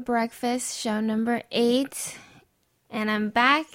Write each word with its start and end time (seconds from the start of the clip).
breakfast, 0.00 0.78
show 0.78 1.00
number 1.00 1.42
eight. 1.50 2.16
And 2.90 3.10
I'm 3.10 3.30
back. 3.30 3.66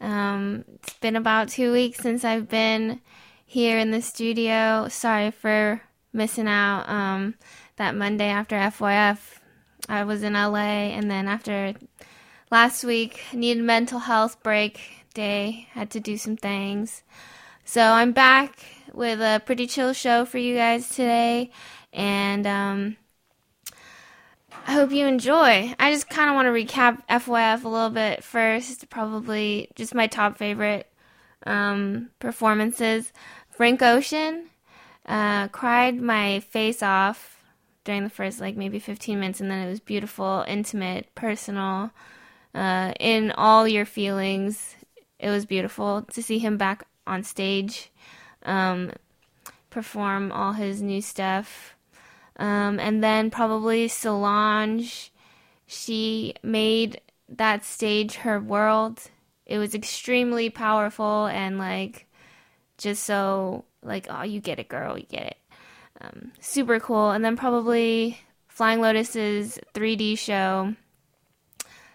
Um, 0.00 0.64
it's 0.74 0.94
been 0.94 1.16
about 1.16 1.48
two 1.48 1.72
weeks 1.72 1.98
since 1.98 2.24
I've 2.24 2.48
been 2.48 3.00
here 3.46 3.78
in 3.78 3.90
the 3.90 4.02
studio. 4.02 4.88
Sorry 4.88 5.30
for 5.30 5.80
missing 6.12 6.48
out. 6.48 6.88
Um, 6.88 7.34
that 7.76 7.94
Monday 7.94 8.28
after 8.28 8.56
FYF, 8.56 9.18
I 9.88 10.04
was 10.04 10.22
in 10.22 10.34
LA, 10.34 10.92
and 10.94 11.10
then 11.10 11.26
after 11.26 11.74
last 12.50 12.84
week, 12.84 13.20
needed 13.32 13.62
mental 13.62 14.00
health 14.00 14.42
break 14.42 14.80
day, 15.14 15.68
had 15.72 15.90
to 15.90 16.00
do 16.00 16.16
some 16.16 16.36
things. 16.36 17.02
So 17.64 17.82
I'm 17.82 18.12
back 18.12 18.58
with 18.92 19.20
a 19.20 19.42
pretty 19.44 19.66
chill 19.66 19.92
show 19.92 20.24
for 20.24 20.38
you 20.38 20.54
guys 20.54 20.88
today, 20.88 21.50
and 21.92 22.46
um, 22.46 22.96
I 24.66 24.72
hope 24.72 24.92
you 24.92 25.06
enjoy. 25.06 25.74
I 25.78 25.92
just 25.92 26.08
kind 26.08 26.30
of 26.30 26.36
want 26.36 26.46
to 26.46 26.50
recap 26.50 27.02
FYF 27.06 27.64
a 27.64 27.68
little 27.68 27.90
bit 27.90 28.24
first. 28.24 28.88
Probably 28.88 29.68
just 29.74 29.94
my 29.94 30.06
top 30.06 30.38
favorite 30.38 30.90
um, 31.46 32.08
performances. 32.18 33.12
Frank 33.50 33.82
Ocean 33.82 34.46
uh, 35.04 35.48
cried 35.48 36.00
my 36.00 36.40
face 36.40 36.82
off 36.82 37.42
during 37.84 38.04
the 38.04 38.10
first 38.10 38.40
like 38.40 38.56
maybe 38.56 38.78
15 38.78 39.20
minutes, 39.20 39.40
and 39.42 39.50
then 39.50 39.66
it 39.66 39.68
was 39.68 39.80
beautiful, 39.80 40.46
intimate, 40.48 41.14
personal, 41.14 41.90
uh, 42.54 42.94
in 42.98 43.32
all 43.32 43.68
your 43.68 43.84
feelings. 43.84 44.76
It 45.18 45.28
was 45.28 45.44
beautiful 45.44 46.02
to 46.14 46.22
see 46.22 46.38
him 46.38 46.56
back 46.56 46.86
on 47.06 47.22
stage, 47.22 47.90
um, 48.44 48.92
perform 49.68 50.32
all 50.32 50.52
his 50.54 50.80
new 50.80 51.02
stuff. 51.02 51.73
Um, 52.36 52.80
and 52.80 53.02
then 53.02 53.30
probably 53.30 53.88
Solange, 53.88 55.12
she 55.66 56.34
made 56.42 57.00
that 57.28 57.64
stage 57.64 58.16
her 58.16 58.40
world. 58.40 59.00
It 59.46 59.58
was 59.58 59.74
extremely 59.74 60.50
powerful 60.50 61.26
and 61.26 61.58
like 61.58 62.06
just 62.78 63.04
so 63.04 63.64
like 63.82 64.06
oh 64.10 64.22
you 64.22 64.40
get 64.40 64.58
it 64.58 64.68
girl 64.68 64.98
you 64.98 65.04
get 65.04 65.26
it 65.26 65.36
um, 66.00 66.32
super 66.40 66.80
cool 66.80 67.10
and 67.10 67.24
then 67.24 67.36
probably 67.36 68.18
flying 68.48 68.80
lotus's 68.80 69.60
3d 69.74 70.18
show 70.18 70.74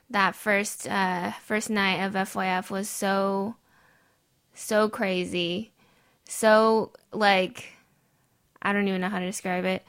that 0.10 0.36
first 0.36 0.88
uh, 0.88 1.32
first 1.44 1.70
night 1.70 2.04
of 2.04 2.14
fyf 2.14 2.70
was 2.70 2.90
so 2.90 3.56
so 4.60 4.90
crazy, 4.90 5.72
so 6.28 6.92
like 7.14 7.74
I 8.62 8.74
don't 8.74 8.88
even 8.88 9.02
know 9.02 9.10
how 9.10 9.20
to 9.20 9.26
describe 9.26 9.66
it. 9.66 9.86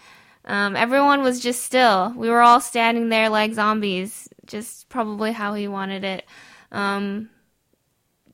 Um, 0.50 0.75
everyone 0.75 1.23
was 1.23 1.38
just 1.38 1.62
still. 1.62 2.12
We 2.17 2.29
were 2.29 2.41
all 2.41 2.61
standing 2.61 3.08
there 3.08 3.29
like 3.29 3.55
zombies, 3.55 4.29
just 4.47 4.88
probably 4.88 5.31
how 5.31 5.55
he 5.55 5.69
wanted 5.69 6.02
it. 6.02 6.25
Um, 6.73 7.31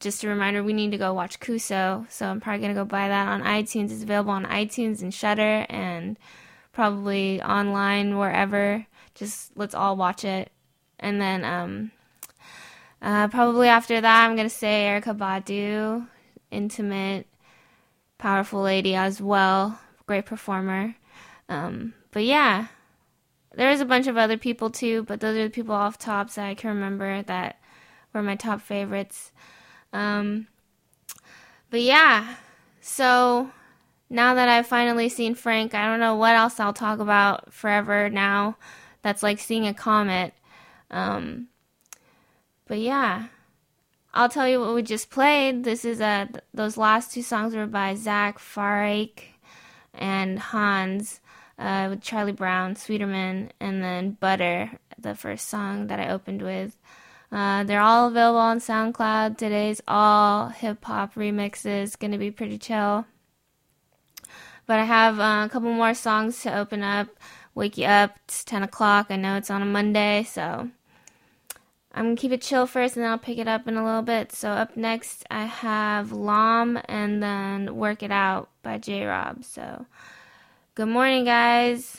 just 0.01 0.25
a 0.25 0.29
reminder, 0.29 0.65
we 0.65 0.73
need 0.73 0.93
to 0.93 0.97
go 0.97 1.13
watch 1.13 1.41
Kuso, 1.41 2.11
so 2.11 2.27
I'm 2.27 2.41
probably 2.41 2.63
gonna 2.63 2.73
go 2.73 2.87
buy 2.87 3.09
that 3.09 3.29
on 3.29 3.43
iTunes. 3.43 3.93
It's 3.93 4.03
available 4.03 4.31
on 4.31 4.47
iTunes 4.47 5.03
and 5.03 5.13
Shudder, 5.13 5.67
and 5.69 6.19
probably 6.73 7.43
online 7.43 8.17
wherever. 8.17 8.87
Just 9.15 9.55
let's 9.55 9.75
all 9.75 9.95
watch 9.95 10.25
it, 10.25 10.51
and 10.99 11.21
then 11.21 11.45
um, 11.45 11.91
uh, 13.03 13.29
probably 13.29 13.69
after 13.69 14.01
that, 14.01 14.25
I'm 14.25 14.37
gonna 14.37 14.49
say 14.49 14.87
Erykah 14.89 15.19
Badu 15.19 16.09
intimate, 16.51 17.27
powerful 18.17 18.63
lady 18.63 18.95
as 18.95 19.21
well. 19.21 19.79
Great 20.07 20.25
performer. 20.25 20.95
Um, 21.51 21.93
but 22.11 22.25
yeah, 22.25 22.67
there 23.55 23.71
was 23.71 23.81
a 23.81 23.87
bunch 23.87 24.07
of 24.07 24.17
other 24.17 24.37
people 24.37 24.71
too, 24.71 25.03
but 25.05 25.21
those 25.21 25.37
are 25.37 25.45
the 25.45 25.51
people 25.51 25.75
off 25.75 25.99
tops 25.99 26.35
that 26.35 26.47
I 26.47 26.55
can 26.55 26.71
remember 26.71 27.23
that 27.23 27.61
were 28.13 28.23
my 28.23 28.37
top 28.37 28.61
favorites. 28.61 29.33
Um, 29.93 30.47
but 31.71 31.81
yeah, 31.81 32.37
so 32.81 33.51
now 34.11 34.35
that 34.35 34.49
I've 34.49 34.67
finally 34.67 35.09
seen 35.09 35.35
Frank, 35.35 35.75
I 35.75 35.87
don't 35.87 36.01
know 36.01 36.17
what 36.17 36.37
else 36.37 36.61
I'll 36.61 36.73
talk 36.73 36.99
about 36.99 37.53
forever 37.53 38.09
now. 38.11 38.57
That's 39.03 39.23
like 39.23 39.39
seeing 39.39 39.67
a 39.67 39.75
comet. 39.75 40.35
Um, 40.91 41.49
but 42.67 42.79
yeah, 42.79 43.27
I'll 44.13 44.29
tell 44.29 44.49
you 44.49 44.61
what 44.61 44.75
we 44.75 44.83
just 44.83 45.11
played. 45.11 45.65
This 45.65 45.85
is 45.85 46.01
uh 46.01 46.27
those 46.55 46.77
last 46.77 47.13
two 47.13 47.23
songs 47.23 47.55
were 47.55 47.67
by 47.67 47.95
Zach 47.95 48.39
Farache 48.39 49.35
and 49.95 50.39
HXNS 50.39 51.21
uh, 51.59 51.87
with 51.91 52.03
Charlie 52.03 52.33
Brown, 52.33 52.75
Sweeterman, 52.75 53.51
and 53.61 53.83
then 53.83 54.13
Butter, 54.13 54.73
the 54.99 55.15
first 55.15 55.49
song 55.49 55.87
that 55.89 56.01
I 56.01 56.09
opened 56.09 56.43
with. 56.43 56.77
Uh, 57.33 57.65
they're 57.65 57.81
all 57.81 58.09
available 58.09 58.39
on 58.39 58.61
SoundCloud. 58.61 59.37
Today's 59.37 59.83
all 59.89 60.49
hip 60.49 60.85
hop 60.85 61.15
remixes, 61.15 61.99
gonna 61.99 62.19
be 62.19 62.31
pretty 62.31 62.59
chill. 62.59 63.07
But 64.67 64.81
I 64.81 64.85
have 64.85 65.21
uh, 65.21 65.47
a 65.47 65.49
couple 65.51 65.73
more 65.73 65.95
songs 65.95 66.43
to 66.43 66.57
open 66.57 66.83
up. 66.83 67.09
Wake 67.55 67.79
you 67.79 67.87
up. 67.87 68.19
It's 68.25 68.45
10 68.45 68.63
o'clock. 68.63 69.07
I 69.11 69.17
know 69.17 69.37
it's 69.37 69.51
on 69.51 69.63
a 69.63 69.67
Monday, 69.67 70.25
so 70.25 70.71
I'm 71.97 72.05
gonna 72.05 72.17
keep 72.17 72.33
it 72.33 72.43
chill 72.43 72.67
first 72.67 72.97
and 72.97 73.05
then 73.05 73.11
I'll 73.11 73.19
pick 73.19 73.39
it 73.39 73.49
up 73.49 73.67
in 73.67 73.77
a 73.77 73.85
little 73.85 74.03
bit. 74.03 74.31
So 74.31 74.51
up 74.51 74.77
next 74.77 75.25
I 75.31 75.45
have 75.45 76.13
Lom 76.13 76.79
and 76.85 77.23
then 77.23 77.75
Work 77.77 78.03
It 78.03 78.11
Out 78.11 78.51
by 78.63 78.77
J.Robb. 78.77 79.45
So 79.45 79.87
good 80.77 80.89
morning 80.89 81.25
guys. 81.25 81.97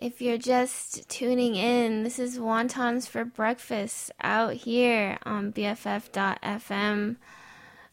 If 0.00 0.22
you're 0.22 0.38
just 0.38 1.08
tuning 1.08 1.56
in, 1.56 2.04
this 2.04 2.20
is 2.20 2.38
Wontons 2.38 3.08
for 3.08 3.24
Breakfast 3.24 4.12
out 4.20 4.52
here 4.52 5.18
on 5.24 5.52
BFF.FM 5.52 7.16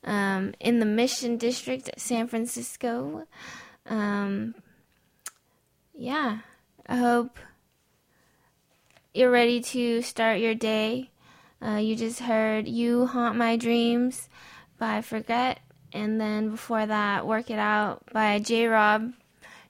um, 0.04 0.54
in 0.60 0.80
the 0.80 0.86
Mission 0.86 1.38
District, 1.38 1.90
San 1.98 2.28
Francisco. 2.28 3.26
Um, 3.88 4.54
yeah, 5.96 6.42
I 6.86 6.98
hope 6.98 7.40
you're 9.16 9.32
ready 9.32 9.60
to 9.62 10.04
start 10.04 10.40
your 10.40 10.54
day. 10.54 11.10
Uh, 11.60 11.78
you 11.78 11.96
just 11.96 12.20
heard 12.20 12.68
You 12.68 13.08
Haunt 13.08 13.36
My 13.36 13.58
Dreams 13.58 14.30
by 14.78 15.02
Forget, 15.02 15.60
and 15.92 16.22
then 16.22 16.52
before 16.52 16.86
that, 16.86 17.26
Work 17.26 17.50
It 17.50 17.58
Out 17.58 18.04
by 18.14 18.38
J.Robb. 18.38 19.14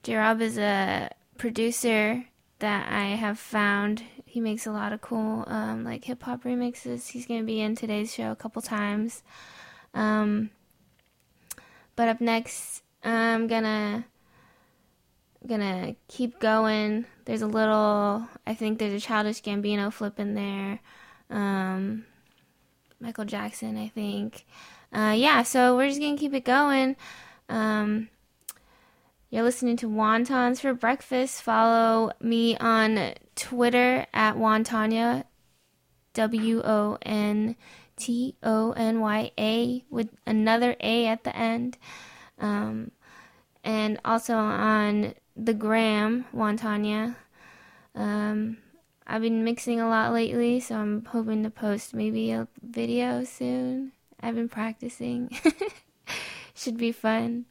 J 0.03 0.15
Rob 0.17 0.41
is 0.41 0.57
a 0.57 1.09
producer 1.37 2.25
that 2.59 2.91
I 2.91 3.15
have 3.15 3.39
found. 3.39 4.03
He 4.25 4.39
makes 4.39 4.65
a 4.65 4.71
lot 4.71 4.93
of 4.93 5.01
cool 5.01 5.43
um, 5.47 5.83
like 5.83 6.05
hip 6.05 6.23
hop 6.23 6.43
remixes. 6.43 7.09
He's 7.09 7.25
gonna 7.25 7.43
be 7.43 7.61
in 7.61 7.75
today's 7.75 8.13
show 8.13 8.31
a 8.31 8.35
couple 8.35 8.61
times. 8.61 9.23
Um, 9.93 10.49
but 11.95 12.09
up 12.09 12.21
next, 12.21 12.83
I'm 13.03 13.47
gonna 13.47 14.05
gonna 15.47 15.95
keep 16.07 16.39
going. 16.39 17.05
There's 17.25 17.41
a 17.41 17.47
little, 17.47 18.27
I 18.45 18.53
think 18.53 18.79
there's 18.79 18.93
a 18.93 19.05
Childish 19.05 19.41
Gambino 19.41 19.91
flip 19.91 20.19
in 20.19 20.35
there. 20.35 20.79
Um, 21.29 22.05
Michael 22.99 23.25
Jackson, 23.25 23.77
I 23.77 23.87
think. 23.89 24.45
Uh, 24.91 25.13
yeah, 25.15 25.43
so 25.43 25.75
we're 25.75 25.87
just 25.87 25.99
gonna 25.99 26.17
keep 26.17 26.33
it 26.33 26.45
going. 26.45 26.95
Um, 27.49 28.09
you're 29.29 29.43
listening 29.43 29.77
to 29.77 29.89
Wontons 29.89 30.59
for 30.59 30.73
Breakfast. 30.73 31.41
Follow 31.41 32.11
me 32.21 32.55
on 32.57 33.13
Twitter 33.35 34.05
at 34.13 34.35
Wontonya, 34.35 35.25
W 36.13 36.61
O 36.63 36.97
N 37.01 37.55
T 37.97 38.35
O 38.43 38.71
N 38.73 38.99
Y 38.99 39.31
A, 39.37 39.83
with 39.89 40.09
another 40.25 40.75
A 40.79 41.07
at 41.07 41.23
the 41.23 41.35
end. 41.35 41.77
Um, 42.39 42.91
and 43.63 43.99
also 44.05 44.35
on 44.35 45.15
the 45.35 45.53
gram, 45.53 46.25
Wontonya. 46.33 47.15
Um, 47.95 48.57
I've 49.07 49.21
been 49.21 49.43
mixing 49.43 49.79
a 49.79 49.89
lot 49.89 50.13
lately, 50.13 50.59
so 50.59 50.75
I'm 50.75 51.05
hoping 51.05 51.43
to 51.43 51.49
post 51.49 51.93
maybe 51.93 52.31
a 52.31 52.47
video 52.61 53.23
soon. 53.23 53.91
I've 54.21 54.35
been 54.35 54.49
practicing. 54.49 55.29
Should 56.55 56.77
be 56.77 56.91
fun. 56.91 57.45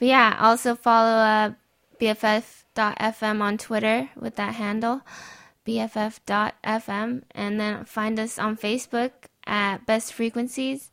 But 0.00 0.08
yeah, 0.08 0.36
also 0.40 0.74
follow 0.74 1.18
uh, 1.18 1.52
BFF.FM 2.00 3.42
on 3.42 3.58
Twitter 3.58 4.08
with 4.16 4.36
that 4.36 4.54
handle, 4.54 5.02
BFF.FM, 5.66 7.22
and 7.32 7.60
then 7.60 7.84
find 7.84 8.18
us 8.18 8.38
on 8.38 8.56
Facebook 8.56 9.10
at 9.46 9.84
Best 9.84 10.14
Frequencies. 10.14 10.90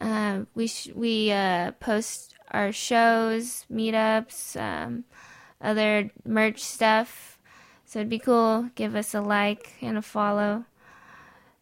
Uh, 0.00 0.40
we 0.56 0.66
sh- 0.66 0.90
we 0.92 1.30
uh, 1.30 1.70
post 1.78 2.34
our 2.50 2.72
shows, 2.72 3.64
meetups, 3.72 4.60
um, 4.60 5.04
other 5.60 6.10
merch 6.24 6.64
stuff. 6.64 7.38
So 7.84 8.00
it'd 8.00 8.10
be 8.10 8.18
cool. 8.18 8.70
Give 8.74 8.96
us 8.96 9.14
a 9.14 9.20
like 9.20 9.74
and 9.80 9.96
a 9.96 10.02
follow. 10.02 10.64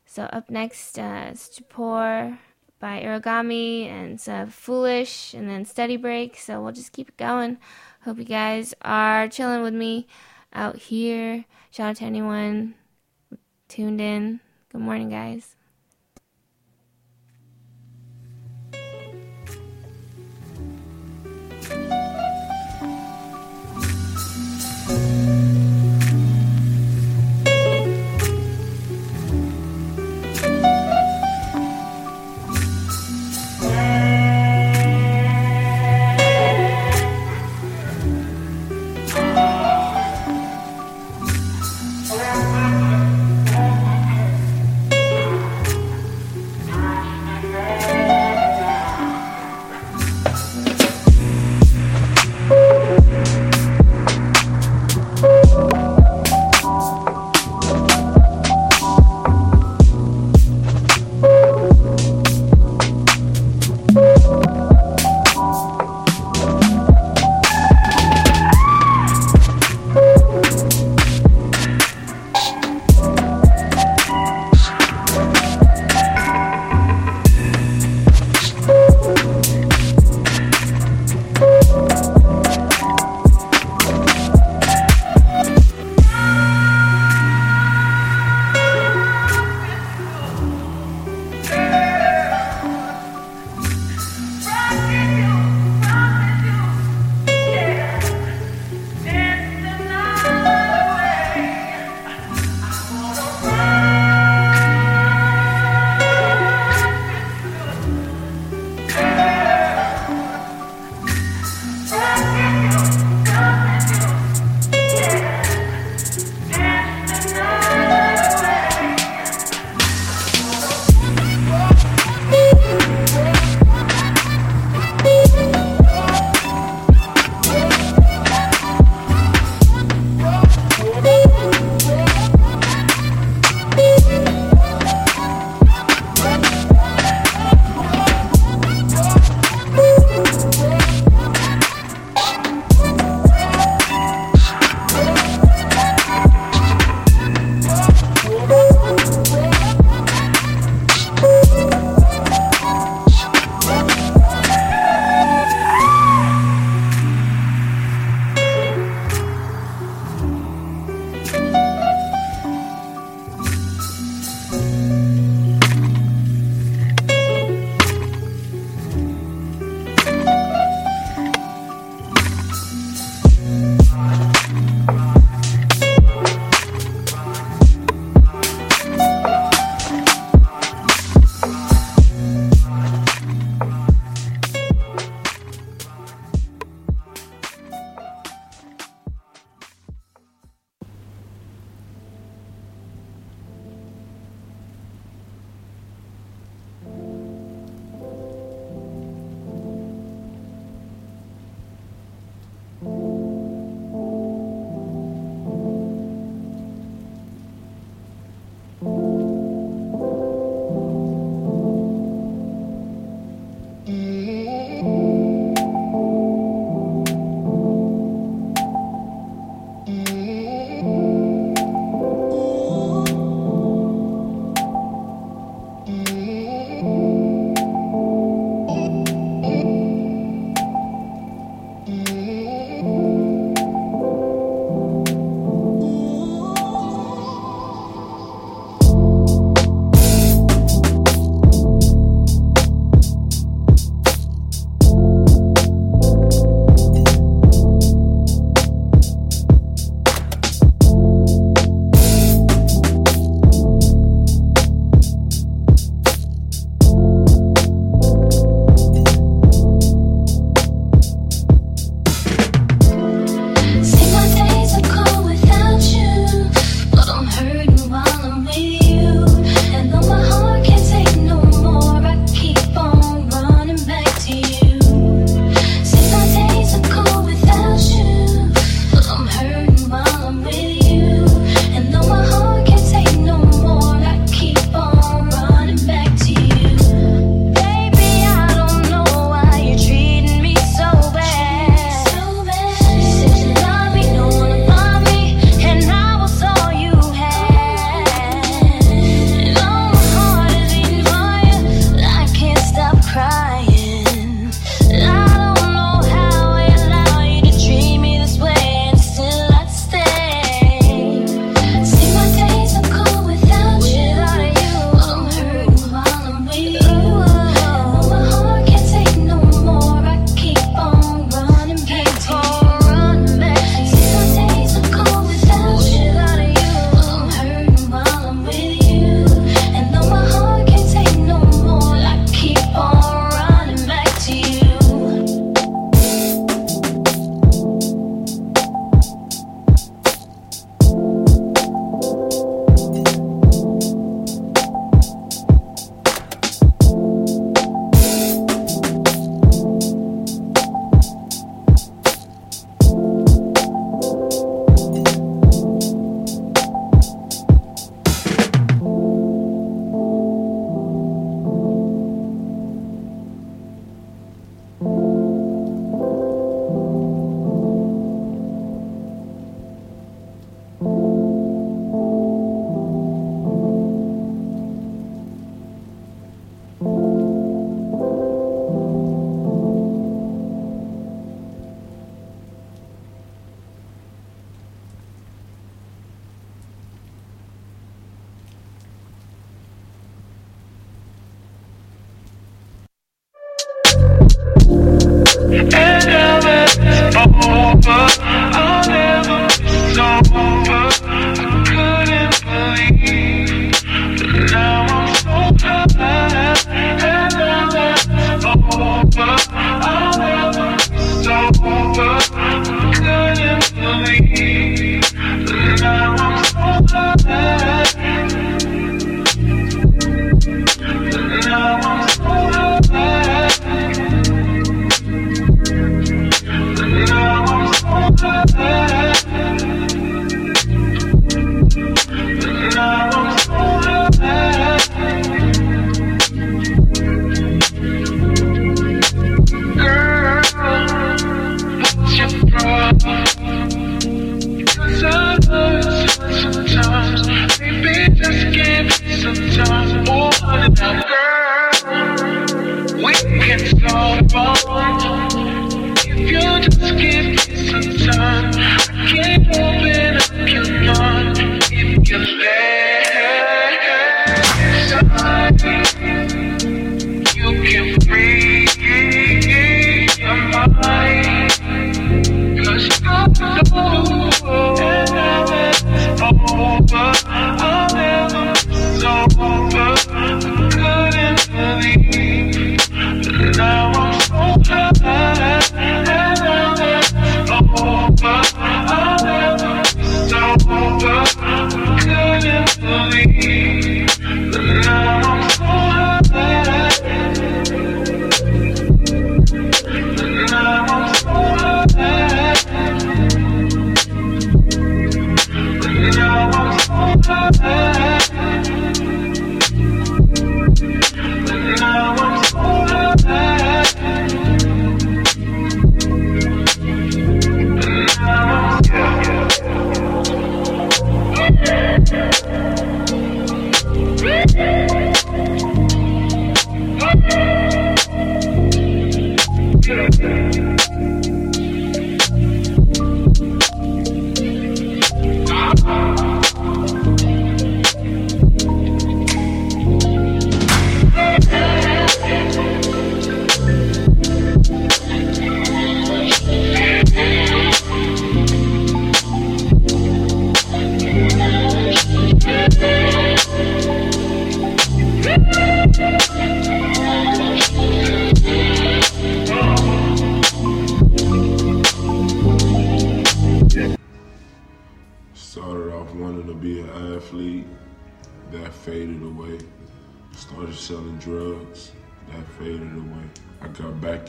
So 0.07 0.23
up 0.33 0.49
next 0.49 0.99
uh, 0.99 1.29
is 1.31 1.43
Stupor 1.43 2.39
by 2.81 3.03
Irogami 3.03 3.87
and 3.87 4.21
so 4.21 4.47
Foolish 4.47 5.35
and 5.35 5.49
then 5.49 5.65
Study 5.65 5.97
Break. 5.97 6.37
So 6.37 6.61
we'll 6.61 6.73
just 6.73 6.93
keep 6.93 7.11
it 7.11 7.17
going. 7.17 7.59
Hope 8.03 8.19
you 8.19 8.25
guys 8.25 8.75
are 8.83 9.29
chilling 9.29 9.63
with 9.63 9.75
me 9.75 10.09
out 10.53 10.77
here. 10.77 11.45
Shout 11.71 11.91
out 11.91 11.97
to 11.97 12.05
anyone 12.05 12.75
tuned 13.69 14.01
in. 14.01 14.41
Good 14.73 14.81
morning, 14.81 15.11
guys. 15.11 15.57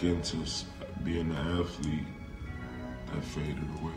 Into 0.04 0.66
being 1.04 1.32
an 1.32 1.60
athlete, 1.60 2.06
that 3.08 3.24
faded 3.24 3.58
away. 3.80 3.94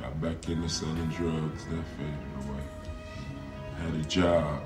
Got 0.00 0.20
back 0.20 0.48
into 0.48 0.68
selling 0.68 1.08
drugs, 1.08 1.64
that 1.66 1.84
faded 1.96 2.46
away. 2.46 2.62
Had 3.82 3.94
a 3.94 4.04
job, 4.08 4.62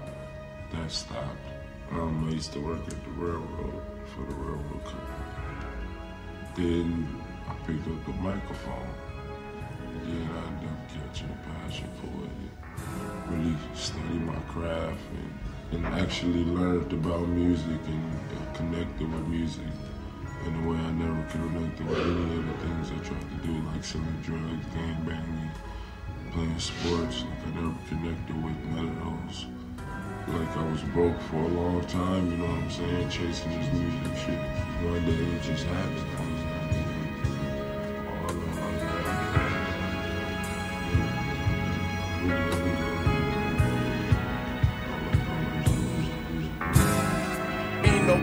that 0.73 0.91
stopped. 0.91 1.37
Um, 1.91 2.29
I 2.29 2.33
used 2.33 2.53
to 2.53 2.61
work 2.61 2.81
at 2.87 3.05
the 3.05 3.11
railroad 3.11 3.83
for 4.15 4.21
the 4.21 4.35
railroad 4.35 4.85
company. 4.85 5.03
Then 6.57 7.23
I 7.49 7.55
picked 7.67 7.87
up 7.89 8.05
the 8.07 8.13
microphone. 8.13 8.95
Yeah, 10.07 10.29
I 10.35 10.47
ended 10.49 10.69
up 10.69 10.89
catching 10.89 11.29
a 11.29 11.65
passion 11.65 11.89
for 12.01 12.25
it. 12.25 12.51
Really 13.31 13.57
study 13.75 14.19
my 14.19 14.39
craft 14.53 15.01
and, 15.73 15.85
and 15.85 16.01
actually 16.01 16.45
learned 16.45 16.93
about 16.93 17.29
music 17.29 17.81
and 17.87 18.13
connected 18.63 19.13
with 19.13 19.27
music 19.27 19.67
in 20.47 20.55
a 20.55 20.69
way 20.69 20.77
I 20.77 20.93
never 20.93 21.19
relate 21.39 21.77
to 21.79 21.83
any 21.83 22.39
of 22.39 22.47
the 22.47 22.55
things 22.63 22.91
I 22.91 22.99
tried 23.09 23.27
to 23.31 23.47
do, 23.47 23.55
like 23.69 23.85
selling 23.85 24.21
drugs, 24.23 24.67
gang 24.75 24.99
banging, 25.05 25.51
playing 26.33 26.59
sports. 26.59 27.25
Like 27.27 27.43
I 27.47 27.61
never 27.61 27.75
connected 27.89 28.37
with 28.45 28.59
none 28.71 28.89
of 28.89 28.97
those. 29.03 29.47
Like 30.29 30.57
I 30.57 30.71
was 30.71 30.83
broke 30.95 31.21
for 31.23 31.43
a 31.43 31.49
long 31.49 31.85
time, 31.87 32.31
you 32.31 32.39
know 32.39 32.47
what 32.47 32.63
I'm 32.63 32.71
saying, 32.71 33.11
chasing 33.11 33.51
this 33.51 33.73
music 33.73 34.17
shit. 34.23 34.39
One 34.87 35.05
day 35.07 35.13
it 35.13 35.43
just 35.43 35.65
happened. 35.65 36.32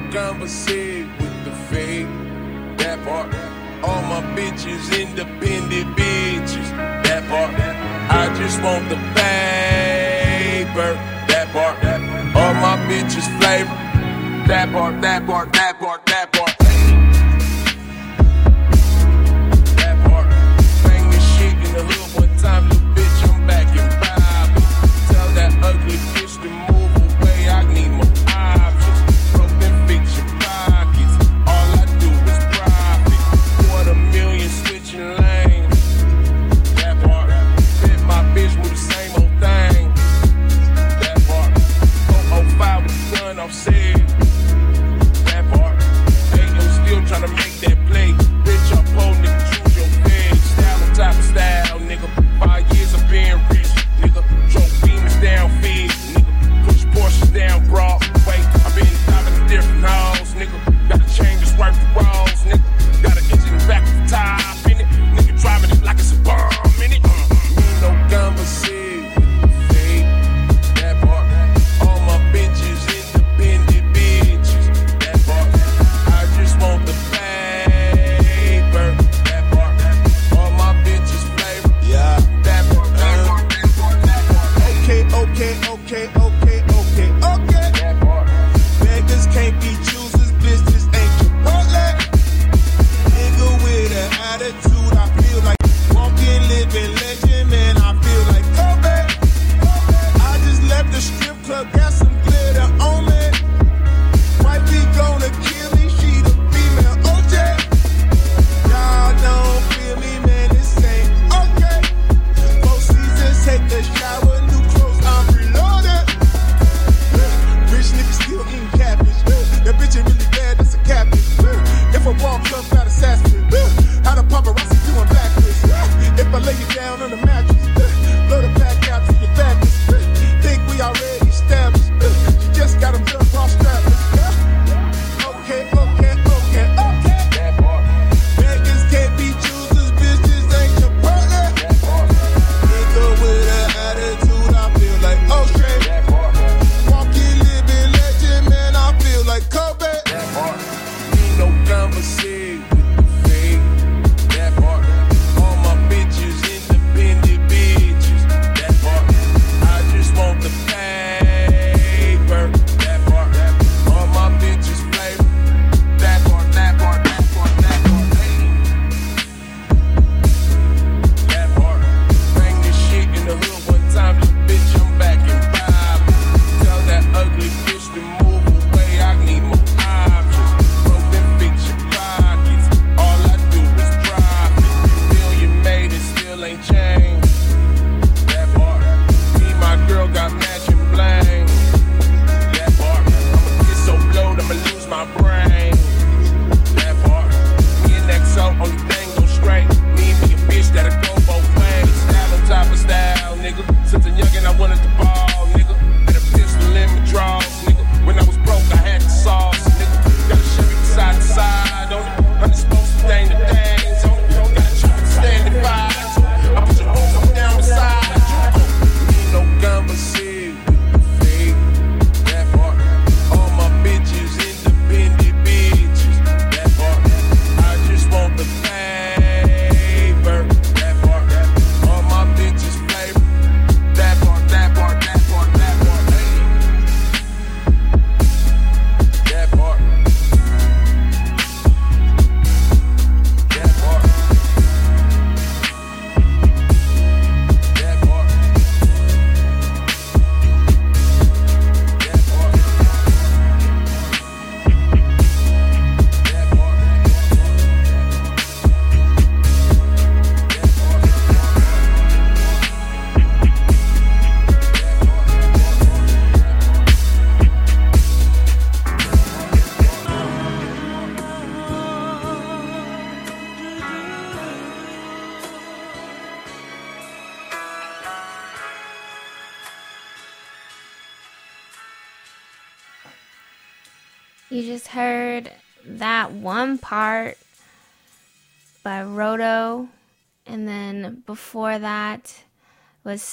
Ain't 0.10 0.16
no 0.16 0.32
conversation 0.32 1.20
part. 3.06 3.34
All 3.84 4.02
my 4.02 4.22
bitches 4.36 4.90
independent 5.00 5.96
bitches. 5.96 6.70
That 7.04 7.24
part. 7.30 7.54
I 8.10 8.34
just 8.38 8.62
want 8.62 8.90
the 8.90 8.96
paper. 9.18 10.94
That 11.30 11.48
part. 11.54 11.78
All 12.36 12.54
my 12.56 12.78
bitches 12.90 13.28
flavor. 13.40 13.78
That 14.48 14.72
part, 14.72 15.00
that 15.02 15.28
part, 15.28 15.54
that 15.54 15.80
part, 15.80 16.06
that 16.08 16.32
part. 16.34 16.49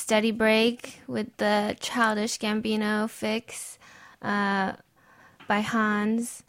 Study 0.07 0.31
Break 0.31 1.01
with 1.09 1.37
the 1.39 1.77
Childish 1.81 2.39
Gambino 2.39 3.11
fix 3.11 3.77
uh, 4.23 4.75
by 5.49 5.63
HXNS, 5.63 6.43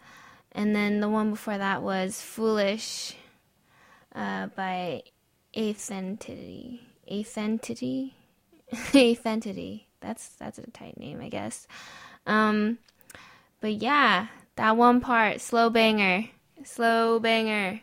and 0.52 0.76
then 0.76 1.00
the 1.00 1.10
one 1.10 1.32
before 1.32 1.58
that 1.58 1.82
was 1.82 2.22
Foolish 2.22 3.16
uh, 4.14 4.46
by 4.56 5.02
Entity? 5.56 6.82
Eighth 8.94 9.26
Entity. 9.26 9.88
That's 10.02 10.28
that's 10.36 10.60
a 10.60 10.70
tight 10.70 11.00
name, 11.00 11.20
I 11.20 11.30
guess. 11.30 11.68
Um, 12.28 12.78
but 13.60 13.74
yeah, 13.74 14.28
that 14.58 14.78
one 14.78 15.02
part, 15.02 15.42
slow 15.42 15.72
banger, 15.72 16.26
slow 16.64 17.20
banger. 17.20 17.82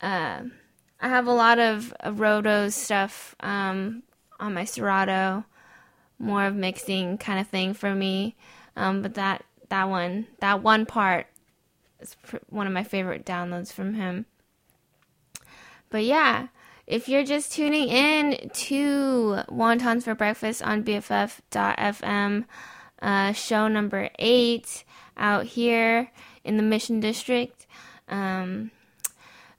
Uh, 0.00 0.42
I 1.00 1.08
have 1.08 1.28
a 1.28 1.32
lot 1.32 1.60
of, 1.60 1.92
of 2.00 2.18
Roto's 2.18 2.74
stuff 2.74 3.36
um, 3.38 4.02
on 4.40 4.54
my 4.54 4.64
Serato, 4.64 5.44
more 6.18 6.44
of 6.44 6.54
mixing 6.54 7.18
kind 7.18 7.38
of 7.40 7.48
thing 7.48 7.74
for 7.74 7.94
me. 7.94 8.36
Um, 8.76 9.02
but 9.02 9.14
that 9.14 9.44
that 9.68 9.88
one, 9.88 10.26
that 10.40 10.62
one 10.62 10.86
part, 10.86 11.26
is 12.00 12.16
one 12.48 12.66
of 12.66 12.72
my 12.72 12.84
favorite 12.84 13.26
downloads 13.26 13.72
from 13.72 13.94
him. 13.94 14.26
But 15.90 16.04
yeah, 16.04 16.48
if 16.86 17.08
you're 17.08 17.24
just 17.24 17.52
tuning 17.52 17.88
in 17.88 18.50
to 18.50 19.40
Wontons 19.50 20.04
for 20.04 20.14
Breakfast 20.14 20.62
on 20.62 20.84
BFF.fm, 20.84 22.44
uh, 23.02 23.32
show 23.32 23.68
number 23.68 24.10
eight 24.18 24.84
out 25.16 25.44
here 25.44 26.10
in 26.44 26.56
the 26.56 26.62
Mission 26.62 27.00
District. 27.00 27.66
Um, 28.08 28.70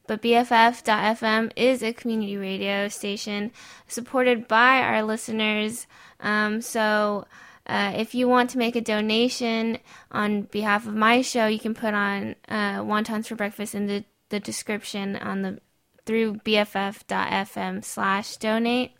but 0.09 0.23
BFF.fm 0.23 1.51
is 1.55 1.83
a 1.83 1.93
community 1.93 2.35
radio 2.35 2.87
station 2.87 3.51
supported 3.87 4.47
by 4.47 4.79
our 4.79 5.03
listeners. 5.03 5.85
Um, 6.19 6.61
so 6.61 7.27
uh, 7.67 7.93
if 7.95 8.15
you 8.15 8.27
want 8.27 8.49
to 8.49 8.57
make 8.57 8.75
a 8.75 8.81
donation 8.81 9.77
on 10.11 10.41
behalf 10.41 10.87
of 10.87 10.95
my 10.95 11.21
show, 11.21 11.45
you 11.45 11.59
can 11.59 11.75
put 11.75 11.93
on 11.93 12.33
uh, 12.47 12.79
Wontons 12.79 13.27
for 13.27 13.35
Breakfast 13.35 13.75
in 13.75 13.85
the, 13.85 14.03
the 14.29 14.39
description 14.39 15.15
on 15.15 15.43
the 15.43 15.59
through 16.07 16.37
BFF.fm 16.37 17.83
slash 17.83 18.37
donate. 18.37 18.93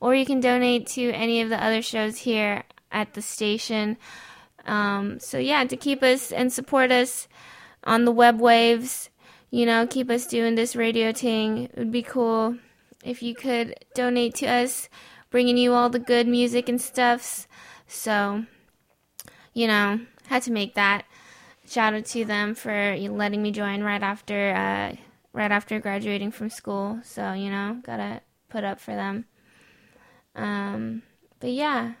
Or 0.00 0.14
you 0.14 0.24
can 0.24 0.40
donate 0.40 0.86
to 0.88 1.10
any 1.10 1.42
of 1.42 1.50
the 1.50 1.62
other 1.62 1.82
shows 1.82 2.16
here 2.16 2.62
at 2.90 3.12
the 3.12 3.20
station. 3.20 3.98
Um, 4.64 5.20
so 5.20 5.36
yeah, 5.36 5.62
to 5.64 5.76
keep 5.76 6.02
us 6.02 6.32
and 6.32 6.50
support 6.50 6.90
us 6.90 7.28
on 7.84 8.06
the 8.06 8.12
web 8.12 8.40
waves, 8.40 9.10
you 9.54 9.64
know, 9.66 9.86
keep 9.86 10.10
us 10.10 10.26
doing 10.26 10.56
this 10.56 10.74
radio 10.74 11.12
thing. 11.12 11.66
It 11.66 11.78
would 11.78 11.92
be 11.92 12.02
cool 12.02 12.58
if 13.04 13.22
you 13.22 13.36
could 13.36 13.76
donate 13.94 14.34
to 14.36 14.46
us, 14.46 14.88
bringing 15.30 15.56
you 15.56 15.72
all 15.72 15.88
the 15.88 16.00
good 16.00 16.26
music 16.26 16.68
and 16.68 16.80
stuffs. 16.80 17.46
So, 17.86 18.46
you 19.52 19.68
know, 19.68 20.00
had 20.26 20.42
to 20.42 20.50
make 20.50 20.74
that 20.74 21.04
shout 21.68 21.94
out 21.94 22.04
to 22.06 22.24
them 22.24 22.56
for 22.56 22.96
letting 22.96 23.44
me 23.44 23.52
join 23.52 23.84
right 23.84 24.02
after, 24.02 24.50
uh, 24.50 24.96
right 25.32 25.52
after 25.52 25.78
graduating 25.78 26.32
from 26.32 26.50
school. 26.50 26.98
So, 27.04 27.32
you 27.32 27.48
know, 27.48 27.78
gotta 27.84 28.22
put 28.48 28.64
up 28.64 28.80
for 28.80 28.96
them. 28.96 29.24
Um, 30.34 31.02
but 31.38 31.52
yeah, 31.52 31.92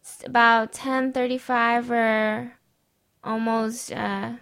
it's 0.00 0.24
about 0.24 0.72
10:35 0.72 1.90
or 1.90 2.54
almost 3.22 3.92
uh, 3.92 4.36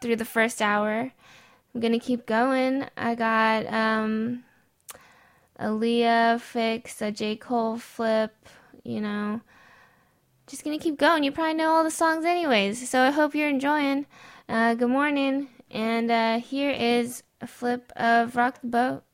through 0.00 0.16
the 0.16 0.24
first 0.24 0.60
hour. 0.60 1.12
I'm 1.74 1.80
gonna 1.80 1.98
keep 1.98 2.26
going. 2.26 2.86
I 2.96 3.14
got 3.14 3.66
um, 3.66 4.44
a 5.58 5.72
Leah 5.72 6.38
fix, 6.42 7.02
a 7.02 7.10
J 7.10 7.36
Cole 7.36 7.78
flip. 7.78 8.34
You 8.82 9.00
know, 9.00 9.40
just 10.46 10.64
gonna 10.64 10.78
keep 10.78 10.98
going. 10.98 11.24
You 11.24 11.32
probably 11.32 11.54
know 11.54 11.70
all 11.70 11.84
the 11.84 11.90
songs 11.90 12.24
anyways, 12.24 12.88
so 12.88 13.00
I 13.00 13.10
hope 13.10 13.34
you're 13.34 13.48
enjoying. 13.48 14.06
Uh, 14.48 14.74
good 14.74 14.90
morning, 14.90 15.48
and 15.70 16.10
uh, 16.10 16.38
here 16.38 16.70
is 16.70 17.22
a 17.40 17.46
flip 17.46 17.92
of 17.96 18.36
Rock 18.36 18.60
the 18.60 18.68
Boat. 18.68 19.05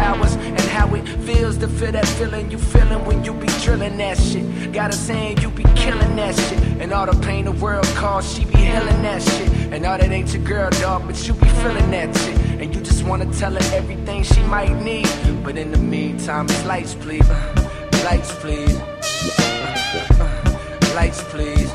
Pussy 0.00 0.36
is 0.36 0.36
ours. 0.36 0.36
And 0.36 0.60
how 0.60 0.94
it 0.94 1.06
feels 1.26 1.58
to 1.58 1.68
feel 1.68 1.92
that 1.92 2.06
feeling 2.06 2.50
you 2.50 2.58
feeling 2.58 3.04
when 3.04 3.24
you 3.24 3.32
be 3.34 3.46
drilling 3.62 3.96
that 3.98 4.18
shit. 4.18 4.72
Got 4.72 4.90
a 4.90 4.92
saying 4.92 5.38
you 5.38 5.50
be 5.50 5.64
killing 5.74 6.16
that 6.16 6.34
shit. 6.34 6.58
And 6.80 6.92
all 6.92 7.06
the 7.06 7.18
pain 7.26 7.44
the 7.44 7.52
world 7.52 7.86
caused, 7.96 8.36
she 8.36 8.44
be 8.44 8.58
healing 8.58 9.02
that 9.02 9.22
shit. 9.22 9.48
And 9.72 9.86
all 9.86 9.98
that 9.98 10.10
ain't 10.10 10.32
your 10.32 10.42
girl, 10.42 10.70
dog, 10.70 11.06
but 11.06 11.16
you 11.26 11.34
be 11.34 11.48
feeling 11.48 11.90
that 11.90 12.16
shit. 12.16 12.36
And 12.60 12.74
you 12.74 12.80
just 12.80 13.04
wanna 13.04 13.32
tell 13.34 13.52
her 13.52 13.76
everything 13.76 14.22
she 14.22 14.42
might 14.42 14.74
need. 14.82 15.08
But 15.44 15.56
in 15.56 15.70
the 15.72 15.78
meantime, 15.78 16.46
it's 16.46 16.64
lights, 16.64 16.94
please. 16.94 17.28
Uh, 17.28 17.70
lights, 18.04 18.32
please. 18.36 18.76
Uh, 18.76 19.76
uh, 20.20 20.94
lights, 20.94 21.22
please. 21.24 21.72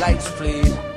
Lights, 0.00 0.30
please. 0.30 0.70
Lights, 0.70 0.87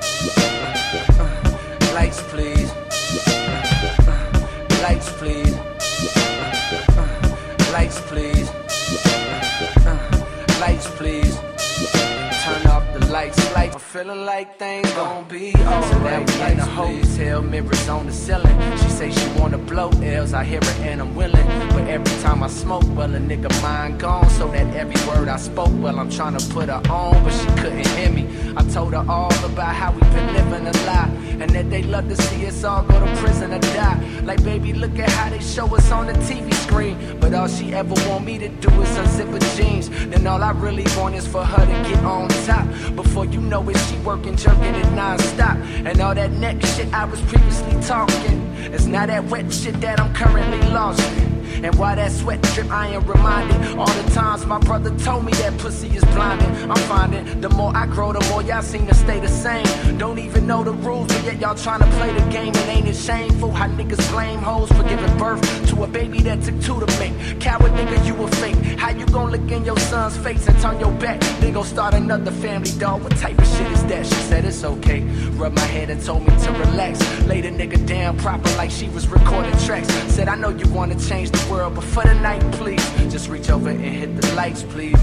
feeling 13.92 14.26
like 14.26 14.58
things 14.58 14.90
gon' 14.94 15.26
be 15.26 15.54
alright. 15.54 15.84
So 15.84 16.00
that 16.00 16.20
we 16.26 16.52
in 16.52 16.58
the 16.58 16.66
hotel, 16.66 17.42
mirrors 17.42 17.90
on 17.90 18.06
the 18.06 18.14
ceiling. 18.14 18.58
She 18.78 18.90
say 18.90 19.12
she 19.12 19.28
wanna 19.38 19.58
blow 19.58 19.90
L's. 20.02 20.34
I 20.34 20.46
hear 20.46 20.60
it 20.60 20.80
and 20.80 21.02
I'm 21.02 21.14
willing. 21.14 21.46
But 21.76 21.90
every 21.90 22.16
time 22.22 22.42
I 22.42 22.48
smoke, 22.48 22.86
well, 22.96 23.14
a 23.14 23.20
nigga 23.20 23.52
mind 23.62 24.00
gone. 24.00 24.30
So 24.30 24.48
that 24.48 24.74
every 24.78 24.96
word 25.10 25.28
I 25.28 25.36
spoke, 25.36 25.74
well, 25.84 26.00
I'm 26.00 26.10
trying 26.10 26.38
to 26.38 26.54
put 26.54 26.70
her 26.70 26.82
on, 26.90 27.22
but 27.22 27.34
she 27.34 27.48
couldn't 27.62 27.86
hear 27.98 28.10
me. 28.10 28.30
I 28.56 28.64
told 28.70 28.94
her 28.94 29.06
all 29.10 29.34
about 29.44 29.76
how 29.76 29.92
we 29.92 30.00
been 30.00 30.34
living 30.36 30.68
a 30.68 30.74
lie. 30.86 31.10
And 31.42 31.50
that 31.50 31.70
they 31.70 31.84
love 31.84 32.08
to 32.08 32.16
see 32.16 32.46
us 32.46 32.64
all 32.64 32.84
go 32.84 32.98
to 33.04 33.16
prison 33.18 33.52
or 33.52 33.60
die. 33.60 34.00
Like, 34.24 34.44
baby, 34.44 34.74
look 34.74 34.98
at 35.00 35.10
how 35.10 35.30
they 35.32 35.40
show 35.40 35.66
us 35.76 35.92
on 35.92 36.06
the 36.06 36.14
TV 36.14 36.54
screen. 36.54 36.96
But 37.20 37.34
all 37.34 37.48
she 37.48 37.74
ever 37.74 37.96
want 38.08 38.26
me 38.26 38.38
to 38.38 38.48
do 38.48 38.70
is 38.82 38.90
unzip 38.98 39.32
her 39.34 39.58
jeans. 39.58 39.90
Then 39.90 40.28
all 40.28 40.44
I 40.44 40.52
really 40.52 40.86
want 40.96 41.16
is 41.16 41.28
for 41.28 41.44
her 41.44 41.66
to 41.66 41.90
get 41.90 42.04
on 42.06 42.30
top. 42.46 42.68
Before 42.96 43.26
you 43.26 43.42
know 43.42 43.68
it, 43.70 43.81
she 43.88 43.98
working, 43.98 44.36
jerking 44.36 44.76
it 44.76 44.92
non-stop. 44.94 45.58
And 45.58 46.00
all 46.02 46.16
that 46.16 46.32
neck 46.32 46.62
shit 46.66 46.94
I 46.94 47.06
was 47.06 47.22
previously 47.22 47.82
talking. 47.82 48.42
It's 48.74 48.86
not 48.86 49.08
that 49.08 49.26
wet 49.26 49.52
shit 49.52 49.80
that 49.82 50.00
I'm 50.00 50.14
currently 50.14 50.60
lost 50.70 51.02
in. 51.18 51.41
And 51.64 51.76
why 51.76 51.96
that 51.96 52.12
sweat 52.12 52.42
drip, 52.54 52.72
I 52.72 52.88
am 52.88 53.06
reminded 53.06 53.78
all 53.78 53.94
the 54.02 54.12
times 54.12 54.46
my 54.46 54.60
brother 54.60 54.90
told 55.00 55.26
me 55.26 55.32
that 55.34 55.58
pussy 55.58 55.88
is 55.96 56.04
blinding. 56.06 56.50
I'm 56.70 56.84
finding 56.88 57.42
the 57.42 57.50
more 57.50 57.76
I 57.76 57.86
grow, 57.86 58.14
the 58.14 58.26
more 58.30 58.42
y'all 58.42 58.62
seem 58.62 58.88
to 58.88 58.96
stay 58.96 59.20
the 59.20 59.28
same. 59.28 59.66
Don't 59.98 60.20
even 60.20 60.48
know 60.48 60.64
the 60.64 60.74
rules, 60.74 61.08
but 61.08 61.24
yet 61.24 61.40
y'all 61.40 61.56
trying 61.56 61.80
to 61.80 61.88
play 61.98 62.12
the 62.14 62.30
game. 62.30 62.54
And 62.56 62.70
ain't 62.70 62.88
it 62.88 62.96
shameful 62.96 63.52
how 63.52 63.68
niggas 63.68 64.12
blame 64.12 64.40
hoes 64.40 64.70
for 64.70 64.84
giving 64.84 65.18
birth 65.18 65.42
to 65.70 65.84
a 65.84 65.88
baby 65.88 66.20
that 66.22 66.42
took 66.42 66.60
two 66.62 66.80
to 66.80 67.00
make? 67.00 67.40
Coward 67.40 67.72
nigga, 67.74 68.06
you 68.06 68.16
a 68.24 68.28
fake. 68.38 68.56
How 68.80 68.90
you 68.90 69.06
gon' 69.08 69.32
look 69.32 69.52
in 69.52 69.66
your 69.66 69.78
son's 69.78 70.18
face 70.18 70.48
and 70.48 70.60
turn 70.60 70.80
your 70.80 70.92
back? 70.94 71.20
Then 71.40 71.54
go 71.54 71.64
start 71.64 71.94
another 71.94 72.32
family, 72.32 72.72
dog. 72.80 73.04
What 73.04 73.16
type 73.18 73.38
of 73.38 73.48
shit 73.48 73.72
is 73.72 73.84
that? 73.86 74.06
She 74.06 74.16
said 74.30 74.46
it's 74.46 74.64
okay. 74.64 75.02
Rub 75.42 75.54
my 75.54 75.62
head 75.62 75.90
and 75.90 76.04
told 76.04 76.28
me 76.28 76.36
to 76.44 76.52
relax. 76.52 77.00
Lay 77.26 77.42
the 77.42 77.50
nigga 77.50 77.86
down 77.86 78.18
proper 78.18 78.50
like 78.56 78.72
she 78.72 78.90
was 78.90 79.08
recording 79.08 79.58
tracks. 79.66 79.88
Said 80.14 80.28
I 80.28 80.36
know 80.36 80.50
you 80.50 80.68
wanna 80.72 81.00
change 81.00 81.32
the 81.32 81.41
world, 81.50 81.76
but 81.76 81.84
for 81.84 82.04
the 82.04 82.14
night, 82.16 82.42
please, 82.54 82.86
just 83.12 83.30
reach 83.30 83.50
over 83.50 83.70
and 83.70 83.80
hit 83.80 84.16
the 84.16 84.34
lights, 84.36 84.64
please. 84.64 85.02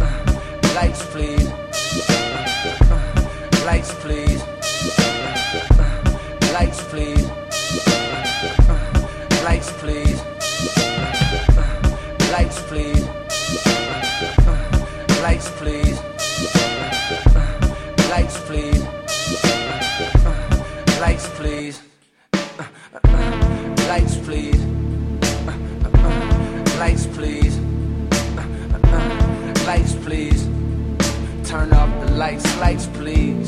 Lights, 0.75 1.05
please. 1.07 1.49
Lights, 3.65 3.95
please. 4.03 4.43
Lights, 6.53 6.83
please. 6.85 7.27
Lights, 9.45 9.73
please. 9.81 10.21
Lights, 12.33 12.61
please. 12.69 13.05
Lights, 15.23 15.51
please. 15.59 15.99
Lights, 18.11 18.41
please. 18.47 18.83
Lights, 21.01 21.29
please. 21.37 21.83
Lights, 23.89 24.17
please. 24.19 24.68
Lights, 32.29 32.61
lights, 32.61 32.87
please. 32.89 33.48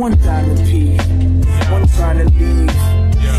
One 0.00 0.16
time 0.20 0.56
to 0.56 0.62
pee, 0.64 0.96
one 1.70 1.86
trying 1.88 2.26
to 2.26 2.34
leave. 2.38 2.70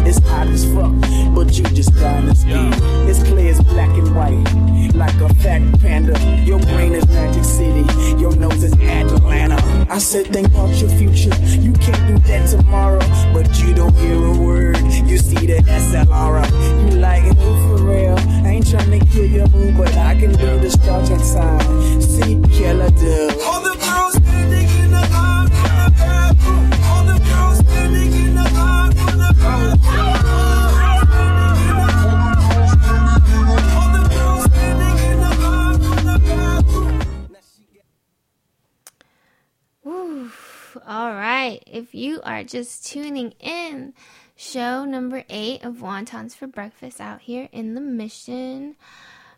It's 0.05 0.19
hot 0.19 0.45
as 0.45 0.63
fuck, 0.75 0.93
but 1.33 1.57
you 1.57 1.63
just 1.73 1.91
trying 1.97 2.27
to 2.27 2.35
speed. 2.35 2.75
It's 3.09 3.23
clear 3.23 3.49
as 3.49 3.59
black 3.63 3.89
and 3.97 4.15
white, 4.15 4.93
like 4.93 5.19
a 5.21 5.33
fat 5.41 5.63
panda. 5.81 6.13
Your 6.45 6.59
brain 6.59 6.93
is 6.93 7.07
Magic 7.07 7.45
City, 7.45 7.81
your 8.21 8.35
nose 8.35 8.61
is 8.61 8.73
Atlanta. 8.73 9.57
I 9.89 9.97
said 9.97 10.27
think 10.27 10.49
about 10.49 10.69
your 10.79 10.91
future. 10.91 11.35
You 11.49 11.73
can't 11.73 12.07
do 12.07 12.19
that 12.29 12.47
tomorrow, 12.47 12.99
but 13.33 13.59
you 13.59 13.73
don't 13.73 13.95
hear 13.95 14.23
a 14.23 14.37
word. 14.37 14.77
You 15.09 15.17
see 15.17 15.47
the 15.47 15.63
SLR. 15.65 16.45
You 16.91 16.99
like 16.99 17.23
it 17.23 17.37
for 17.37 17.83
real. 17.83 18.19
I 18.45 18.49
ain't 18.49 18.69
trying 18.69 18.99
to 18.99 19.03
kill 19.07 19.25
your 19.25 19.47
mood, 19.47 19.77
but 19.77 19.91
I 19.97 20.13
can 20.13 20.33
do 20.33 20.69
Star 20.69 21.03
Trek 21.07 21.21
sign. 21.21 22.01
See, 22.03 22.39
killer 22.53 22.91
dude. 22.91 23.41
All 23.41 23.61
the 23.63 23.75
girls 23.81 24.20
if 41.71 41.95
you 41.95 42.21
are 42.23 42.43
just 42.43 42.85
tuning 42.85 43.33
in, 43.39 43.93
show 44.35 44.85
number 44.85 45.23
eight 45.29 45.63
of 45.63 45.77
Wontons 45.77 46.35
for 46.35 46.47
Breakfast 46.47 46.99
out 46.99 47.21
here 47.21 47.47
in 47.51 47.73
the 47.73 47.81
Mission. 47.81 48.75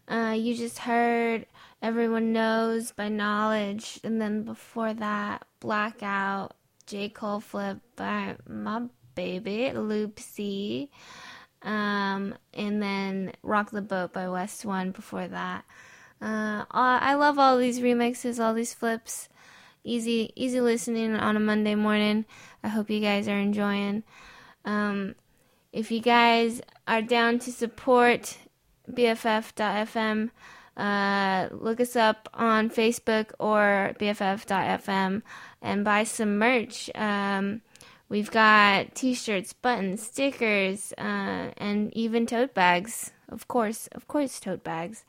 Uh, 0.07 0.35
you 0.37 0.55
just 0.55 0.79
heard 0.79 1.45
Evrywunnose 1.81 2.95
by 2.95 3.09
Knxwledge, 3.09 4.03
and 4.03 4.19
then 4.19 4.43
before 4.43 4.93
that, 4.93 5.45
Blackout, 5.59 6.55
J. 6.87 7.09
Cole 7.09 7.39
Flip 7.39 7.79
by 7.95 8.35
my 8.47 8.83
baby, 9.15 9.71
LoopC. 9.73 10.89
Um, 11.61 12.35
and 12.53 12.81
then 12.81 13.31
Rock 13.43 13.71
the 13.71 13.81
Boat 13.81 14.11
by 14.11 14.27
West 14.27 14.65
One 14.65 14.91
before 14.91 15.27
that. 15.27 15.63
Uh, 16.21 16.65
I 16.71 17.15
love 17.15 17.37
all 17.37 17.57
these 17.57 17.79
remixes, 17.79 18.43
all 18.43 18.53
these 18.53 18.73
flips. 18.73 19.29
Easy, 19.83 20.31
easy 20.35 20.61
listening 20.61 21.13
on 21.15 21.35
a 21.35 21.39
Monday 21.39 21.75
morning. 21.75 22.25
I 22.63 22.69
hope 22.69 22.89
you 22.89 23.01
guys 23.01 23.27
are 23.27 23.37
enjoying. 23.37 24.03
Um, 24.63 25.15
if 25.73 25.91
you 25.91 25.99
guys 25.99 26.61
are 26.87 27.01
down 27.01 27.39
to 27.39 27.51
support 27.51 28.37
BFF.FM, 28.89 30.29
uh, 30.77 31.49
look 31.51 31.81
us 31.81 31.95
up 31.97 32.29
on 32.33 32.69
Facebook 32.69 33.31
or 33.39 33.93
BFF.FM 33.99 35.21
and 35.61 35.83
buy 35.83 36.05
some 36.05 36.37
merch. 36.37 36.89
Um, 36.95 37.61
we've 38.07 38.31
got 38.31 38.95
t-shirts, 38.95 39.51
buttons, 39.51 40.03
stickers, 40.03 40.93
uh, 40.97 41.51
and 41.57 41.93
even 41.93 42.25
tote 42.25 42.53
bags. 42.53 43.11
Of 43.27 43.49
course, 43.49 43.87
of 43.87 44.07
course, 44.07 44.39
tote 44.39 44.63
bags. 44.63 45.03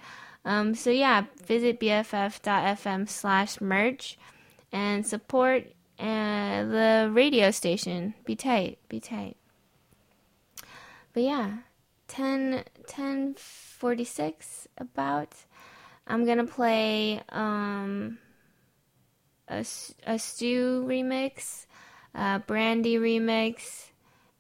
Um, 0.45 0.75
so 0.75 0.91
yeah, 0.91 1.27
visit 1.47 1.79
bff.fm 1.79 3.09
slash 3.09 3.61
merch 3.61 4.19
and 4.75 5.07
support 5.07 5.69
uh, 6.01 6.65
the 6.65 7.09
radio 7.13 7.53
station. 7.53 8.15
Be 8.25 8.35
tight, 8.35 8.79
be 8.89 8.99
tight. 8.99 9.37
But 11.13 11.23
yeah, 11.23 11.59
10, 12.09 12.65
10 12.89 13.35
46 13.39 14.69
about. 14.77 15.35
I'm 16.09 16.27
gonna 16.27 16.47
play 16.47 17.23
um, 17.29 18.19
a, 19.49 19.65
a 20.07 20.19
Stew 20.19 20.85
remix, 20.87 21.67
a 22.13 22.41
Brandy 22.41 22.97
remix, 22.97 23.91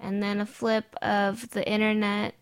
and 0.01 0.20
then 0.20 0.41
a 0.41 0.47
flip 0.47 0.97
of 1.01 1.49
the 1.51 1.66
internet 1.66 2.35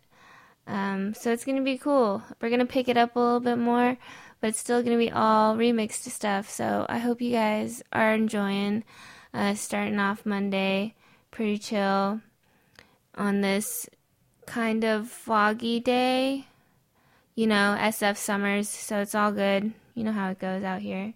um, 0.67 1.15
so 1.15 1.33
it's 1.33 1.45
gonna 1.45 1.63
be 1.63 1.79
cool. 1.79 2.23
We're 2.41 2.51
gonna 2.51 2.67
pick 2.67 2.89
it 2.89 2.97
up 2.97 3.17
a 3.17 3.19
little 3.19 3.41
bit 3.41 3.59
more, 3.59 3.97
but 4.43 4.49
it's 4.49 4.59
still 4.59 4.83
gonna 4.83 4.99
be 4.99 5.11
all 5.11 5.57
remixed 5.57 6.11
stuff. 6.11 6.51
So 6.51 6.85
I 6.89 6.99
hope 6.99 7.23
you 7.23 7.31
guys 7.31 7.83
are 7.93 8.13
enjoying 8.13 8.83
uh, 9.33 9.55
starting 9.55 9.99
off 9.99 10.27
Monday 10.27 10.95
pretty 11.31 11.59
chill 11.59 12.21
on 13.15 13.41
this 13.41 13.89
kind 14.45 14.85
of 14.85 15.09
foggy 15.09 15.81
day. 15.81 16.49
You 17.37 17.47
know, 17.47 17.77
SF 17.79 18.19
summers, 18.19 18.69
so 18.69 18.99
it's 18.99 19.15
all 19.15 19.33
good. 19.33 19.73
You 19.95 20.05
know 20.05 20.13
how 20.13 20.31
it 20.31 20.39
goes 20.39 20.65
out 20.65 20.83
here. 20.83 21.15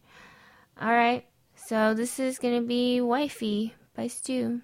All 0.81 0.93
right, 0.93 1.27
so 1.57 1.95
this 1.95 2.21
is 2.21 2.39
gonna 2.39 2.63
be 2.63 3.01
Wifey 3.01 3.75
by 3.95 4.07
Stu. 4.07 4.63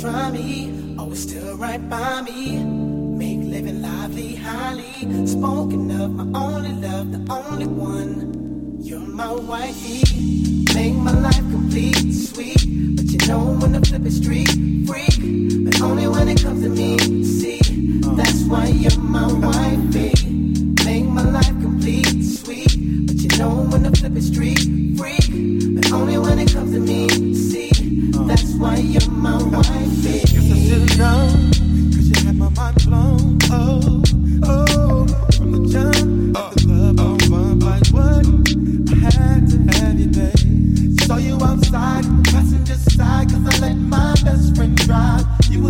Try 0.00 0.30
me, 0.30 0.96
oh, 0.96 1.02
always 1.02 1.22
still 1.22 1.56
right 1.58 1.90
by 1.90 2.22
me. 2.22 2.64
Make 2.64 3.40
living 3.40 3.82
lively, 3.82 4.34
highly 4.34 4.92
spoken 5.26 5.90
of. 5.90 6.10
My 6.12 6.40
only 6.40 6.72
love, 6.72 7.12
the 7.12 7.20
only 7.30 7.66
one. 7.66 8.78
You're 8.80 9.00
my 9.00 9.32
wifey, 9.32 10.64
make 10.74 10.94
my 10.94 11.12
life 11.12 11.44
complete, 11.52 12.14
sweet. 12.14 12.64
But 12.96 13.06
you 13.12 13.18
know 13.28 13.58
when 13.60 13.72
the 13.72 13.80
flip 13.84 14.06
is 14.06 14.16
street 14.16 14.48
freak, 14.86 15.64
but 15.66 15.82
only 15.82 16.08
when 16.08 16.28
it 16.30 16.42
comes 16.42 16.62
to 16.62 16.70
me. 16.70 16.96
See, 17.22 17.60
that's 18.16 18.42
why 18.44 18.68
you're 18.68 18.98
my 19.00 19.30
wifey. 19.30 20.12
Make 20.86 21.04
my 21.04 21.24
life 21.24 21.56
complete, 21.60 22.24
sweet. 22.24 22.72
But 23.06 23.16
you 23.16 23.28
know 23.38 23.68
when 23.70 23.82
the 23.82 23.90
flip 23.94 24.16
is 24.16 24.28
street 24.28 24.64
freak, 24.96 25.28
but 25.76 25.92
only 25.92 26.16
when 26.16 26.38
it 26.38 26.50
comes 26.50 26.72
to 26.72 26.80
me. 26.80 27.09
That's 28.40 28.54
why 28.54 28.76
you're 28.76 29.10
my 29.10 29.36
wife. 29.36 29.66
Guess 29.66 30.32
I 30.32 30.58
should've 30.64 30.96
known, 30.96 31.52
cause 31.92 32.08
you 32.08 32.24
had 32.24 32.36
my 32.36 32.48
mind 32.48 32.84
blown. 32.86 33.38
Oh, 33.50 34.02
oh, 34.44 35.06
from 35.36 35.52
the 35.52 35.68
jump, 35.68 36.32
the 36.32 36.60
club? 36.64 37.62
I 38.92 39.10
had 39.12 39.46
to 39.50 39.58
have 39.76 40.00
you, 40.00 40.06
babe. 40.06 41.00
Saw 41.02 41.18
you 41.18 41.34
outside, 41.34 42.04
cause 43.28 43.46
I 43.46 43.58
let 43.60 43.76
my 43.76 44.14
best 44.24 44.56
friend 44.56 44.74
drive. 44.74 45.26
You 45.50 45.60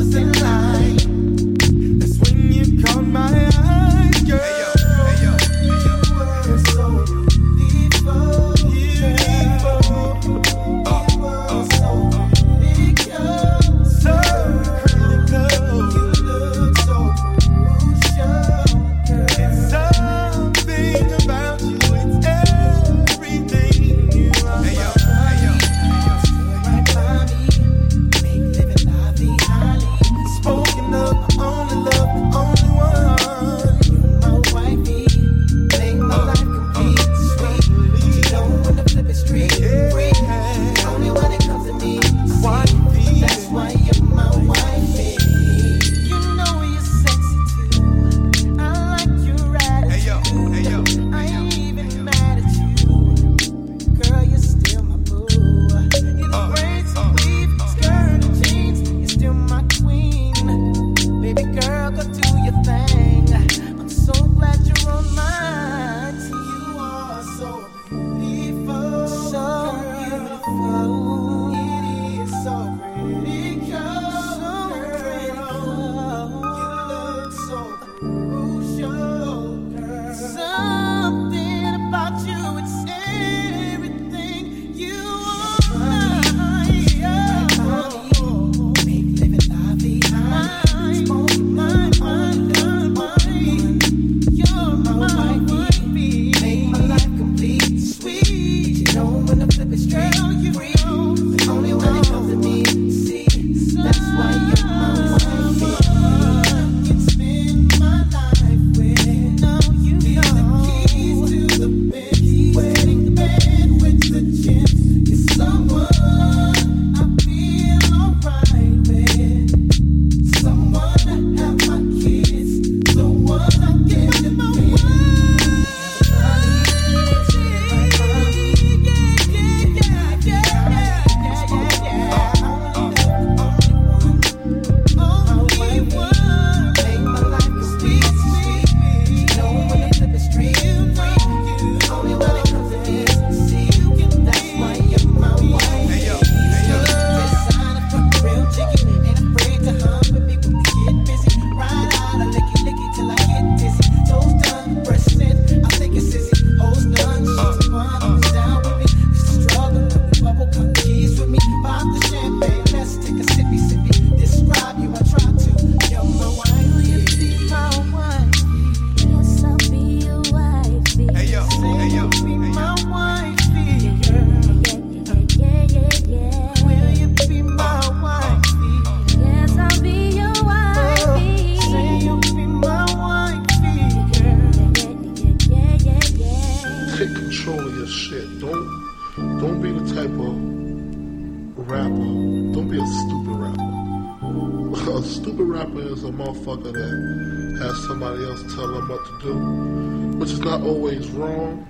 always 200.62 201.08
wrong, 201.10 201.66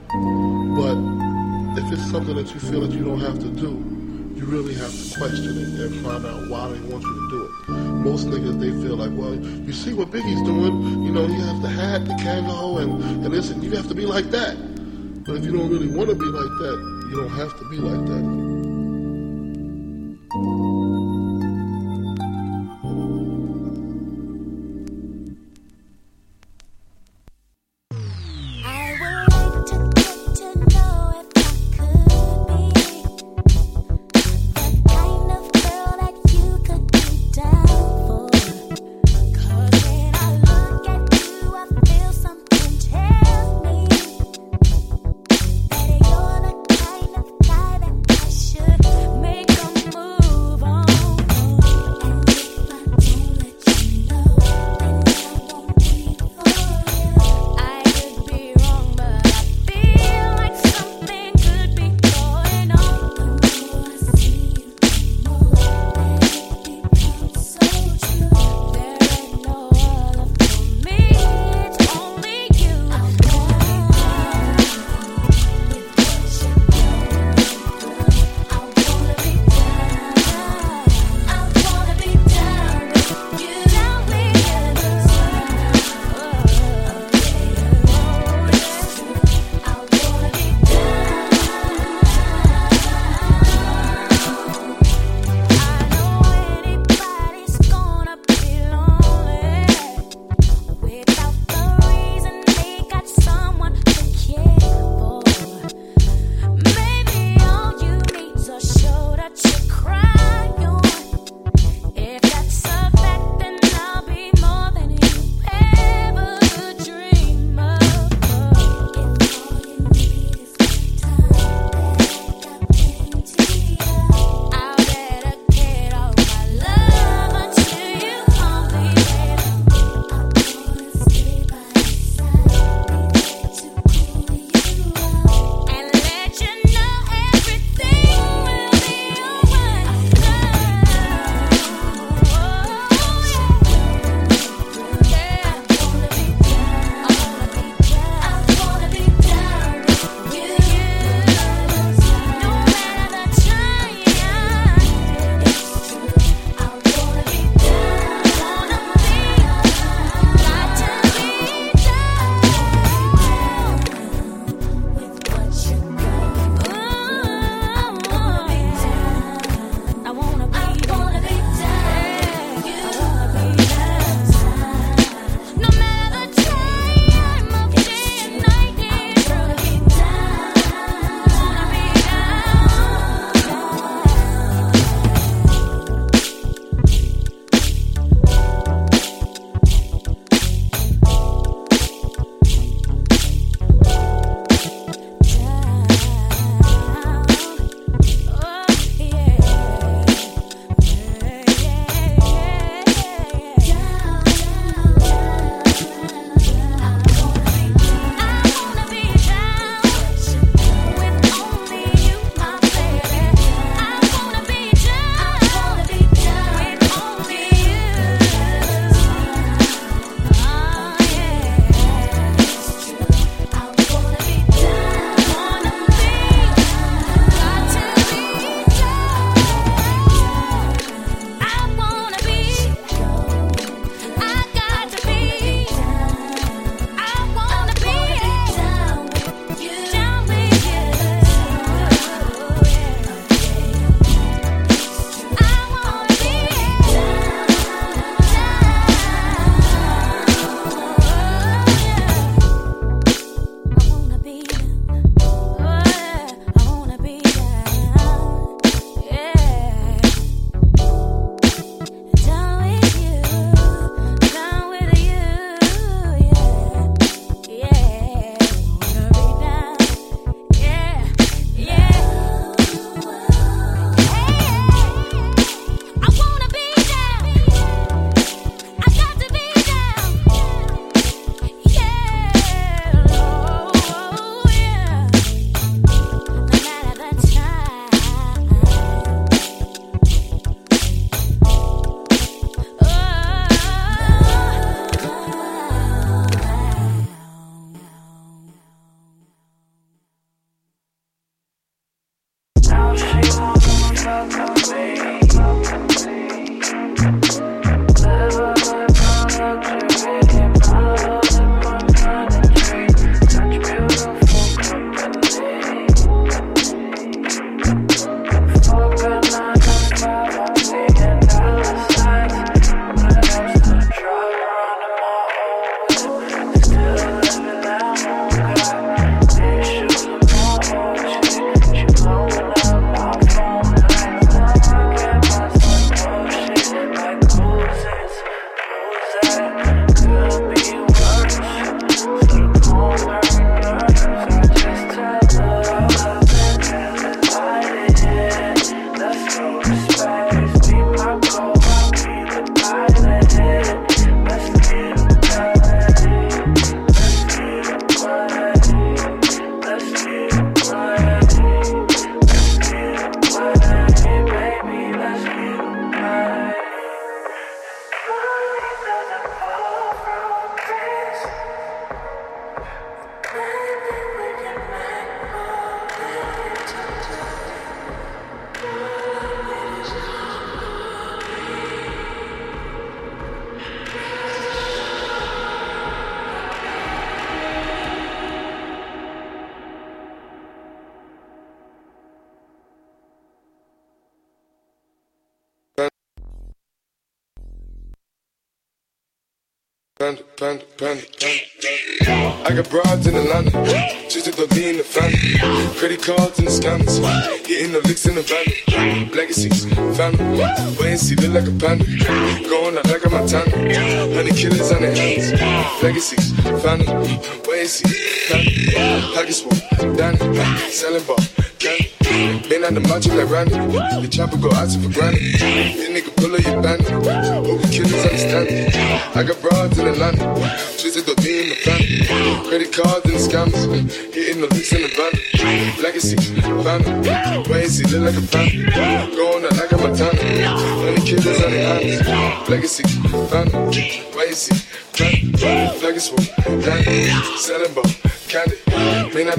but 0.77 1.83
if 1.83 1.93
it's 1.93 2.11
something 2.11 2.35
that 2.37 2.53
you 2.53 2.61
feel 2.61 2.81
that 2.83 2.93
you 2.93 3.05
don't 3.05 3.21
have 3.21 3.39
to 3.39 3.49
do, 3.49 3.71
you 4.35 4.47
really 4.47 4.75
have 4.75 4.91
to 4.91 5.19
question 5.19 5.57
it 5.57 5.81
and 5.81 6.05
find 6.05 6.25
out 6.25 6.49
why 6.49 6.69
they 6.69 6.81
want 6.89 7.03
you 7.03 7.15
to 7.15 7.29
do 7.31 7.45
it. 7.45 7.73
Most 8.05 8.27
niggas, 8.29 8.59
they 8.59 8.71
feel 8.83 8.97
like, 8.97 9.11
well, 9.13 9.35
you 9.35 9.73
see 9.73 9.93
what 9.93 10.11
Biggie's 10.11 10.43
doing, 10.43 11.03
you 11.03 11.13
know, 11.13 11.27
he 11.27 11.35
has 11.35 11.61
the 11.61 11.69
hat, 11.69 12.07
the 12.07 12.15
kango, 12.15 12.81
and, 12.81 13.25
and 13.25 13.35
and 13.35 13.63
you 13.63 13.71
have 13.73 13.89
to 13.89 13.95
be 13.95 14.07
like 14.07 14.31
that. 14.31 14.57
But 15.25 15.37
if 15.37 15.45
you 15.45 15.53
don't 15.53 15.71
really 15.71 15.89
want 15.89 16.09
to 16.09 16.17
be 16.17 16.25
like 16.25 16.59
that, 16.61 17.07
you 17.11 17.21
don't 17.21 17.31
have 17.31 17.59
to 17.59 17.69
be 17.69 17.77
like 17.77 18.07
that. 18.07 18.40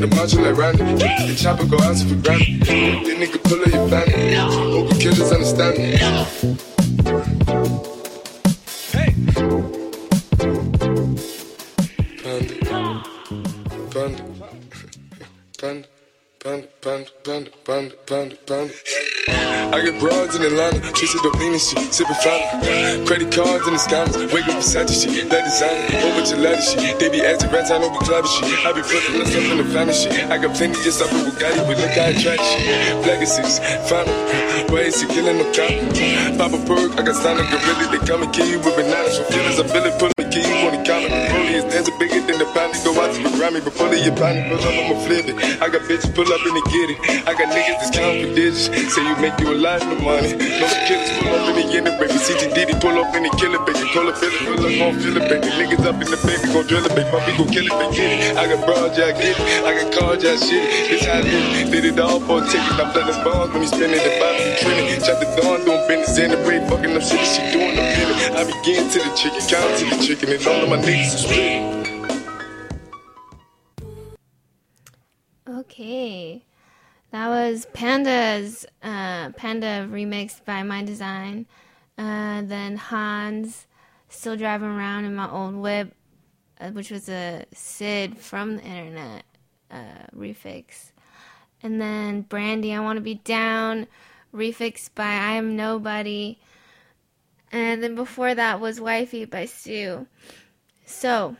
The 0.02 0.08
macho 0.16 0.42
like 0.42 0.58
Randy, 0.58 0.84
the 0.96 1.36
chopper 1.36 1.66
go 1.66 1.78
out 1.78 1.98
for 1.98 2.16
granted. 2.16 2.81
In 21.02 21.10
Atlanta, 21.10 21.22
twisted 21.22 21.26
up 21.26 21.40
lean 21.40 21.54
and 21.54 21.62
shit, 21.62 21.94
sipping 21.94 22.16
fountain. 22.16 23.06
Credit 23.06 23.32
cards 23.32 23.66
and 23.68 23.76
the 23.76 23.82
scammers, 23.82 24.34
wake 24.34 24.48
up 24.48 24.58
beside 24.58 24.90
shit, 24.90 25.30
that 25.30 25.44
designer, 25.44 25.90
over 26.06 26.22
ladder 26.38 26.62
shit. 26.62 27.00
They 27.00 27.10
be 27.10 27.22
acting 27.22 27.52
rats, 27.52 27.72
I 27.72 27.80
know 27.80 27.90
we 27.90 27.98
clever 28.00 28.28
shit. 28.28 28.66
I 28.66 28.72
be 28.74 28.82
putting 28.82 29.18
myself 29.18 29.46
in 29.52 29.58
the 29.58 29.66
family 29.66 29.94
shit. 29.94 30.30
I 30.30 30.38
got 30.38 30.56
plenty 30.56 30.78
just 30.84 31.02
up 31.02 31.12
with 31.14 31.34
Bugatti, 31.34 31.66
but 31.66 31.78
look 31.78 31.92
how 31.92 32.10
I 32.10 32.14
track 32.14 32.40
shit. 32.40 33.06
Legacies, 33.06 33.60
final, 33.90 34.14
ways 34.74 35.00
to 35.02 35.08
killing 35.08 35.38
no 35.38 35.46
cop. 35.54 35.72
Pop 36.38 36.54
a 36.54 36.60
perk, 36.66 37.00
I 37.00 37.04
got 37.04 37.16
signed 37.16 37.40
a 37.40 37.46
gorilla, 37.50 37.86
they 37.92 38.02
come 38.06 38.24
and 38.24 38.34
kill 38.34 38.48
you 38.48 38.60
with 38.60 38.76
bananas. 38.76 39.18
So 39.18 39.24
feelings, 39.26 39.60
I 39.60 39.68
feel 39.68 39.86
it, 39.86 40.00
pull 40.00 40.21
Is 41.82 41.90
dancing 41.90 41.98
bigger 41.98 42.22
than 42.30 42.38
the 42.38 42.46
pound, 42.54 42.78
go 42.86 42.94
out 43.02 43.10
to 43.10 43.24
the 43.26 43.34
Grammy, 43.34 43.58
but 43.58 43.74
pull 43.74 43.90
it, 43.90 44.06
your 44.06 44.14
pull 44.14 44.30
up, 44.30 44.70
I'ma 44.70 45.02
flip 45.02 45.26
it. 45.34 45.36
I 45.58 45.66
got 45.66 45.82
bitches 45.90 46.14
pull 46.14 46.30
up 46.30 46.38
and 46.46 46.54
they 46.54 46.66
get 46.70 46.94
it. 46.94 47.00
I 47.26 47.34
got 47.34 47.50
niggas 47.50 47.82
that's 47.82 47.90
counting 47.90 48.22
for 48.22 48.36
digits, 48.38 48.70
say 48.94 49.02
you 49.02 49.18
make 49.18 49.34
you 49.42 49.50
a 49.50 49.58
lot 49.58 49.82
of 49.82 49.98
money. 49.98 50.38
No 50.38 50.70
killers 50.86 51.10
pull 51.18 51.34
up 51.34 51.50
in 51.50 51.58
the 51.58 51.66
end, 51.74 51.90
baby. 51.98 52.14
CTDD 52.22 52.78
pull 52.78 52.94
up 53.02 53.10
in 53.18 53.26
the 53.26 53.34
killer, 53.34 53.58
baby. 53.66 53.82
Call 53.98 54.14
it, 54.14 54.18
feel 54.22 54.30
it, 54.30 54.46
pull 54.46 54.62
up, 54.62 54.70
gon' 54.78 54.94
feel 55.02 55.18
it, 55.18 55.26
baby. 55.26 55.50
Niggas 55.58 55.82
up 55.82 55.98
in 55.98 56.06
the 56.06 56.20
baby, 56.22 56.46
gon' 56.54 56.66
drill 56.70 56.86
it, 56.86 56.94
baby. 56.94 57.10
Puppy 57.10 57.32
gon' 57.34 57.50
kill 57.50 57.66
it, 57.66 57.74
baby. 57.74 57.98
It. 57.98 58.38
I 58.38 58.46
got 58.46 58.62
broad, 58.62 58.94
yeah, 58.94 59.10
get 59.18 59.34
it. 59.34 59.66
I 59.66 59.72
got 59.74 59.90
cards, 59.90 60.22
yeah, 60.22 60.38
shit. 60.38 60.62
It's 60.86 61.10
how 61.10 61.18
I 61.18 61.26
live. 61.26 61.74
Did 61.74 61.86
it 61.90 61.98
all 61.98 62.22
for 62.22 62.46
a 62.46 62.46
ticket. 62.46 62.78
I'm 62.78 62.94
letting 62.94 63.18
bonds 63.26 63.58
when 63.58 63.66
he 63.66 63.70
spinning 63.74 63.98
the 64.06 64.14
bottom, 64.22 64.38
he 64.38 64.54
trending. 64.62 65.02
Shut 65.02 65.18
the 65.18 65.28
dawn, 65.34 65.66
doing 65.66 65.82
business 65.90 66.14
in 66.22 66.30
the 66.30 66.38
way, 66.46 66.62
fucking 66.70 66.94
up 66.94 67.02
shit. 67.02 67.26
She 67.26 67.42
doing 67.50 67.74
the 67.74 67.82
feeling. 67.98 68.38
I 68.38 68.46
begin 68.46 68.86
to 68.86 69.00
the 69.02 69.12
chicken, 69.18 69.42
count 69.50 69.74
to 69.82 69.86
the 69.90 69.98
chicken, 69.98 70.30
and 70.30 70.46
all 70.46 70.62
of 70.62 70.70
my 70.70 70.78
niggas 70.78 71.18
are 71.18 71.26
split. 71.26 71.71
Okay. 75.82 76.44
That 77.10 77.28
was 77.30 77.66
Panda's 77.74 78.68
uh, 78.84 79.32
Panda 79.32 79.90
remixed 79.90 80.46
by 80.46 80.62
My 80.62 80.84
Design. 80.84 81.48
Uh, 81.98 82.44
then 82.44 82.78
HXNS, 82.78 83.66
still 84.08 84.38
driving 84.38 84.70
around 84.70 85.06
in 85.06 85.16
my 85.16 85.28
old 85.28 85.56
whip, 85.56 85.96
uh, 86.60 86.70
which 86.70 86.92
was 86.92 87.10
a 87.10 87.46
Syd 87.52 88.20
from 88.20 88.58
the 88.58 88.62
internet 88.62 89.24
uh, 89.72 90.06
refix. 90.16 90.92
And 91.64 91.82
then 91.82 92.22
Brandy, 92.22 92.76
I 92.76 92.80
Want 92.80 92.98
to 92.98 93.02
Be 93.02 93.16
Down, 93.16 93.88
refixed 94.32 94.94
by 94.94 95.06
I 95.06 95.32
Am 95.32 95.56
Nobody. 95.56 96.38
And 97.52 97.82
then 97.82 97.96
before 97.96 98.36
that 98.36 98.60
was 98.60 98.80
Wifey 98.80 99.26
by 99.26 99.46
Sue. 99.46 100.06
So, 100.86 101.38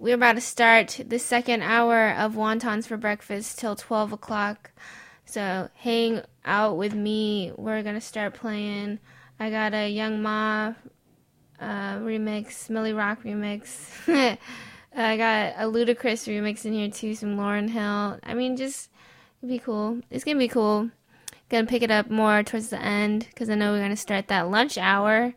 we're 0.00 0.14
about 0.14 0.32
to 0.32 0.40
start 0.40 0.98
the 1.06 1.18
second 1.18 1.60
hour 1.60 2.12
of 2.12 2.32
wontons 2.32 2.86
for 2.86 2.96
breakfast 2.96 3.58
till 3.58 3.76
12 3.76 4.14
o'clock. 4.14 4.70
So 5.26 5.68
hang 5.74 6.22
out 6.42 6.78
with 6.78 6.94
me. 6.94 7.52
We're 7.54 7.82
gonna 7.82 8.00
start 8.00 8.32
playing. 8.32 8.98
I 9.38 9.50
got 9.50 9.74
a 9.74 9.90
young 9.90 10.22
ma 10.22 10.72
uh, 11.60 11.98
remix 11.98 12.70
millie 12.70 12.94
rock 12.94 13.24
remix. 13.24 13.68
I 14.96 15.16
got 15.18 15.52
a 15.58 15.70
ludacris 15.70 16.26
remix 16.26 16.64
in 16.64 16.72
here 16.72 16.90
too 16.90 17.14
some 17.14 17.36
lauryn 17.36 17.68
hill. 17.68 18.18
I 18.22 18.32
mean 18.32 18.56
just 18.56 18.88
it'd 19.42 19.50
be 19.50 19.58
cool. 19.58 20.00
It's 20.08 20.24
gonna 20.24 20.38
be 20.38 20.48
cool. 20.48 20.88
Gonna 21.50 21.66
pick 21.66 21.82
it 21.82 21.90
up 21.90 22.08
more 22.08 22.42
towards 22.42 22.70
the 22.70 22.80
end 22.80 23.26
because 23.28 23.50
i 23.50 23.54
know 23.54 23.72
we're 23.72 23.82
gonna 23.82 23.96
start 23.96 24.28
that 24.28 24.48
lunch 24.48 24.78
hour. 24.78 25.34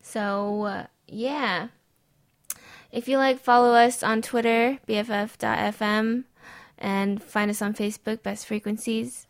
So 0.00 0.62
uh, 0.62 0.86
yeah 1.06 1.68
if 2.90 3.08
you 3.08 3.18
like, 3.18 3.38
follow 3.38 3.72
us 3.74 4.02
on 4.02 4.22
Twitter, 4.22 4.78
BFF.fm, 4.88 6.24
and 6.78 7.22
find 7.22 7.50
us 7.50 7.62
on 7.62 7.74
Facebook, 7.74 8.22
Best 8.22 8.46
Frequencies. 8.46 9.26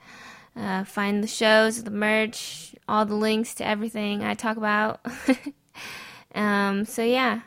Uh, 0.57 0.85
find 0.85 1.23
the 1.23 1.29
shows, 1.29 1.85
the 1.85 1.91
merch, 1.91 2.75
all 2.89 3.07
the 3.07 3.15
links 3.15 3.55
to 3.55 3.67
everything 3.67 4.25
I 4.25 4.35
talk 4.35 4.57
about. 4.57 5.01
um, 6.35 6.85
so, 6.85 7.03
yeah. 7.03 7.43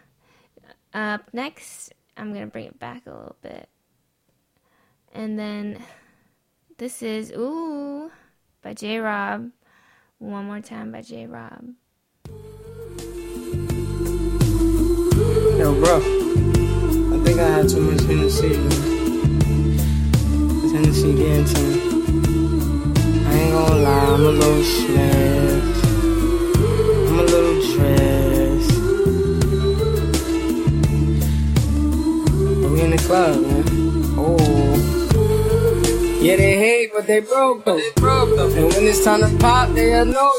Up 0.93 1.29
next, 1.33 1.93
I'm 2.17 2.33
going 2.33 2.45
to 2.45 2.51
bring 2.51 2.65
it 2.65 2.79
back 2.79 3.05
a 3.05 3.11
little 3.11 3.37
bit. 3.41 3.69
And 5.13 5.37
then 5.37 5.81
this 6.77 7.01
is 7.01 7.31
Ooh 7.31 8.11
by 8.61 8.73
J.Robb. 8.73 9.51
One 10.19 10.45
more 10.45 10.61
time 10.61 10.91
by 10.91 11.01
J.Robb. 11.01 11.73
Yo, 15.57 15.73
bro. 15.75 15.97
I 15.97 17.23
think 17.23 17.39
I 17.39 17.47
had 17.47 17.69
too 17.69 17.81
much 17.81 18.01
Hennessy. 18.01 18.49
man. 18.49 18.69
This 20.61 20.71
Hennessy 20.71 21.13
getting 21.15 21.45
to 21.45 21.61
me. 21.61 21.73
I 23.25 23.33
ain't 23.33 23.51
gonna 23.53 23.75
lie, 23.75 24.05
I'm 24.13 24.21
a 24.21 24.31
little 24.31 24.63
stressed. 24.63 25.85
I'm 27.07 27.19
a 27.19 27.23
little 27.23 27.61
stressed. 27.61 28.73
But 32.61 32.69
we 32.71 32.81
in 32.81 32.89
the 32.91 32.97
club, 33.05 33.41
man. 33.41 33.63
Oh. 34.17 34.37
Yeah, 36.21 36.35
they 36.37 36.57
hate, 36.57 36.91
but 36.93 37.05
they 37.07 37.19
broke 37.19 37.65
though. 37.65 37.77
And 37.77 38.73
when 38.73 38.83
it's 38.87 39.03
time 39.03 39.21
to 39.21 39.37
pop, 39.37 39.69
they 39.73 39.93
a 39.93 40.05
no. 40.05 40.31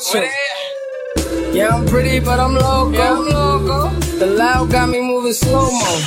Yeah, 1.52 1.68
I'm 1.68 1.86
pretty, 1.86 2.18
but 2.20 2.40
I'm. 2.40 2.54
Yeah, 2.92 3.12
I'm 3.12 3.26
loco. 3.26 4.01
The 4.22 4.28
loud 4.28 4.70
got 4.70 4.88
me 4.88 5.00
moving 5.00 5.32
slow 5.32 5.68
mo. 5.68 5.98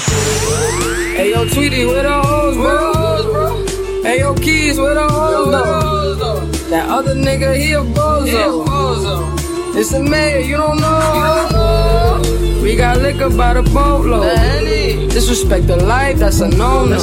Hey, 1.17 1.31
yo, 1.31 1.43
Tweety, 1.49 1.85
where 1.85 2.03
the 2.03 2.21
hoes, 2.21 2.55
bro? 2.55 3.65
Hey, 4.03 4.19
yo, 4.19 4.33
Keys, 4.35 4.79
where 4.79 4.93
the 4.93 5.05
hoes, 5.05 5.51
though? 5.51 6.39
That 6.69 6.87
other 6.87 7.13
nigga, 7.13 7.57
he 7.57 7.73
a 7.73 7.81
bozo. 7.81 9.75
It's 9.75 9.91
a 9.91 10.01
mayor, 10.01 10.39
you 10.39 10.55
don't 10.55 10.79
know. 10.79 12.21
We 12.63 12.77
got 12.77 12.99
liquor 12.99 13.29
by 13.35 13.55
the 13.55 13.63
boatload. 13.63 14.23
Disrespect 15.11 15.67
the 15.67 15.75
life, 15.75 16.17
that's 16.17 16.39
a 16.39 16.47
no-no. 16.47 16.95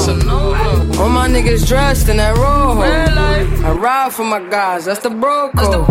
All 0.98 1.10
my 1.10 1.28
niggas 1.28 1.68
dressed 1.68 2.08
in 2.08 2.16
that 2.16 2.38
rojo. 2.38 2.80
I 2.80 3.72
ride 3.72 4.14
for 4.14 4.24
my 4.24 4.40
guys, 4.48 4.86
that's 4.86 5.00
the 5.00 5.10
bro 5.10 5.50
code. 5.50 5.88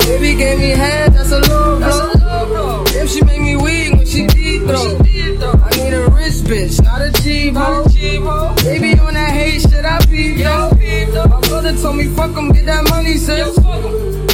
Baby 0.00 0.34
gave 0.34 0.58
me 0.58 0.72
head, 0.72 1.14
that's 1.14 1.32
a 1.32 1.40
low 1.40 1.78
blow. 1.78 2.84
If 2.88 3.08
she 3.08 3.22
make 3.24 3.40
me 3.40 3.56
weak 3.56 3.91
she 4.12 4.26
deep 4.26 4.62
throw. 4.68 4.98
I 5.64 5.70
need 5.76 5.94
a 5.94 6.04
rich 6.10 6.44
bitch, 6.44 6.82
not 6.84 7.00
a 7.00 7.08
hoe. 7.54 8.54
Baby 8.56 8.98
on 9.00 9.14
that 9.14 9.30
hate 9.30 9.62
shit, 9.62 9.84
I 9.84 9.98
peep 10.04 10.36
yo. 10.36 10.68
My 11.28 11.40
brother 11.48 11.72
told 11.80 11.96
me 11.96 12.04
fuck 12.14 12.36
'em, 12.36 12.52
get 12.52 12.66
that 12.66 12.84
money, 12.90 13.16
sis. 13.16 13.56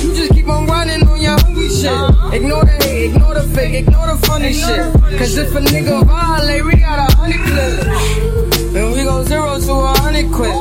You 0.03 0.14
just 0.14 0.33
keep 0.33 0.49
on 0.49 0.66
running 0.66 1.07
on 1.07 1.20
your 1.20 1.39
hungry 1.39 1.68
shit. 1.68 1.95
Ignore 2.35 2.64
the 2.64 2.76
hate, 2.83 3.11
ignore 3.11 3.35
the 3.35 3.45
fake, 3.55 3.74
ignore 3.74 4.07
the 4.09 4.16
funny 4.26 4.53
shit. 4.53 4.83
Cause 5.18 5.37
if 5.37 5.55
a 5.55 5.61
nigga 5.61 6.05
violate, 6.05 6.64
we 6.64 6.74
got 6.76 6.99
a 7.07 7.16
hundred 7.16 7.43
clip. 7.47 7.87
And 8.76 8.93
we 8.93 9.05
go 9.05 9.22
zero 9.24 9.61
to 9.61 9.72
a 9.72 9.93
hundred 10.03 10.29
quit. 10.33 10.57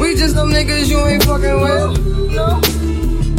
We 0.00 0.16
just 0.16 0.34
them 0.34 0.50
niggas 0.50 0.88
you 0.88 0.98
ain't 1.06 1.22
fucking 1.22 1.60
with. 1.60 2.67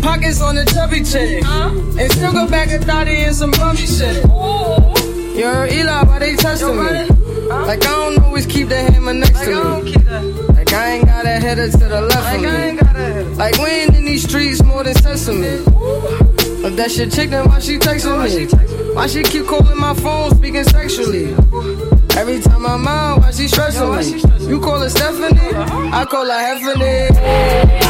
Pockets 0.02 0.42
on 0.42 0.56
the 0.56 0.66
chubby 0.66 1.04
chick. 1.04 1.44
And 1.46 2.12
still 2.12 2.32
go 2.32 2.48
back 2.48 2.70
and 2.70 2.84
thotty 2.84 3.16
and 3.24 3.36
some 3.36 3.52
bummy 3.52 3.86
shit. 3.86 4.26
Yo, 4.26 5.66
Eli, 5.66 6.04
why 6.04 6.20
they 6.20 6.36
touching 6.36 6.76
me? 6.76 7.08
Like 7.50 7.86
I 7.86 7.92
don't 7.92 8.24
always 8.24 8.46
keep 8.46 8.68
that 8.70 8.94
hammer 8.94 9.14
next 9.14 9.36
like 9.36 9.46
to 9.46 9.84
me. 9.84 9.92
Like 10.48 10.74
I 10.74 10.92
ain't 10.92 11.06
got 11.06 11.26
a 11.26 11.30
header 11.30 11.70
to 11.70 11.78
the 11.78 12.02
left 12.02 12.44
like 12.44 12.82
of 12.82 12.98
me. 12.98 13.36
Like 13.36 13.58
we 13.58 13.66
ain't 13.66 13.96
in 13.96 14.06
these 14.06 14.24
streets 14.24 14.64
more 14.64 14.84
than 14.84 14.96
sesame. 14.96 15.64
If 16.62 16.76
that 16.76 16.92
shit 16.92 17.12
chick, 17.12 17.30
then 17.30 17.48
why 17.48 17.60
she 17.60 17.78
texting 17.78 18.20
me? 18.24 18.94
Why 18.94 19.08
she 19.08 19.24
keep 19.24 19.48
calling 19.48 19.78
my 19.78 19.94
phone, 19.94 20.36
speaking 20.36 20.64
sexually? 20.64 21.34
Every 22.18 22.42
time 22.42 22.66
I'm 22.66 22.88
out, 22.88 23.20
why 23.22 23.32
she 23.32 23.48
stressing 23.48 23.96
me? 23.96 24.50
You 24.50 24.60
call 24.60 24.80
her 24.80 24.90
Stephanie, 24.90 25.40
I 25.56 26.06
call 26.06 26.26
her 26.26 26.32
Heffany. 26.32 27.89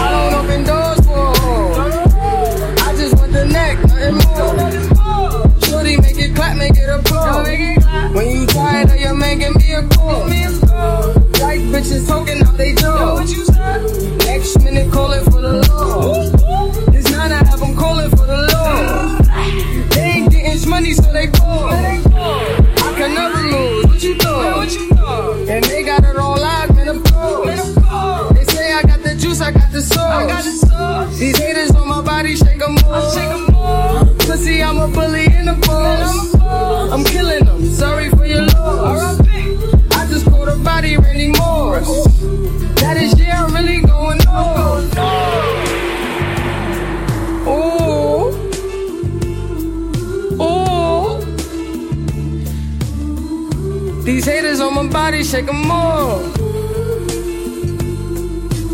take 55.40 55.48
them 55.48 55.72
all. 55.72 56.22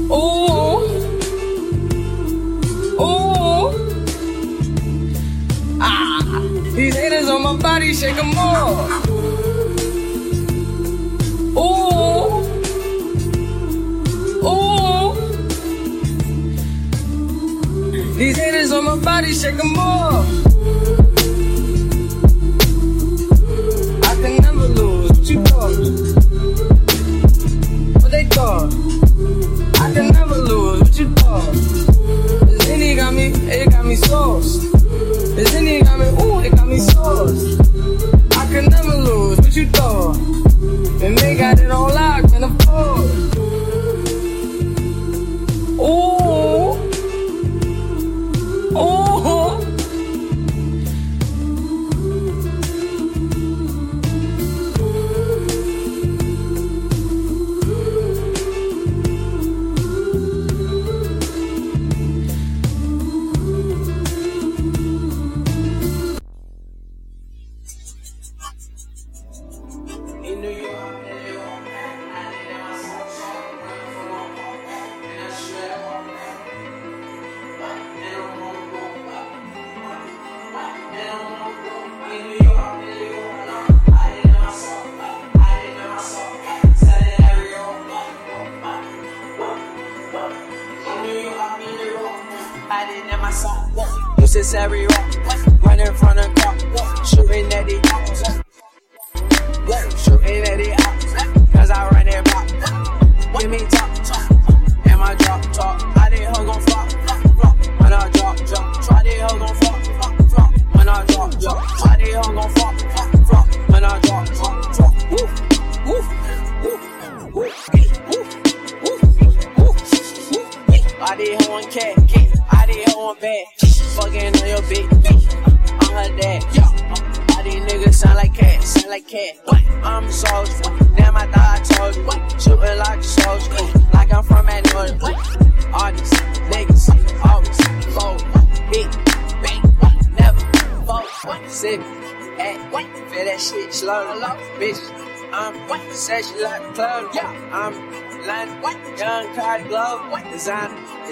Oh. 0.10 0.82
Ooh. 3.02 3.70
Ah, 5.80 6.24
these 6.76 6.96
haters 6.96 7.30
on 7.30 7.44
my 7.44 7.56
body, 7.58 7.94
shake 7.94 8.16
them 8.16 8.34
all. 8.36 8.88
Oh. 11.56 12.42
Ooh. 14.50 15.14
These 18.18 18.38
haters 18.38 18.72
on 18.72 18.86
my 18.86 18.96
body, 18.98 19.34
shake 19.34 19.58
them 19.58 19.78
all. 19.78 19.85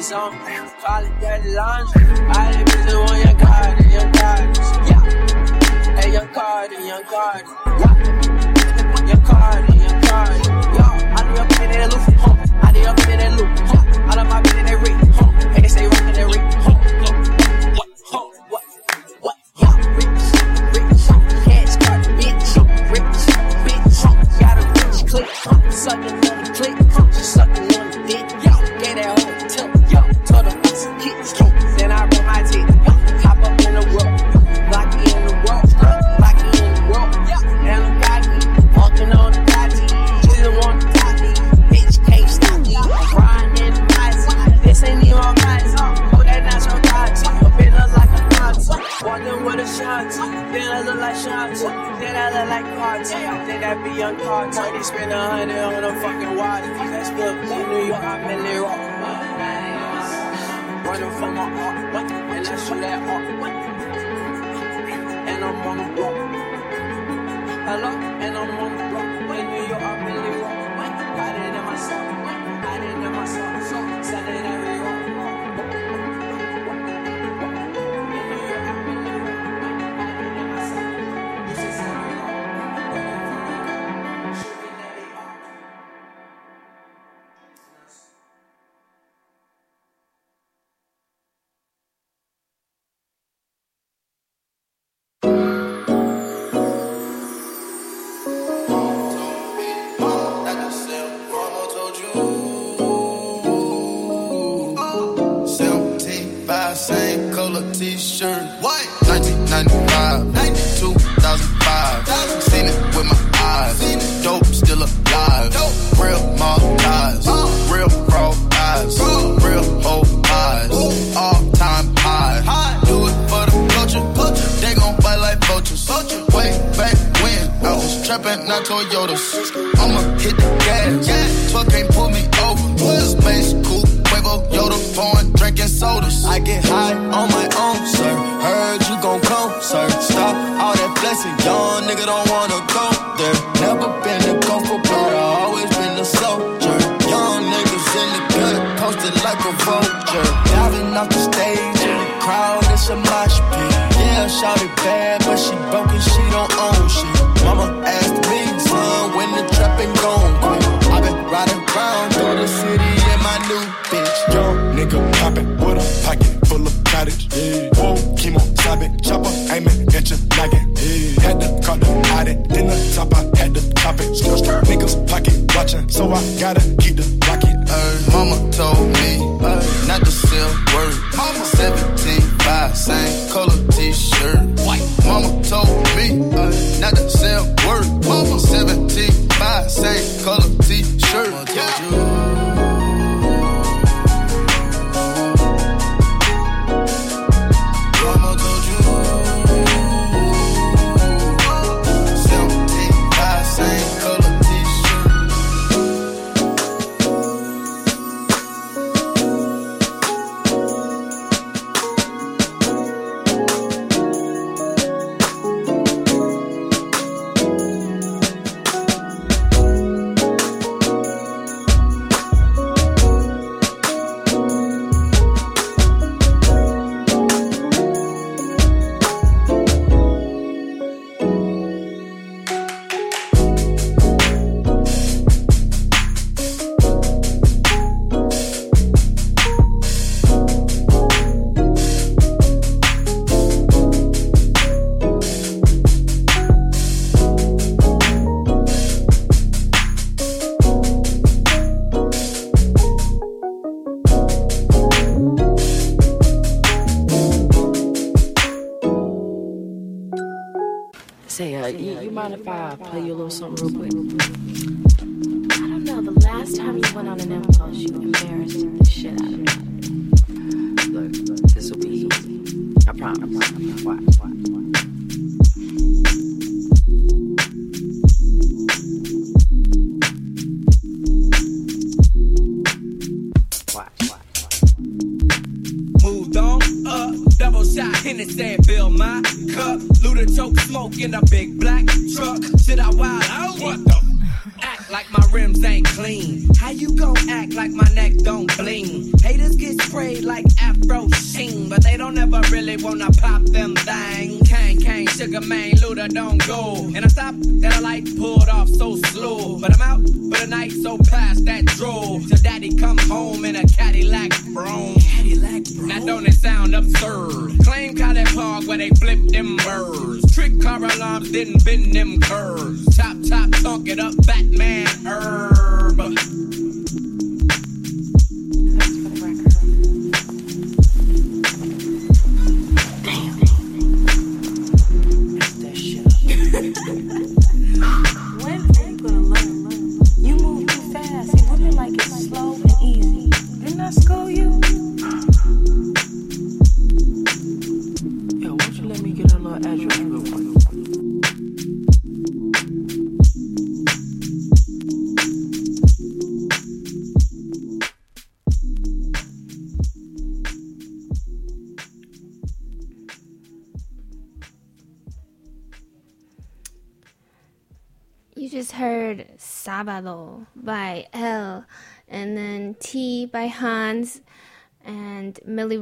is 0.03 0.11
on. 0.11 0.37
Call 0.81 1.05
it 1.05 1.19
dirty 1.21 1.55
laundry. 1.55 2.02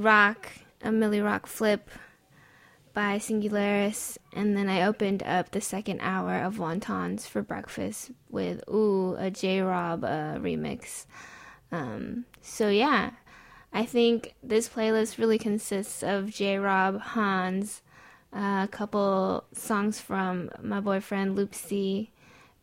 Rock, 0.01 0.47
a 0.81 0.91
Millie 0.91 1.21
Rock 1.21 1.45
flip 1.45 1.89
by 2.93 3.17
Singularis, 3.19 4.17
and 4.33 4.57
then 4.57 4.67
I 4.67 4.83
opened 4.83 5.23
up 5.23 5.51
the 5.51 5.61
second 5.61 5.99
hour 6.01 6.39
of 6.39 6.57
Wontons 6.57 7.27
for 7.27 7.41
breakfast 7.41 8.11
with 8.29 8.63
Ooh, 8.67 9.15
a 9.17 9.29
J.Robb 9.29 10.03
uh, 10.03 10.35
remix. 10.39 11.05
Um, 11.71 12.25
so 12.41 12.69
yeah, 12.69 13.11
I 13.71 13.85
think 13.85 14.35
this 14.43 14.67
playlist 14.67 15.17
really 15.17 15.37
consists 15.37 16.03
of 16.03 16.31
J 16.31 16.57
Rob, 16.57 17.01
HXNS, 17.01 17.81
uh, 18.33 18.63
a 18.63 18.69
couple 18.69 19.45
songs 19.53 19.99
from 19.99 20.49
my 20.61 20.79
boyfriend 20.79 21.37
LoopC, 21.37 22.09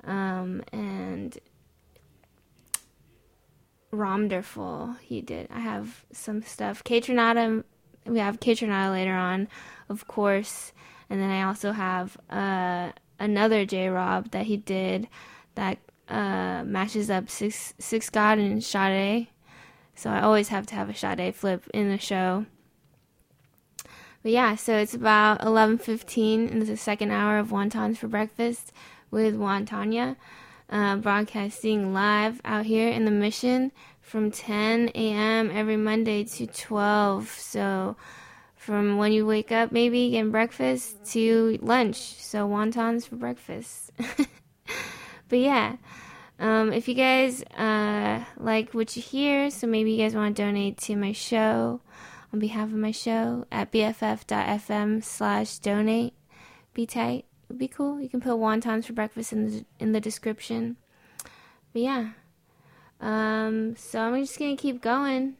um, 0.04 0.62
and 0.72 1.38
Romderful. 3.90 4.96
He 5.00 5.20
did. 5.20 5.48
I 5.50 5.60
have 5.60 6.04
some 6.12 6.42
stuff. 6.42 6.84
Kaytranada, 6.84 7.64
we 8.06 8.18
have 8.18 8.40
Kaytranada 8.40 8.90
later 8.92 9.14
on, 9.14 9.48
of 9.88 10.06
course, 10.06 10.72
and 11.08 11.20
then 11.20 11.30
I 11.30 11.42
also 11.42 11.72
have 11.72 12.16
uh, 12.28 12.92
another 13.18 13.64
J.Robb 13.64 14.30
that 14.32 14.46
he 14.46 14.56
did 14.56 15.08
that 15.54 15.78
uh, 16.08 16.62
matches 16.64 17.10
up 17.10 17.28
Six 17.28 17.74
Six 17.78 18.10
God 18.10 18.38
and 18.38 18.62
Sade. 18.62 19.28
So 19.94 20.10
I 20.10 20.20
always 20.20 20.48
have 20.48 20.66
to 20.66 20.74
have 20.74 20.88
a 20.88 20.94
Sade 20.94 21.34
flip 21.34 21.68
in 21.74 21.88
the 21.88 21.98
show. 21.98 22.46
But 24.22 24.32
yeah, 24.32 24.54
so 24.56 24.76
it's 24.76 24.94
about 24.94 25.40
11:15 25.40 26.50
in 26.50 26.58
the 26.60 26.76
second 26.76 27.10
hour 27.10 27.38
of 27.38 27.48
Wontons 27.48 27.98
for 27.98 28.08
breakfast 28.08 28.72
with 29.10 29.36
Wontanya, 29.36 30.16
uh, 30.70 30.96
broadcasting 30.96 31.92
live 31.92 32.40
out 32.44 32.66
here 32.66 32.88
in 32.88 33.04
the 33.04 33.10
Mission 33.10 33.72
from 34.00 34.30
10 34.30 34.90
a.m. 34.94 35.50
every 35.50 35.76
Monday 35.76 36.24
to 36.24 36.46
12. 36.46 37.28
So 37.28 37.96
from 38.56 38.96
when 38.96 39.12
you 39.12 39.26
wake 39.26 39.52
up, 39.52 39.72
maybe 39.72 40.10
getting 40.10 40.30
breakfast 40.30 41.04
to 41.12 41.58
lunch. 41.62 41.96
So 41.96 42.48
wontons 42.48 43.08
for 43.08 43.16
breakfast. 43.16 43.92
but 45.28 45.38
yeah. 45.38 45.76
Um, 46.40 46.72
if 46.72 46.86
you 46.86 46.94
guys 46.94 47.42
uh, 47.56 48.24
like 48.36 48.72
what 48.72 48.94
you 48.96 49.02
hear, 49.02 49.50
so 49.50 49.66
maybe 49.66 49.92
you 49.92 49.98
guys 49.98 50.14
want 50.14 50.36
to 50.36 50.42
donate 50.42 50.78
to 50.78 50.94
my 50.94 51.12
show 51.12 51.80
on 52.32 52.38
behalf 52.38 52.68
of 52.68 52.76
my 52.76 52.92
show 52.92 53.44
at 53.50 53.72
bff.fm 53.72 55.02
slash 55.02 55.58
donate. 55.58 56.14
Be 56.74 56.86
tight. 56.86 57.27
It'd 57.48 57.58
be 57.58 57.68
cool. 57.68 58.00
You 58.00 58.08
can 58.08 58.20
put 58.20 58.32
wontons 58.32 58.84
for 58.84 58.92
breakfast 58.92 59.32
in 59.32 59.46
the, 59.46 59.64
in 59.78 59.92
the 59.92 60.00
description. 60.00 60.76
But 61.72 61.82
yeah. 61.82 62.10
Um, 63.00 63.76
so 63.76 64.00
I'm 64.00 64.20
just 64.20 64.38
to 64.38 64.56
keep 64.56 64.82
going. 64.82 65.36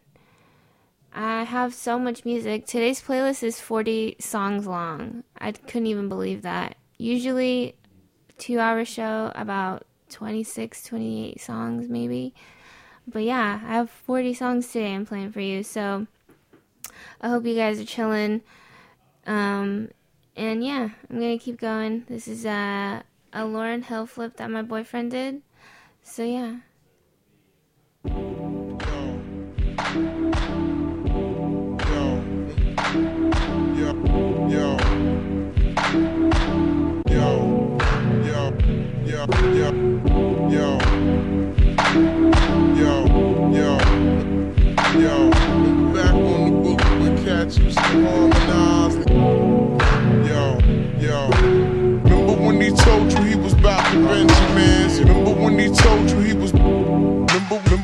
I 1.13 1.45
have 1.45 1.75
so 1.75 1.99
much 1.99 2.25
music. 2.25 2.67
Today's 2.67 3.03
playlist 3.03 3.43
is 3.43 3.61
40 3.61 4.17
songs 4.21 4.67
long. 4.67 5.25
I 5.39 5.53
couldn't 5.53 5.87
even 5.87 6.09
believe 6.09 6.43
that. 6.43 6.77
Usually, 6.97 7.75
two 8.39 8.59
hour 8.59 8.85
show, 8.85 9.33
about 9.35 9.85
26, 10.11 10.85
28 10.85 11.41
songs 11.41 11.89
maybe. 11.89 12.35
But 13.07 13.23
yeah, 13.25 13.61
I 13.65 13.75
have 13.75 13.91
40 13.91 14.35
songs 14.35 14.67
today 14.71 14.95
I'm 14.95 15.07
playing 15.07 15.33
for 15.33 15.41
you. 15.41 15.63
So 15.63 16.07
I 17.21 17.29
hope 17.29 17.47
you 17.47 17.55
guys 17.55 17.81
are 17.81 17.85
chilling. 17.85 18.43
Um, 19.27 19.91
and 20.39 20.65
yeah, 20.65 20.91
I'm 21.11 21.19
gonna 21.19 21.39
keep 21.39 21.61
going. 21.61 22.05
This 22.09 22.29
is 22.29 22.47
uh, 22.47 23.03
a 23.33 23.41
Lauryn 23.41 23.85
Hill 23.85 24.07
flip 24.07 24.37
that 24.37 24.51
my 24.51 24.63
boyfriend 24.63 25.11
did. 25.11 25.43
So 26.03 26.25
yeah. 26.25 26.59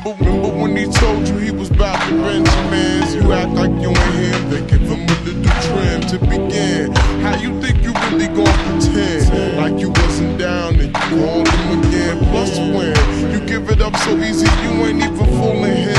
Remember, 0.05 0.23
remember, 0.23 0.61
when 0.61 0.77
he 0.77 0.85
told 0.85 1.27
you 1.27 1.35
he 1.37 1.49
was 1.49 1.71
about 1.71 1.99
to 2.07 2.13
Benjamins? 2.21 3.15
You 3.15 3.33
act 3.33 3.53
like 3.53 3.71
you 3.81 3.89
ain't 3.89 4.13
him. 4.13 4.49
They 4.51 4.61
give 4.67 4.81
him 4.81 5.01
a 5.01 5.17
little 5.25 5.41
trim 5.65 6.01
to 6.01 6.19
begin. 6.19 6.93
How 7.23 7.35
you 7.41 7.59
think 7.59 7.81
you 7.81 7.91
really 7.91 8.27
gon' 8.27 8.45
pretend? 8.69 9.57
Like 9.57 9.81
you 9.81 9.89
wasn't 9.89 10.37
down 10.37 10.75
and 10.75 10.83
you 10.83 10.91
called 10.91 11.47
him 11.47 11.79
again. 11.79 12.19
Plus 12.29 12.55
when 12.59 13.31
you 13.31 13.47
give 13.47 13.67
it 13.71 13.81
up 13.81 13.95
so 13.97 14.15
easy, 14.19 14.45
you 14.61 14.85
ain't 14.85 15.01
even 15.01 15.17
fooling 15.17 15.73
him. 15.73 15.97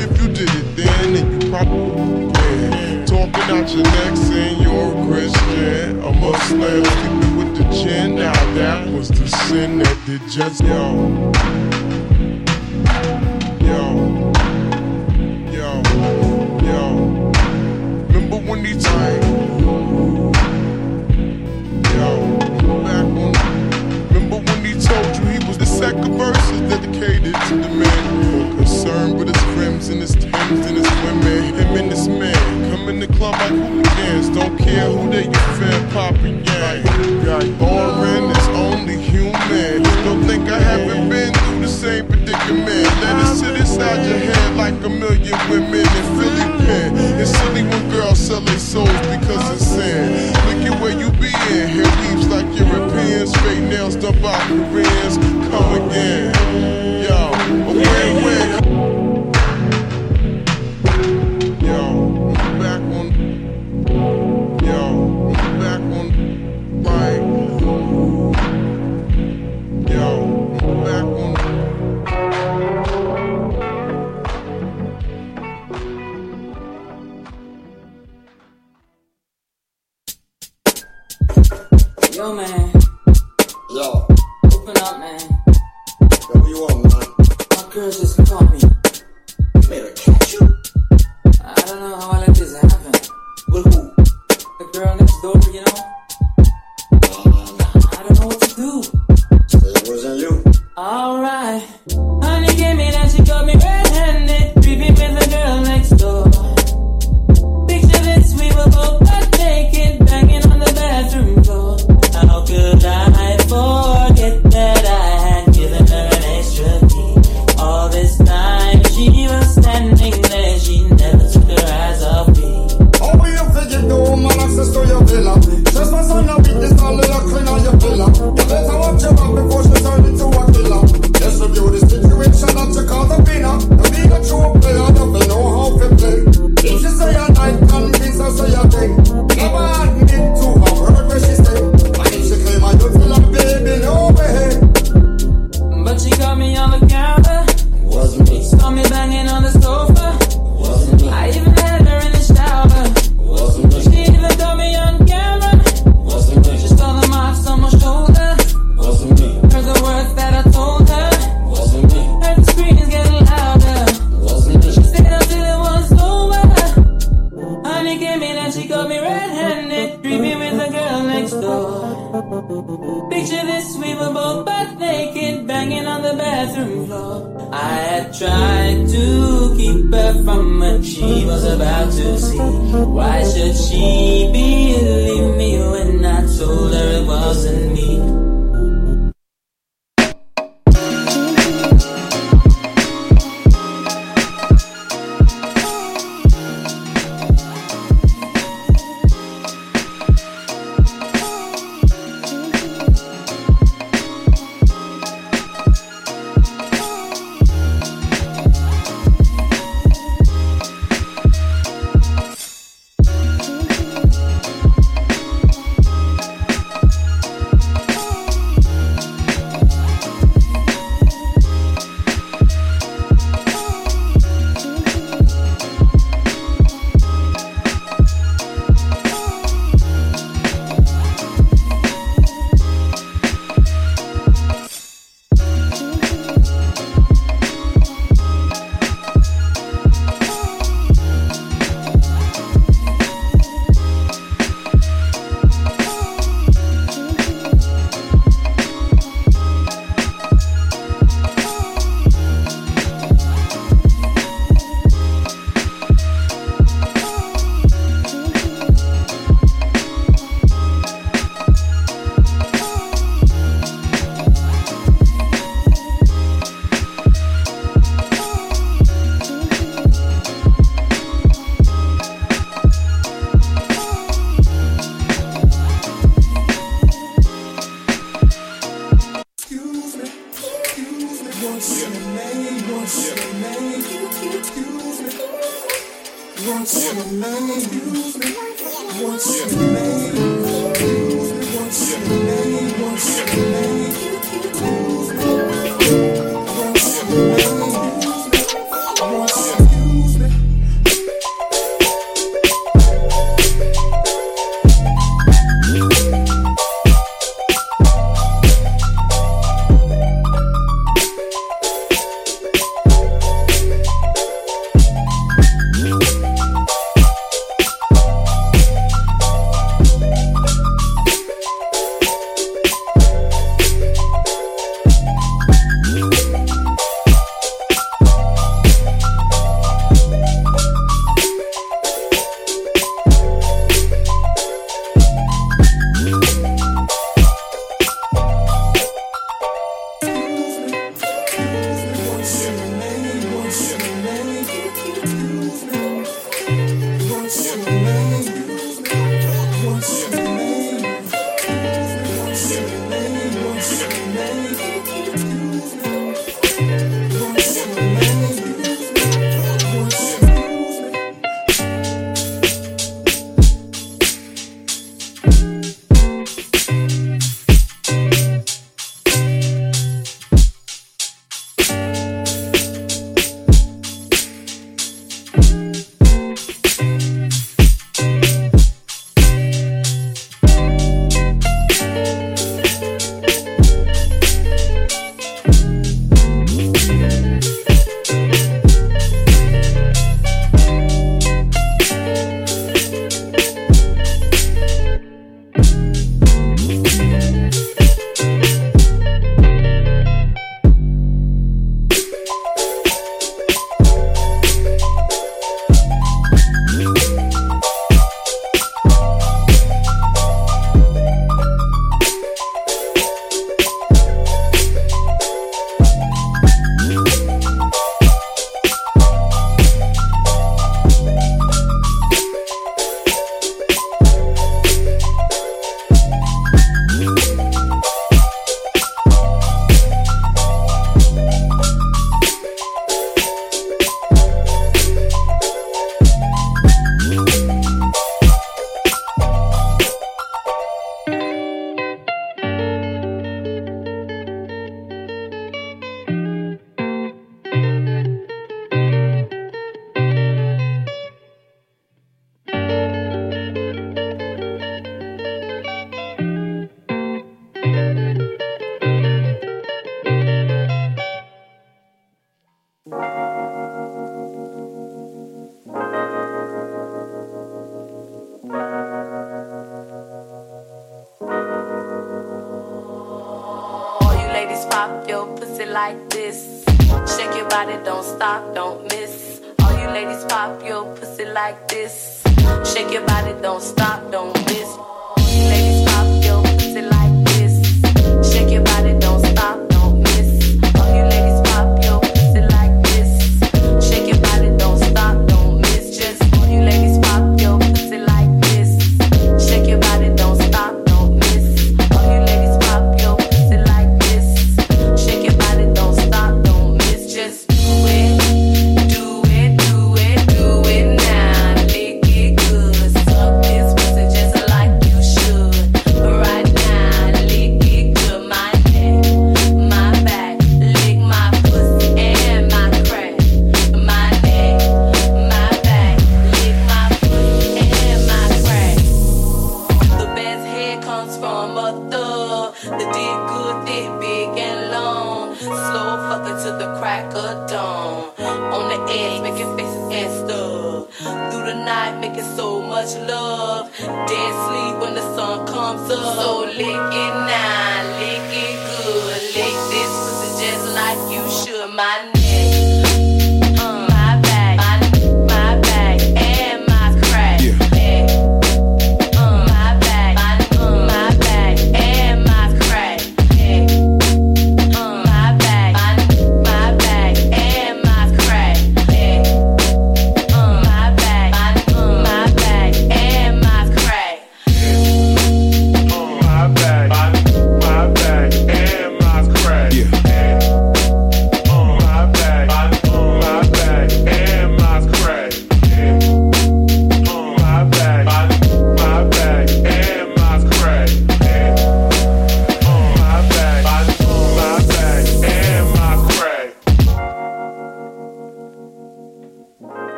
If 0.00 0.22
you 0.22 0.28
did 0.28 0.48
it 0.48 0.76
then, 0.76 1.12
then 1.12 1.42
you 1.42 1.50
probably 1.50 2.24
win. 2.24 3.04
Talking 3.04 3.42
out 3.52 3.68
your 3.68 3.84
neck 3.84 4.16
saying 4.16 4.62
you're 4.62 4.88
a 4.88 5.06
Christian, 5.06 6.02
a 6.02 6.12
Muslim, 6.14 6.82
sleeping 6.82 7.36
with 7.36 7.58
the 7.58 7.64
chin. 7.74 8.14
Now 8.14 8.32
that 8.54 8.88
was 8.90 9.10
the 9.10 9.28
sin 9.28 9.80
that 9.80 9.98
did 10.06 10.22
just 10.30 10.62
yo. 10.64 11.63
Dedicated 26.68 27.34
to 27.48 27.56
the 27.56 27.68
man 27.68 28.13
concerned 28.64 29.18
with 29.18 29.28
his 29.28 29.42
friends 29.54 29.88
and 29.88 30.00
his 30.00 30.14
Timbs 30.14 30.66
and 30.66 30.76
his 30.76 30.90
women. 31.04 31.54
Him 31.54 31.76
and 31.76 31.92
this 31.92 32.08
man 32.08 32.70
come 32.70 32.88
in 32.88 32.98
the 32.98 33.06
club 33.06 33.34
like 33.34 33.50
hooligans. 33.50 34.30
Don't 34.30 34.56
care 34.58 34.86
who 34.90 35.10
they 35.10 35.24
fan 35.58 35.90
popping 35.90 36.42
gang. 36.42 36.82
Boring 37.58 38.30
is 38.30 38.48
only 38.56 38.96
human. 38.96 39.82
Don't 40.04 40.24
think 40.24 40.48
I 40.48 40.58
haven't 40.58 41.08
been 41.10 41.32
through 41.34 41.60
the 41.60 41.68
same 41.68 42.06
predicament. 42.08 42.88
Let 43.04 43.20
it 43.22 43.36
sit 43.36 43.54
inside 43.56 44.00
your 44.08 44.18
head 44.18 44.56
like 44.56 44.74
a 44.82 44.88
million 44.88 45.38
women 45.50 45.86
in 46.00 46.04
Philly 46.16 46.46
pen. 46.64 46.96
It's 47.20 47.30
silly 47.30 47.62
when 47.64 47.90
girls 47.90 48.18
sell 48.18 48.40
their 48.40 48.58
souls 48.58 49.00
because 49.12 49.44
it's 49.52 49.66
sin. 49.66 50.32
Look 50.48 50.72
at 50.72 50.80
where 50.80 50.96
you 50.98 51.10
be 51.20 51.32
in. 51.52 51.68
Hair 51.68 51.90
weaves 52.00 52.28
like 52.28 52.48
Europeans. 52.56 53.30
Straight 53.36 53.60
nails 53.60 53.96
done 53.96 54.20
by 54.22 54.38
Koreans. 54.48 55.18
Come 55.50 55.88
again. 55.88 56.32
Yo, 57.04 57.33
a 57.44 57.52
win-win. 57.52 58.73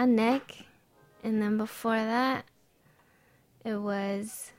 My 0.00 0.06
neck. 0.06 0.64
And 1.22 1.42
then 1.42 1.58
before 1.58 1.92
that, 1.92 2.46
it 3.66 3.76
was 3.76 4.50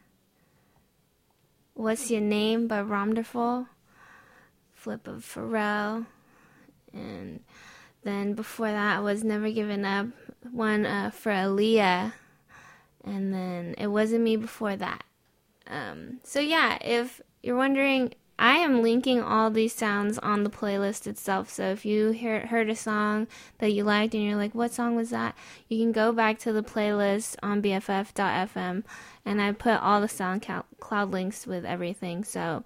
What's 1.74 2.12
Your 2.12 2.22
Name 2.22 2.68
by 2.68 2.84
Romderful, 2.84 3.66
Flip 4.72 5.08
of 5.08 5.26
Pharrell. 5.26 6.06
And 6.94 7.40
then 8.04 8.36
before 8.36 8.70
that 8.70 9.02
was 9.02 9.24
Never 9.24 9.50
Given 9.50 9.84
Up, 9.84 10.10
one 10.52 10.86
uh, 10.86 11.10
for 11.10 11.32
Aaliyah. 11.32 12.14
And 13.04 13.34
then 13.34 13.74
It 13.80 13.88
Wasn't 13.88 14.22
Me 14.22 14.36
before 14.36 14.76
that. 14.76 15.04
Um, 15.66 16.20
so 16.22 16.40
yeah, 16.40 16.78
if 16.84 17.20
you're 17.42 17.58
wondering, 17.58 18.14
I 18.42 18.58
am 18.58 18.82
linking 18.82 19.22
all 19.22 19.52
these 19.52 19.76
sounds 19.76 20.18
on 20.18 20.44
the 20.44 20.50
playlist 20.50 21.06
itself. 21.06 21.48
So 21.48 21.66
if 21.66 21.86
you 21.86 22.10
hear, 22.10 22.48
heard 22.48 22.72
a 22.72 22.76
song 22.76 23.28
that 23.60 23.72
you 23.72 23.84
liked 23.84 24.16
and 24.16 24.24
you're 24.24 24.36
like, 24.36 24.56
what 24.56 24.74
song 24.74 24.96
was 24.96 25.12
that? 25.12 25.38
You 25.70 25.78
can 25.78 25.92
go 25.92 26.12
back 26.12 26.40
to 26.40 26.52
the 26.52 26.64
playlist 26.64 27.36
on 27.44 27.62
BFF.fm 27.62 28.84
and 29.26 29.42
I 29.44 29.52
put 29.52 29.80
all 29.80 30.02
the 30.02 30.08
SoundCloud 30.08 31.12
links 31.12 31.46
with 31.46 31.66
everything. 31.66 32.24
So 32.24 32.64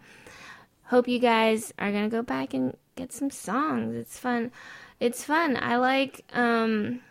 hope 0.86 1.10
you 1.10 1.20
guys 1.20 1.74
are 1.78 1.92
going 1.92 2.10
to 2.10 2.16
go 2.16 2.24
back 2.24 2.54
and 2.54 2.78
get 2.96 3.12
some 3.12 3.30
songs. 3.30 3.98
It's 3.98 4.18
fun. 4.18 4.54
It's 5.02 5.26
fun. 5.26 5.58
I 5.62 5.76
like 5.76 6.24
um, 6.32 7.02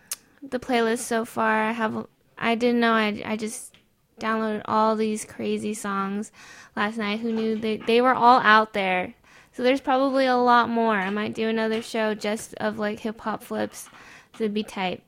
the 0.43 0.59
playlist 0.59 1.01
so 1.01 1.27
far. 1.27 1.65
I 1.65 1.73
have, 1.73 2.07
I 2.39 2.55
didn't 2.55 2.81
know, 2.81 2.95
I, 2.95 3.23
I 3.27 3.36
just 3.36 3.73
downloaded 4.19 4.62
all 4.66 4.97
these 4.97 5.24
crazy 5.24 5.74
songs 5.74 6.32
last 6.77 6.97
night. 6.97 7.20
Who 7.20 7.32
knew 7.32 7.57
they 7.57 7.78
they 7.78 8.01
were 8.01 8.15
all 8.15 8.41
out 8.41 8.73
there? 8.73 9.15
So 9.53 9.62
there's 9.62 9.81
probably 9.81 10.27
a 10.27 10.36
lot 10.36 10.69
more. 10.69 10.97
I 10.97 11.11
might 11.11 11.35
do 11.35 11.49
another 11.49 11.81
show 11.81 12.15
just 12.15 12.55
of 12.55 12.78
like 12.78 13.01
hip 13.01 13.20
hop 13.20 13.43
flips. 13.43 13.89
So 14.36 14.45
it'd 14.45 14.55
be 14.55 14.65
tight. 14.65 15.05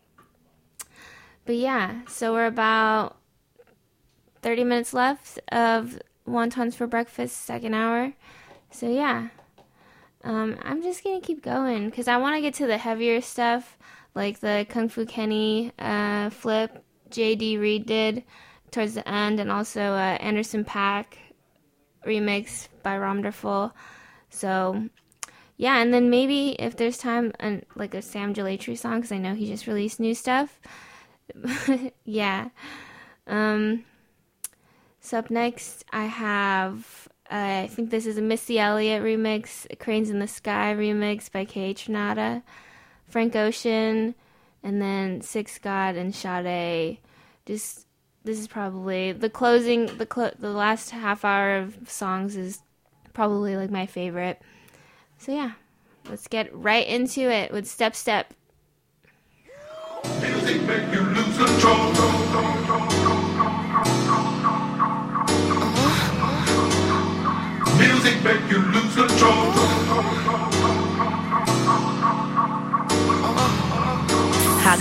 But 1.44 1.56
yeah, 1.56 2.02
so 2.08 2.32
we're 2.32 2.46
about 2.46 3.16
30 4.42 4.64
minutes 4.64 4.94
left 4.94 5.40
of 5.50 5.98
wontons 6.28 6.74
for 6.74 6.86
breakfast 6.86 7.44
second 7.44 7.74
hour. 7.74 8.12
So 8.70 8.88
yeah. 8.88 9.28
Um, 10.22 10.58
I'm 10.62 10.82
just 10.82 11.04
gonna 11.04 11.20
keep 11.20 11.42
going 11.42 11.88
because 11.88 12.08
I 12.08 12.16
want 12.16 12.36
to 12.36 12.40
get 12.40 12.54
to 12.54 12.66
the 12.66 12.78
heavier 12.78 13.20
stuff, 13.20 13.78
like 14.14 14.40
the 14.40 14.66
Kung 14.68 14.88
Fu 14.88 15.06
Kenny 15.06 15.72
uh, 15.78 16.30
flip 16.30 16.84
JD 17.10 17.60
Reed 17.60 17.86
did 17.86 18.24
towards 18.70 18.94
the 18.94 19.08
end, 19.08 19.40
and 19.40 19.50
also 19.50 19.80
uh, 19.80 20.16
Anderson 20.20 20.64
.Paak 20.64 21.06
remix 22.06 22.68
by 22.82 22.96
Romderful. 22.96 23.74
So 24.30 24.88
yeah, 25.56 25.80
and 25.80 25.92
then 25.92 26.10
maybe 26.10 26.50
if 26.50 26.76
there's 26.76 26.98
time, 26.98 27.32
and 27.40 27.64
like 27.74 27.94
a 27.94 28.02
Sam 28.02 28.34
Gellaitry 28.34 28.76
song, 28.76 28.96
because 28.96 29.12
I 29.12 29.18
know 29.18 29.34
he 29.34 29.46
just 29.46 29.66
released 29.66 30.00
new 30.00 30.14
stuff. 30.14 30.60
yeah. 32.04 32.50
Um. 33.26 33.84
So 35.00 35.18
up 35.18 35.30
next, 35.30 35.84
I 35.92 36.04
have. 36.04 37.08
Uh, 37.30 37.64
I 37.64 37.68
think 37.68 37.90
this 37.90 38.06
is 38.06 38.18
a 38.18 38.22
Missy 38.22 38.58
Elliott 38.58 39.02
remix, 39.02 39.66
Cranes 39.80 40.10
in 40.10 40.20
the 40.20 40.28
Sky 40.28 40.74
remix 40.76 41.30
by 41.30 41.44
Kaytranada, 41.44 42.42
Frank 43.08 43.34
Ocean, 43.34 44.14
and 44.62 44.80
then 44.80 45.22
Six 45.22 45.58
God 45.58 45.96
and 45.96 46.14
Sade. 46.14 46.98
Just 47.46 47.85
this 48.26 48.40
is 48.40 48.48
probably 48.48 49.12
the 49.12 49.30
closing 49.30 49.86
the 49.98 50.04
clo- 50.04 50.32
the 50.38 50.50
last 50.50 50.90
half 50.90 51.24
hour 51.24 51.58
of 51.58 51.78
songs 51.88 52.36
is 52.36 52.60
probably 53.14 53.56
like 53.56 53.70
my 53.70 53.86
favorite. 53.86 54.42
So 55.16 55.32
yeah, 55.32 55.52
let's 56.10 56.26
get 56.26 56.54
right 56.54 56.86
into 56.86 57.20
it 57.20 57.52
with 57.52 57.68
Step 57.68 57.94
Step. 57.94 58.34
Music 60.20 60.60
make 60.62 60.92
you 60.92 61.00
lose 61.00 61.36
control. 61.38 61.92
Music 67.78 68.24
make 68.24 68.50
you 68.50 68.58
lose 68.58 68.94
control. 68.94 69.75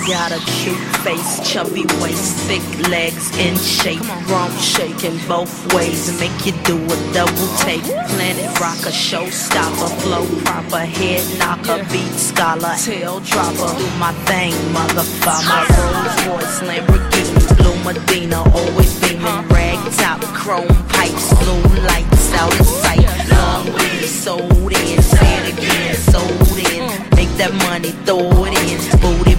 Got 0.07 0.31
a 0.31 0.39
cute 0.45 0.77
face, 1.03 1.39
chubby 1.41 1.83
waist, 1.99 2.37
thick 2.45 2.89
legs 2.89 3.35
in 3.37 3.55
shape, 3.57 4.01
rum 4.29 4.51
shaking 4.57 5.17
both 5.27 5.73
ways, 5.73 6.09
and 6.09 6.19
make 6.19 6.45
you 6.45 6.51
do 6.63 6.77
a 6.77 7.13
double 7.13 7.47
take. 7.57 7.81
Planet 7.81 8.59
rocker, 8.59 8.93
showstopper, 8.93 9.89
flow 10.01 10.25
proper, 10.43 10.85
head 10.85 11.23
knocker, 11.39 11.83
beat 11.91 12.13
scholar, 12.13 12.75
tail 12.77 13.19
dropper. 13.21 13.73
Do 13.77 13.87
my 13.97 14.13
thing, 14.29 14.53
motherfucker. 14.73 15.49
My 15.49 15.65
Rolls 15.73 16.27
Royce, 16.27 16.59
Lamborghini, 16.61 17.57
blue 17.57 17.77
Medina, 17.83 18.43
always 18.53 18.99
beaming, 19.01 19.47
rag 19.49 19.79
top, 19.93 20.21
chrome 20.35 20.67
pipes, 20.89 21.33
blue 21.43 21.81
lights 21.81 22.33
out 22.33 22.59
of 22.59 22.65
sight. 22.65 23.07
Long 23.31 23.65
weed, 23.73 24.05
sold 24.05 24.71
in, 24.71 25.01
say 25.01 25.49
it 25.49 25.57
again, 25.57 25.95
sold 25.95 26.57
in. 26.57 27.15
Make 27.15 27.31
that 27.37 27.53
money, 27.67 27.91
throw 28.05 28.45
it 28.45 28.53
in, 28.53 28.99
booty 29.01 29.34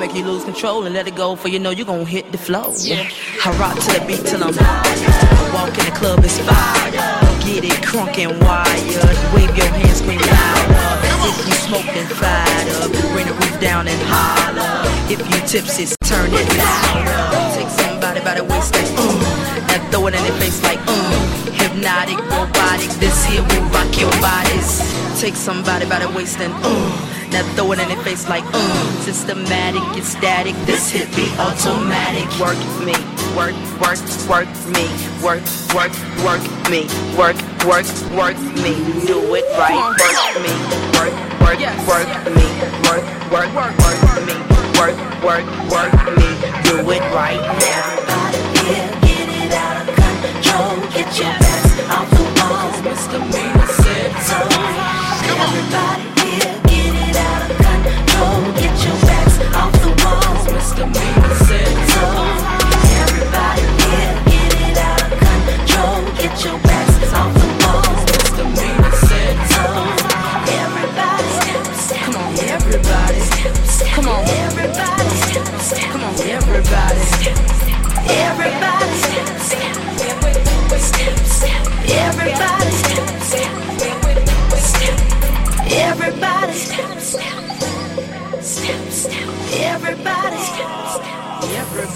make 0.00 0.14
you 0.14 0.24
lose 0.24 0.44
control 0.44 0.86
and 0.86 0.94
let 0.94 1.06
it 1.06 1.14
go, 1.14 1.36
for 1.36 1.48
you 1.48 1.58
know 1.58 1.68
you 1.68 1.84
gon' 1.84 2.06
hit 2.06 2.32
the 2.32 2.38
flow. 2.38 2.72
Yeah. 2.78 3.06
I 3.44 3.50
rock 3.58 3.78
to 3.78 4.00
the 4.00 4.04
beat 4.06 4.24
till 4.24 4.42
I'm 4.42 4.54
I 4.58 5.50
walk 5.52 5.76
in 5.78 5.84
the 5.84 5.90
club, 5.90 6.20
it's 6.24 6.38
fire. 6.38 6.90
Get 7.44 7.64
it 7.64 7.84
crunk 7.84 8.16
and 8.16 8.32
wired. 8.40 9.34
Wave 9.34 9.54
your 9.54 9.66
hands, 9.66 9.98
scream 9.98 10.20
louder. 10.20 10.86
If 11.28 11.46
you 11.46 11.54
smoking 11.68 12.08
fired 12.16 12.68
up, 12.80 12.90
bring 13.12 13.26
the 13.26 13.34
roof 13.34 13.60
down 13.60 13.88
and 13.88 14.00
holler. 14.06 14.88
If 15.12 15.20
you 15.20 15.38
tipsy, 15.46 15.84
turn 16.06 16.30
it 16.32 16.56
louder. 16.56 16.79
Robotic, 22.70 22.90
this 23.00 23.24
here 23.26 23.42
will 23.42 23.64
rock 23.70 23.98
your 23.98 24.10
bodies. 24.20 25.20
Take 25.20 25.34
somebody 25.34 25.86
by 25.88 25.98
the 25.98 26.08
waist 26.10 26.38
and 26.40 26.52
uh. 26.64 27.16
Now 27.30 27.42
throw 27.54 27.72
it 27.72 27.78
in 27.78 27.88
their 27.88 28.02
face 28.02 28.28
like 28.28 28.44
uh. 28.52 29.02
Systematic, 29.02 29.82
it's 29.96 30.08
static, 30.08 30.54
this 30.66 30.90
hit 30.90 31.08
be 31.16 31.26
automatic. 31.38 32.26
Work 32.38 32.58
me, 32.84 32.94
work, 33.36 33.54
work, 33.80 33.98
work 34.28 34.48
me, 34.70 34.86
work, 35.22 35.42
work, 35.74 35.92
work 36.24 36.42
me, 36.70 36.86
work, 37.16 37.36
work, 37.66 37.86
work 38.14 38.38
me. 38.62 38.74
Do 39.06 39.34
it 39.34 39.46
right, 39.58 39.74
work 39.76 40.42
me, 40.42 40.52
work, 40.96 41.14
work, 41.32 41.70
work 41.70 42.26
me, 42.36 42.46
work, 42.86 43.04
work, 43.30 43.74
work 43.78 44.26
me, 44.26 44.36
work, 44.78 44.96
work, 45.22 45.46
work 45.70 45.92
me. 46.18 46.28
Do 46.64 46.90
it 46.90 47.04
right 47.14 47.40
now. 47.40 48.00
Get 49.02 49.28
it 49.28 49.52
out 49.52 49.88
of 49.88 49.94
control. 49.96 50.90
Get 50.90 51.18
your 51.18 51.49
Get 55.70 55.78
it 56.66 57.16
out 57.16 57.48
of 57.48 57.56
control. 57.56 58.42
Get 58.58 58.74
your 58.84 58.98
backs 59.06 59.38
off 59.54 59.72
the 59.80 59.90
walls. 60.04 60.46
Mr. 60.48 60.94
said 60.96 61.19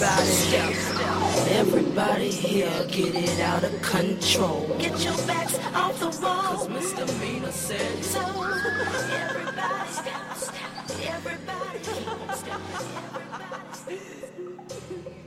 everybody, 0.03 1.55
everybody 1.55 2.31
here, 2.31 2.87
get 2.89 3.15
it 3.15 3.41
out 3.41 3.63
of 3.63 3.81
control. 3.83 4.75
Get 4.79 5.05
your 5.05 5.17
backs 5.27 5.59
off 5.75 6.01
the 6.01 6.11
wall. 6.21 6.69
Misdemeanor 6.69 7.53
said 7.53 8.03
so. 8.05 8.21
Everybody, 8.21 9.91
step, 9.91 10.37
step, 10.37 11.15
everybody. 11.15 11.81
I 13.89 15.24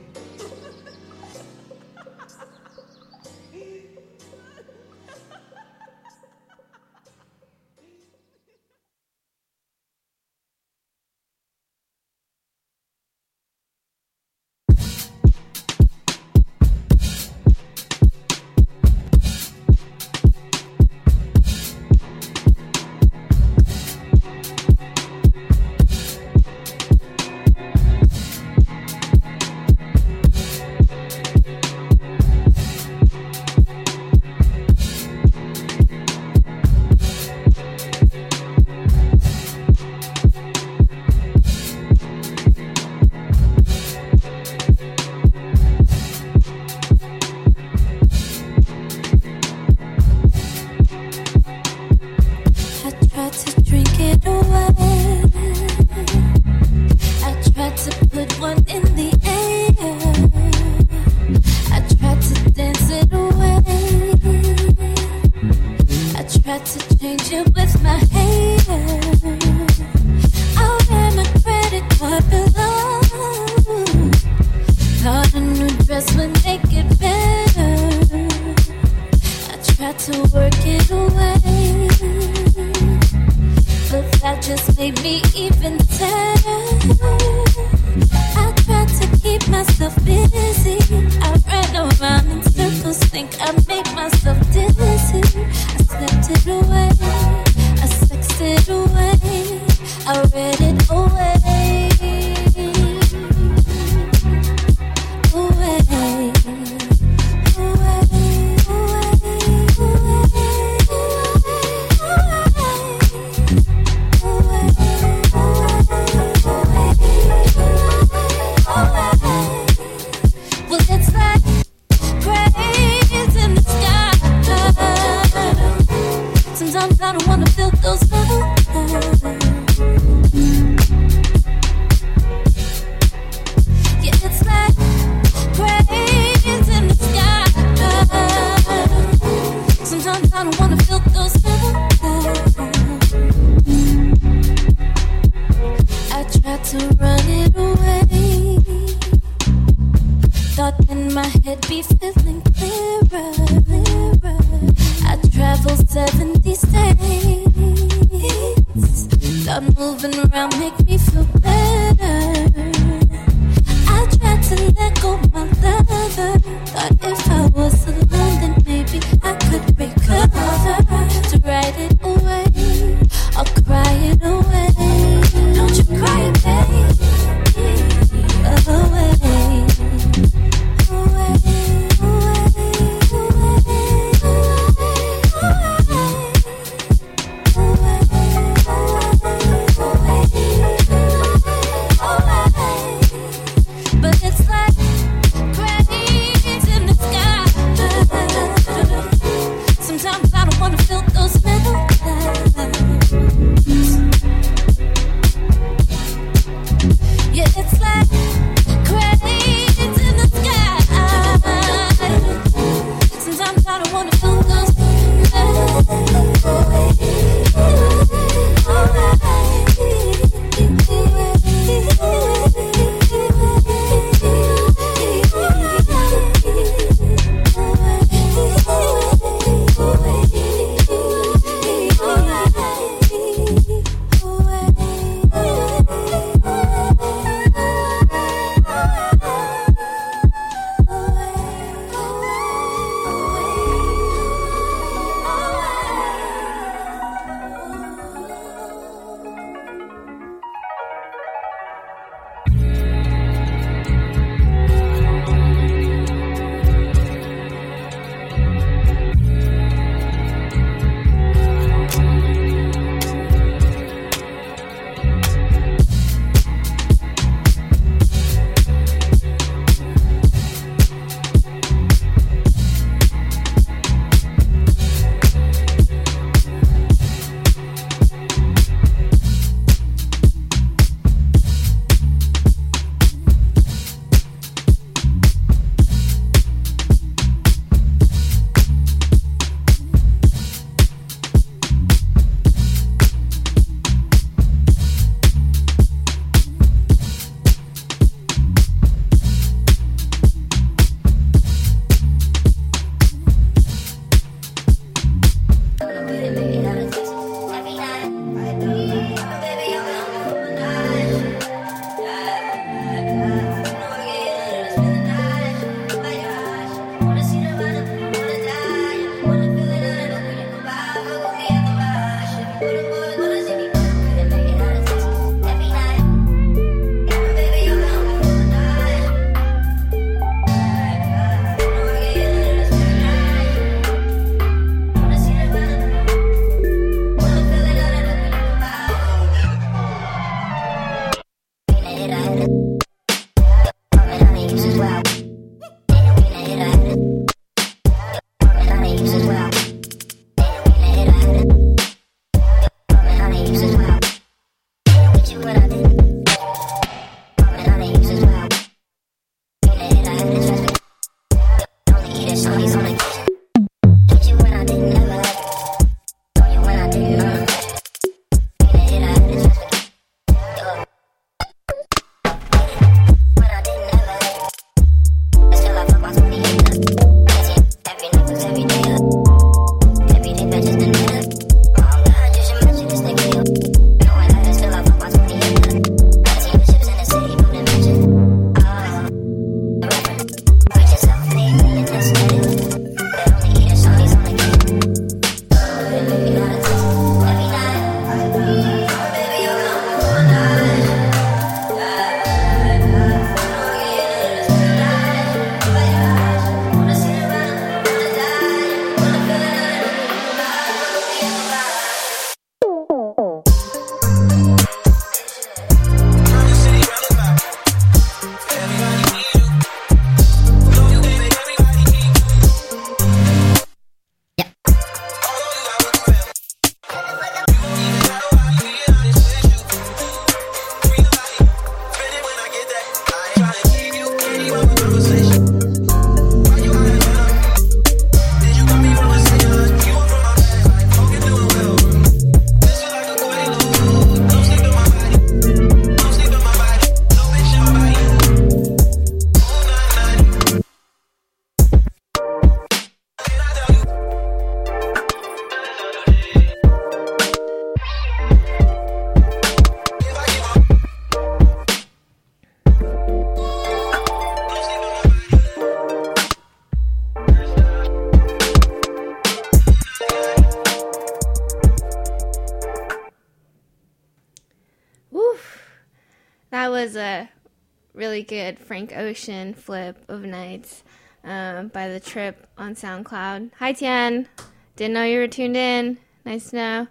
Frank 478.56 478.96
Ocean 478.96 479.52
flip 479.52 480.04
of 480.08 480.22
nights 480.22 480.84
um, 481.24 481.68
by 481.68 481.88
the 481.88 481.98
Trip 481.98 482.46
on 482.56 482.76
SoundCloud. 482.76 483.50
Hi 483.58 483.72
Tian, 483.72 484.28
didn't 484.76 484.94
know 484.94 485.02
you 485.02 485.18
were 485.18 485.26
tuned 485.26 485.56
in. 485.56 485.98
Nice 486.24 486.50
to 486.50 486.56
know. 486.56 486.86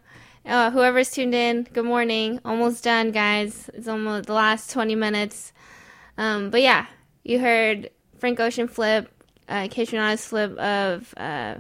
Uh, 0.45 0.71
whoever's 0.71 1.09
tuned 1.09 1.34
in, 1.34 1.63
good 1.73 1.85
morning. 1.85 2.41
Almost 2.45 2.84
done, 2.84 3.11
guys. 3.11 3.69
It's 3.73 3.88
almost 3.88 4.27
the 4.27 4.34
last 4.34 4.69
20 4.71 4.95
minutes. 4.95 5.53
Um, 6.17 6.49
but 6.49 6.61
yeah, 6.61 6.88
you 7.23 7.39
heard 7.39 7.89
Frank 8.19 8.39
Ocean 8.39 8.67
flip, 8.67 9.09
uh, 9.47 9.67
Kaytranada's 9.69 10.25
flip 10.25 10.57
of 10.57 11.13
uh, 11.17 11.55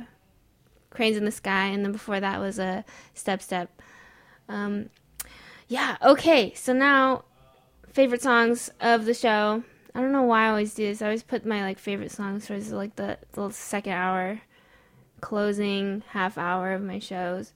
Cranes 0.89 1.17
in 1.17 1.25
the 1.25 1.31
Sky, 1.31 1.67
and 1.67 1.85
then 1.85 1.91
before 1.91 2.19
that 2.19 2.39
was 2.39 2.59
a 2.59 2.83
Step 3.13 3.41
Step. 3.41 3.81
Um, 4.49 4.89
yeah, 5.67 5.97
okay, 6.01 6.53
so 6.53 6.73
now 6.73 7.23
favorite 7.91 8.21
songs 8.21 8.69
of 8.79 9.05
the 9.05 9.13
show. 9.13 9.63
I 9.97 10.01
don't 10.01 10.11
know 10.11 10.21
why 10.21 10.45
I 10.45 10.49
always 10.49 10.75
do 10.75 10.85
this. 10.85 11.01
I 11.01 11.05
always 11.05 11.23
put 11.23 11.43
my 11.43 11.63
like 11.63 11.79
favorite 11.79 12.11
songs 12.11 12.45
towards 12.45 12.71
like 12.71 12.97
the, 12.97 13.17
the 13.31 13.49
second 13.49 13.93
hour, 13.93 14.41
closing 15.21 16.03
half 16.09 16.37
hour 16.37 16.73
of 16.73 16.83
my 16.83 16.99
shows. 16.99 17.53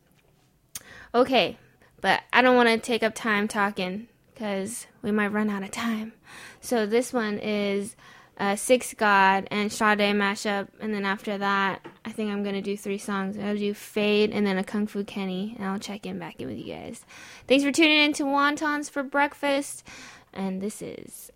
Okay, 1.13 1.59
but 2.01 2.23
I 2.33 2.41
don't 2.41 2.55
want 2.55 2.67
to 2.69 2.79
take 2.79 3.03
up 3.03 3.13
time 3.13 3.47
talking 3.47 4.07
because 4.33 4.87
we 5.03 5.11
might 5.11 5.27
run 5.27 5.51
out 5.51 5.61
of 5.61 5.69
time. 5.69 6.13
So 6.61 6.87
this 6.87 7.13
one 7.13 7.37
is 7.37 7.95
uh, 8.39 8.55
Six 8.55 8.95
God 8.95 9.47
and 9.51 9.71
Sade 9.71 9.99
mashup, 9.99 10.69
and 10.79 10.95
then 10.95 11.05
after 11.05 11.37
that, 11.37 11.85
I 12.03 12.11
think 12.11 12.31
I'm 12.31 12.43
gonna 12.43 12.63
do 12.63 12.75
three 12.75 12.97
songs. 12.97 13.37
I'll 13.37 13.55
do 13.55 13.75
Fade 13.75 14.31
and 14.31 14.47
then 14.47 14.57
a 14.57 14.63
Kung 14.63 14.87
Fu 14.87 15.03
Kenny, 15.03 15.55
and 15.59 15.67
I'll 15.67 15.77
check 15.77 16.07
in 16.07 16.17
back 16.17 16.41
in 16.41 16.47
with 16.47 16.57
you 16.57 16.73
guys. 16.73 17.05
Thanks 17.47 17.63
for 17.63 17.71
tuning 17.71 17.99
in 17.99 18.13
to 18.13 18.23
Wontons 18.23 18.89
for 18.89 19.03
breakfast, 19.03 19.87
and 20.33 20.59
this 20.59 20.81
is 20.81 21.30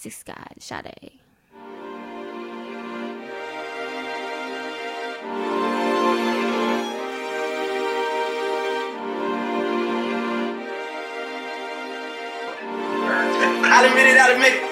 Six 0.00 0.22
God 0.22 0.56
Sade. 0.58 1.20
I'll 13.60 13.84
admit 13.84 14.08
it, 14.08 14.16
I'll 14.16 14.32
admit 14.32 14.56
it. 14.56 14.64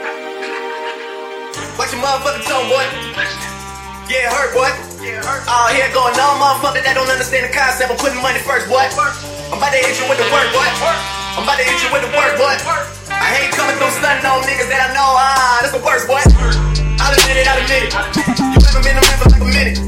Watch 1.77 1.93
your 1.93 2.01
motherfucking 2.01 2.49
tone, 2.49 2.65
boy. 2.73 2.89
Yeah, 4.09 4.33
hurt, 4.33 4.57
boy. 4.57 4.73
All 5.45 5.69
here 5.69 5.93
going 5.93 6.17
on, 6.17 6.41
motherfucker 6.41 6.81
that 6.83 6.95
don't 6.97 7.11
understand 7.11 7.45
the 7.45 7.53
concept 7.53 7.93
of 7.93 7.99
putting 7.99 8.23
money 8.23 8.39
first, 8.39 8.67
boy. 8.67 8.81
I'm 9.53 9.61
about 9.61 9.73
to 9.73 9.77
hit 9.77 10.01
you 10.01 10.09
with 10.09 10.17
the 10.17 10.25
work, 10.33 10.49
boy. 10.57 11.28
I'm 11.39 11.47
about 11.47 11.55
to 11.55 11.63
hit 11.63 11.79
you 11.87 11.91
with 11.95 12.03
the 12.03 12.11
work, 12.19 12.35
boy. 12.35 12.51
I 13.15 13.31
hate 13.31 13.55
coming 13.55 13.79
through 13.79 13.95
stunting 13.95 14.27
on 14.27 14.43
niggas 14.43 14.67
that 14.75 14.91
I 14.91 14.93
know, 14.93 15.07
ah, 15.07 15.63
that's 15.63 15.71
the 15.71 15.79
worst, 15.87 16.11
boy. 16.11 16.19
I'll 16.99 17.15
admit 17.15 17.39
it, 17.39 17.47
I'll 17.47 17.63
admit 17.63 17.87
it. 17.87 17.95
You 17.95 18.59
haven't 18.59 18.83
been 18.83 18.99
around 18.99 19.23
for 19.23 19.31
like 19.31 19.47
a 19.47 19.51
minute. 19.55 19.79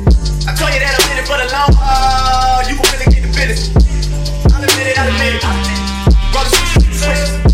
I 0.46 0.54
told 0.54 0.70
you 0.70 0.78
that 0.78 0.94
I'm 0.94 1.10
in 1.10 1.18
it 1.18 1.26
for 1.26 1.42
the 1.42 1.50
long 1.50 1.74
haul. 1.74 2.62
You 2.70 2.78
can 2.78 2.86
really 2.94 3.10
get 3.10 3.26
the 3.26 3.34
business. 3.34 3.74
I'll 4.54 4.62
admit 4.62 4.94
it, 4.94 4.94
I'll 4.94 5.10
admit 5.10 5.42
it. 5.42 5.46
Roll 6.30 6.46
the 6.46 6.54
switches, 6.54 7.49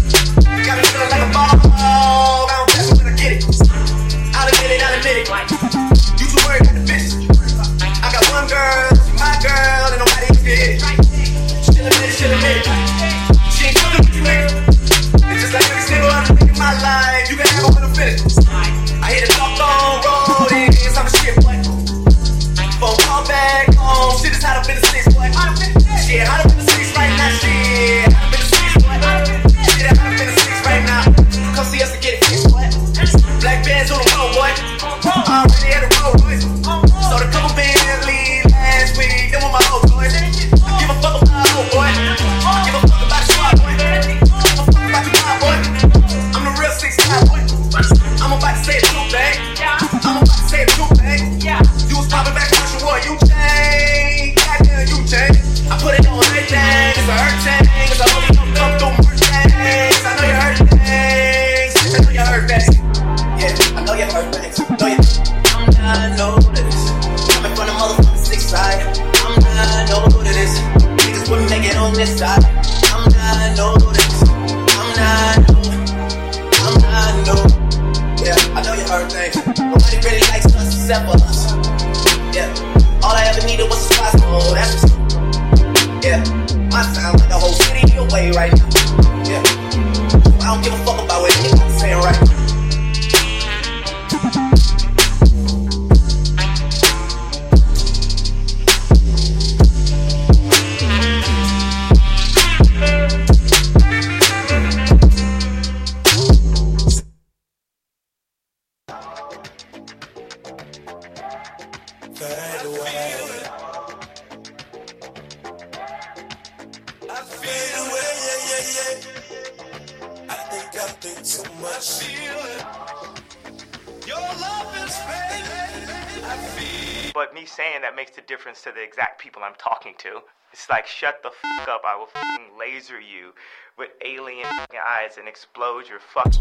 like, 130.87 130.93
shut 130.93 131.23
the 131.23 131.31
fuck 131.31 131.69
up. 131.69 131.83
I 131.85 131.97
will 131.97 132.07
fucking 132.07 132.59
laser 132.59 133.01
you 133.01 133.33
with 133.77 133.91
alien 134.05 134.47
eyes 134.87 135.19
and 135.19 135.29
explode 135.29 135.89
your 135.89 136.01
fuck. 136.01 136.33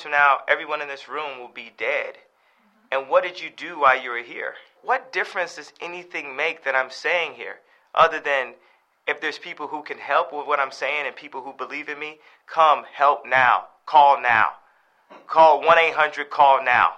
Years 0.00 0.02
from 0.02 0.12
now, 0.12 0.38
everyone 0.48 0.80
in 0.80 0.88
this 0.88 1.08
room 1.08 1.38
will 1.38 1.52
be 1.52 1.72
dead. 1.76 2.14
And 2.90 3.08
what 3.08 3.22
did 3.22 3.40
you 3.40 3.50
do 3.50 3.80
while 3.80 4.00
you 4.00 4.10
were 4.10 4.22
here? 4.22 4.54
What 4.82 5.12
difference 5.12 5.56
does 5.56 5.72
anything 5.80 6.34
make 6.34 6.64
that 6.64 6.74
I'm 6.74 6.90
saying 6.90 7.34
here? 7.34 7.60
Other 7.94 8.18
than 8.18 8.54
if 9.06 9.20
there's 9.20 9.38
people 9.38 9.66
who 9.66 9.82
can 9.82 9.98
help 9.98 10.32
with 10.32 10.46
what 10.46 10.58
I'm 10.58 10.72
saying 10.72 11.06
and 11.06 11.14
people 11.14 11.42
who 11.42 11.52
believe 11.52 11.88
in 11.88 11.98
me, 11.98 12.18
come 12.46 12.84
help 12.92 13.26
now. 13.26 13.64
Call 13.84 14.20
now. 14.22 14.52
Call 15.26 15.60
1 15.60 15.78
800 15.78 16.30
call 16.30 16.64
now. 16.64 16.94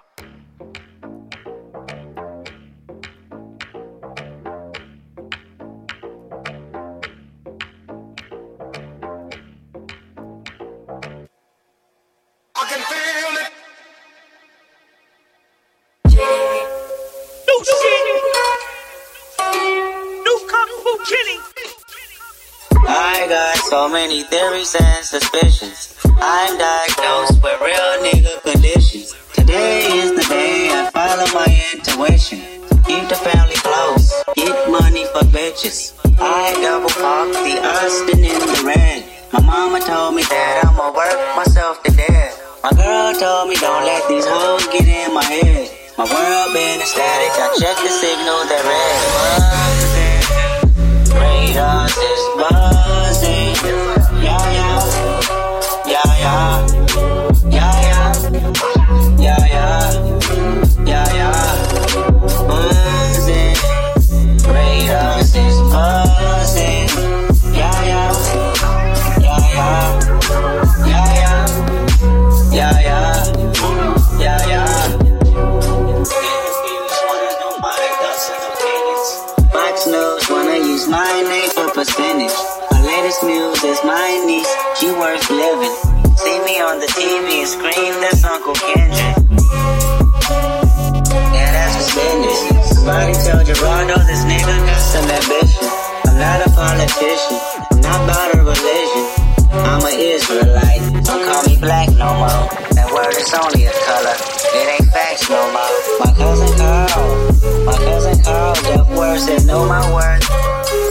Many 24.03 24.23
theories 24.23 24.75
and 24.75 25.05
suspicions. 25.05 25.95
I'm 26.19 26.57
diagnosed 26.57 27.39
with 27.41 27.57
real 27.61 27.91
nigga 28.03 28.35
conditions. 28.43 29.15
Today 29.31 29.87
is 30.03 30.11
the 30.11 30.27
day 30.27 30.67
I 30.75 30.91
follow 30.91 31.23
my 31.31 31.47
intuition. 31.71 32.39
Keep 32.83 33.07
the 33.07 33.15
family 33.15 33.55
close, 33.63 34.11
get 34.35 34.69
money 34.69 35.05
for 35.15 35.23
bitches. 35.31 35.95
I 36.19 36.51
double 36.59 36.91
park 36.99 37.31
the 37.31 37.55
Aston 37.63 38.19
in 38.19 38.39
the 38.43 38.63
red. 38.67 39.07
My 39.31 39.39
mama 39.39 39.79
told 39.79 40.15
me 40.15 40.23
that 40.23 40.67
I'ma 40.67 40.91
work 40.91 41.19
myself 41.37 41.81
to 41.83 41.91
death. 41.95 42.59
My 42.61 42.75
girl 42.75 43.13
told 43.15 43.47
me 43.47 43.55
don't 43.55 43.85
let 43.87 44.03
these 44.09 44.27
hoes 44.27 44.67
get 44.67 44.83
in 44.83 45.13
my 45.15 45.23
head. 45.23 45.71
My 45.97 46.03
world 46.03 46.51
been 46.51 46.83
static, 46.83 47.31
I 47.39 47.55
check 47.55 47.77
the 47.79 47.87
signal, 47.87 48.39
they're 48.51 48.67
red. 48.67 48.99
Buzzing. 49.47 50.23
Radars 51.15 52.22
told 93.41 93.73
I 93.73 93.85
know 93.85 93.97
this 94.05 94.23
nigga 94.25 94.55
got 94.67 94.81
some 94.81 95.09
ambition. 95.09 95.67
I'm 96.05 96.17
not 96.19 96.45
a 96.45 96.49
politician, 96.53 97.37
I'm 97.71 97.81
not 97.81 97.99
about 98.05 98.35
a 98.35 98.39
religion. 98.43 99.05
I'm 99.53 99.81
a 99.81 99.93
Israelite, 99.93 100.81
don't 101.05 101.23
call 101.25 101.43
me 101.45 101.57
black 101.57 101.89
no 101.97 102.09
more. 102.17 102.45
That 102.77 102.89
word 102.93 103.15
is 103.17 103.33
only 103.33 103.65
a 103.65 103.73
color, 103.73 104.17
it 104.57 104.65
ain't 104.73 104.89
facts 104.93 105.29
no 105.29 105.41
more. 105.53 105.73
My 106.01 106.11
cousin 106.13 106.51
Carl, 106.57 107.65
my 107.65 107.77
cousin 107.77 108.23
Carl, 108.23 108.55
deaf 108.55 108.89
words 108.97 109.27
and 109.27 109.47
know 109.47 109.65
my 109.65 109.81
worth. 109.93 110.25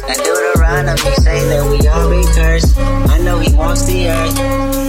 And 0.09 0.19
Deuteronomy 0.19 1.15
say 1.23 1.39
that 1.51 1.63
we 1.71 1.79
all 1.89 2.11
be 2.11 2.23
cursed. 2.35 2.77
I 2.79 3.19
know 3.19 3.39
he 3.39 3.55
wants 3.55 3.85
the 3.85 4.09
earth, 4.09 4.37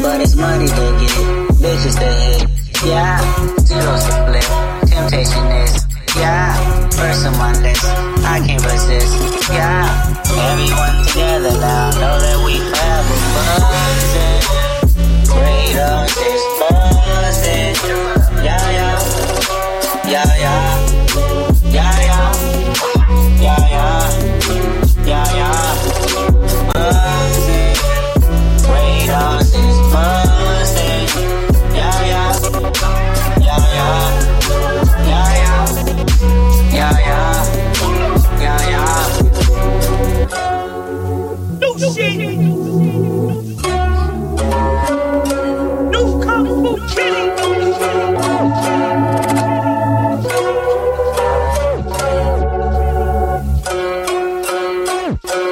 but 0.02 0.22
it's 0.22 0.36
money 0.36 0.68
to 0.68 0.86
get, 1.02 1.14
bitches 1.62 1.98
to 1.98 2.10
hit. 2.22 2.54
Yeah, 2.86 3.18
Zero 3.64 3.96
to 3.96 4.88
temptation 4.90 5.46
is 5.64 5.83
yeah, 6.24 6.56
first 6.92 7.26
on 7.26 7.38
my 7.38 7.52
I 8.24 8.40
can't 8.48 8.64
resist. 8.64 9.12
Yeah, 9.52 9.84
everyone 10.32 11.06
together 11.06 11.52
now, 11.60 11.92
know 12.00 12.18
that 12.18 12.40
we 12.46 12.64
forever 12.72 13.18
buzzing. 13.36 14.44
Kratos 15.28 16.16
is 16.32 16.44
buzzing. 16.64 17.76
Yeah, 18.42 18.72
yeah, 18.72 20.10
yeah, 20.10 20.40
yeah. 20.40 20.83
Woo! 55.04 55.43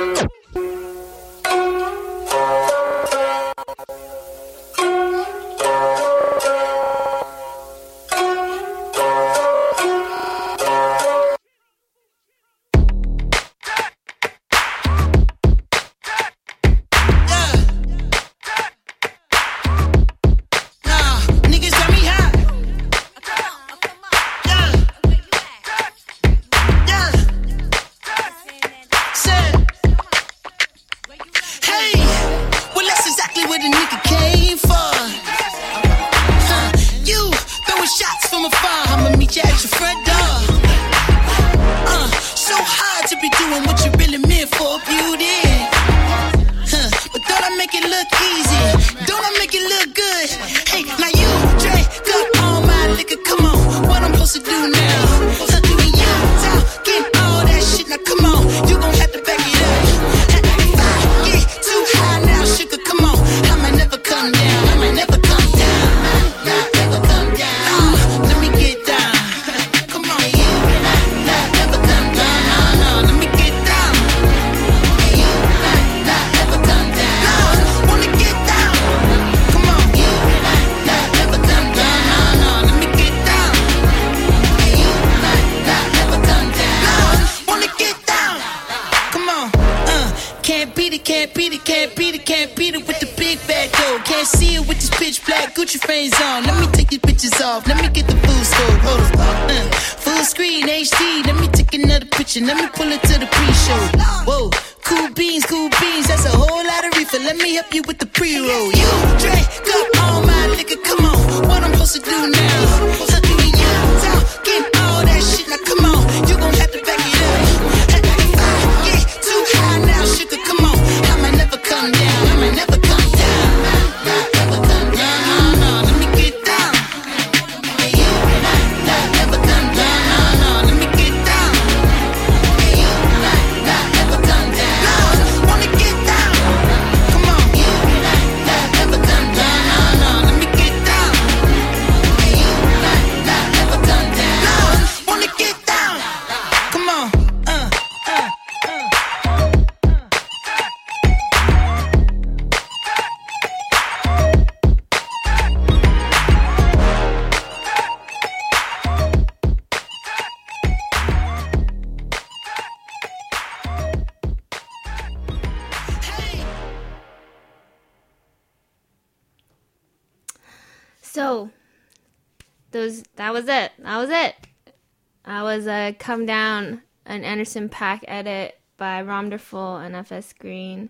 Come 176.01 176.25
Down, 176.25 176.81
an 177.05 177.23
Anderson 177.23 177.69
.Paak 177.69 177.99
edit 178.07 178.59
by 178.75 179.03
Romderful 179.03 179.77
and 179.77 179.95
FS 179.95 180.33
Green. 180.33 180.89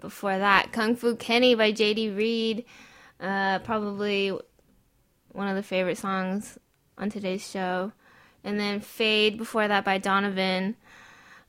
Before 0.00 0.38
that, 0.38 0.72
Kung 0.72 0.96
Fu 0.96 1.14
Kenny 1.14 1.54
by 1.54 1.74
JD. 1.74 2.16
Reid. 2.16 2.64
Uh, 3.20 3.58
probably 3.58 4.30
one 5.32 5.48
of 5.48 5.56
the 5.56 5.62
favorite 5.62 5.98
songs 5.98 6.58
on 6.96 7.10
today's 7.10 7.46
show. 7.46 7.92
And 8.44 8.58
then 8.58 8.80
Fade 8.80 9.36
before 9.36 9.68
that 9.68 9.84
by 9.84 9.98
Donovan. 9.98 10.76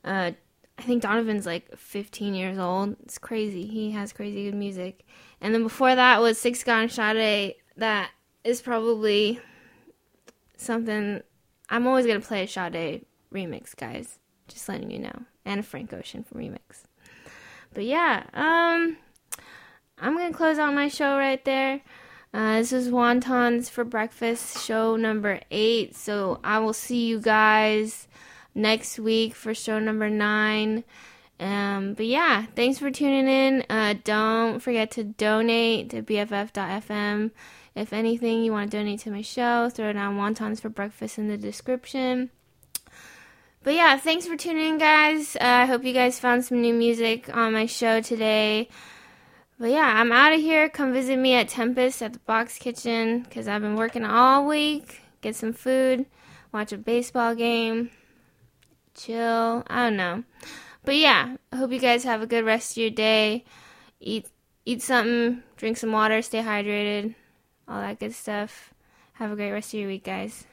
Uh, 0.04 0.32
I 0.78 0.82
think 0.82 1.00
Donovan's 1.00 1.46
like 1.46 1.78
15 1.78 2.34
years 2.34 2.58
old. 2.58 2.94
It's 3.04 3.16
crazy. 3.16 3.64
He 3.64 3.92
has 3.92 4.12
crazy 4.12 4.50
good 4.50 4.54
music. 4.54 5.06
And 5.40 5.54
then 5.54 5.62
before 5.62 5.94
that 5.94 6.20
was 6.20 6.36
Six 6.36 6.62
God 6.62 6.90
Sade. 6.90 7.54
That 7.74 8.10
is 8.44 8.60
probably 8.60 9.40
something 10.58 11.22
I'm 11.70 11.86
always 11.86 12.06
gonna 12.06 12.20
play 12.20 12.44
a 12.44 12.48
Sade 12.48 13.04
remix, 13.32 13.76
guys. 13.76 14.18
Just 14.46 14.68
letting 14.68 14.90
you 14.90 14.98
know, 14.98 15.22
and 15.44 15.60
a 15.60 15.62
Frank 15.62 15.92
Ocean 15.92 16.24
remix. 16.34 16.84
But 17.74 17.84
yeah, 17.84 18.24
um, 18.32 18.96
I'm 19.98 20.16
gonna 20.16 20.32
close 20.32 20.58
out 20.58 20.74
my 20.74 20.88
show 20.88 21.16
right 21.16 21.44
there. 21.44 21.82
Uh, 22.32 22.58
this 22.58 22.72
is 22.72 22.90
Wontons 22.90 23.70
for 23.70 23.84
Breakfast, 23.84 24.64
show 24.64 24.96
number 24.96 25.40
eight. 25.50 25.96
So 25.96 26.40
I 26.44 26.58
will 26.58 26.72
see 26.74 27.06
you 27.06 27.20
guys 27.20 28.06
next 28.54 28.98
week 28.98 29.34
for 29.34 29.54
show 29.54 29.78
number 29.78 30.10
nine. 30.10 30.84
Um, 31.40 31.94
but 31.94 32.06
yeah, 32.06 32.46
thanks 32.56 32.78
for 32.78 32.90
tuning 32.90 33.28
in. 33.28 33.64
Uh, 33.70 33.94
don't 34.02 34.60
forget 34.60 34.90
to 34.92 35.04
donate 35.04 35.90
to 35.90 36.02
BFF.fm. 36.02 37.30
If 37.74 37.92
anything, 37.92 38.42
you 38.42 38.50
want 38.50 38.70
to 38.70 38.76
donate 38.76 39.00
to 39.00 39.10
my 39.10 39.22
show, 39.22 39.70
throw 39.70 39.90
it 39.90 39.96
on 39.96 40.16
wontons 40.16 40.60
for 40.60 40.68
breakfast 40.68 41.16
in 41.16 41.28
the 41.28 41.36
description. 41.36 42.30
But 43.62 43.74
yeah, 43.74 43.96
thanks 43.98 44.26
for 44.26 44.36
tuning 44.36 44.66
in, 44.66 44.78
guys. 44.78 45.36
Uh, 45.36 45.44
I 45.44 45.66
hope 45.66 45.84
you 45.84 45.92
guys 45.92 46.18
found 46.18 46.44
some 46.44 46.60
new 46.60 46.74
music 46.74 47.34
on 47.34 47.52
my 47.52 47.66
show 47.66 48.00
today. 48.00 48.68
But 49.60 49.70
yeah, 49.70 50.00
I'm 50.00 50.12
out 50.12 50.32
of 50.32 50.40
here. 50.40 50.68
Come 50.68 50.92
visit 50.92 51.18
me 51.18 51.34
at 51.34 51.48
Tempest 51.48 52.02
at 52.02 52.12
the 52.12 52.18
Box 52.20 52.58
Kitchen 52.58 53.22
because 53.22 53.48
I've 53.48 53.62
been 53.62 53.76
working 53.76 54.04
all 54.04 54.46
week. 54.46 55.02
Get 55.20 55.34
some 55.34 55.52
food, 55.52 56.06
watch 56.52 56.72
a 56.72 56.78
baseball 56.78 57.34
game, 57.34 57.90
chill. 58.94 59.64
I 59.66 59.84
don't 59.84 59.96
know. 59.96 60.24
But 60.88 60.96
yeah, 60.96 61.36
I 61.52 61.56
hope 61.56 61.70
you 61.70 61.80
guys 61.80 62.02
have 62.04 62.22
a 62.22 62.26
good 62.26 62.46
rest 62.46 62.70
of 62.70 62.76
your 62.78 62.88
day. 62.88 63.44
Eat 64.00 64.26
eat 64.64 64.80
something, 64.80 65.42
drink 65.58 65.76
some 65.76 65.92
water, 65.92 66.22
stay 66.22 66.40
hydrated, 66.40 67.14
all 67.68 67.82
that 67.82 68.00
good 68.00 68.14
stuff. 68.14 68.72
Have 69.12 69.30
a 69.30 69.36
great 69.36 69.52
rest 69.52 69.74
of 69.74 69.80
your 69.80 69.88
week, 69.90 70.04
guys. 70.04 70.46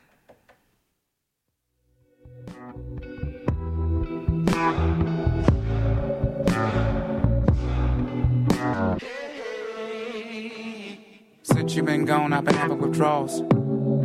Since 11.43 11.75
you've 11.77 11.85
been 11.85 12.03
gone, 12.03 12.33
I've 12.33 12.43
been 12.43 12.55
having 12.55 12.79
withdrawals. 12.79 13.39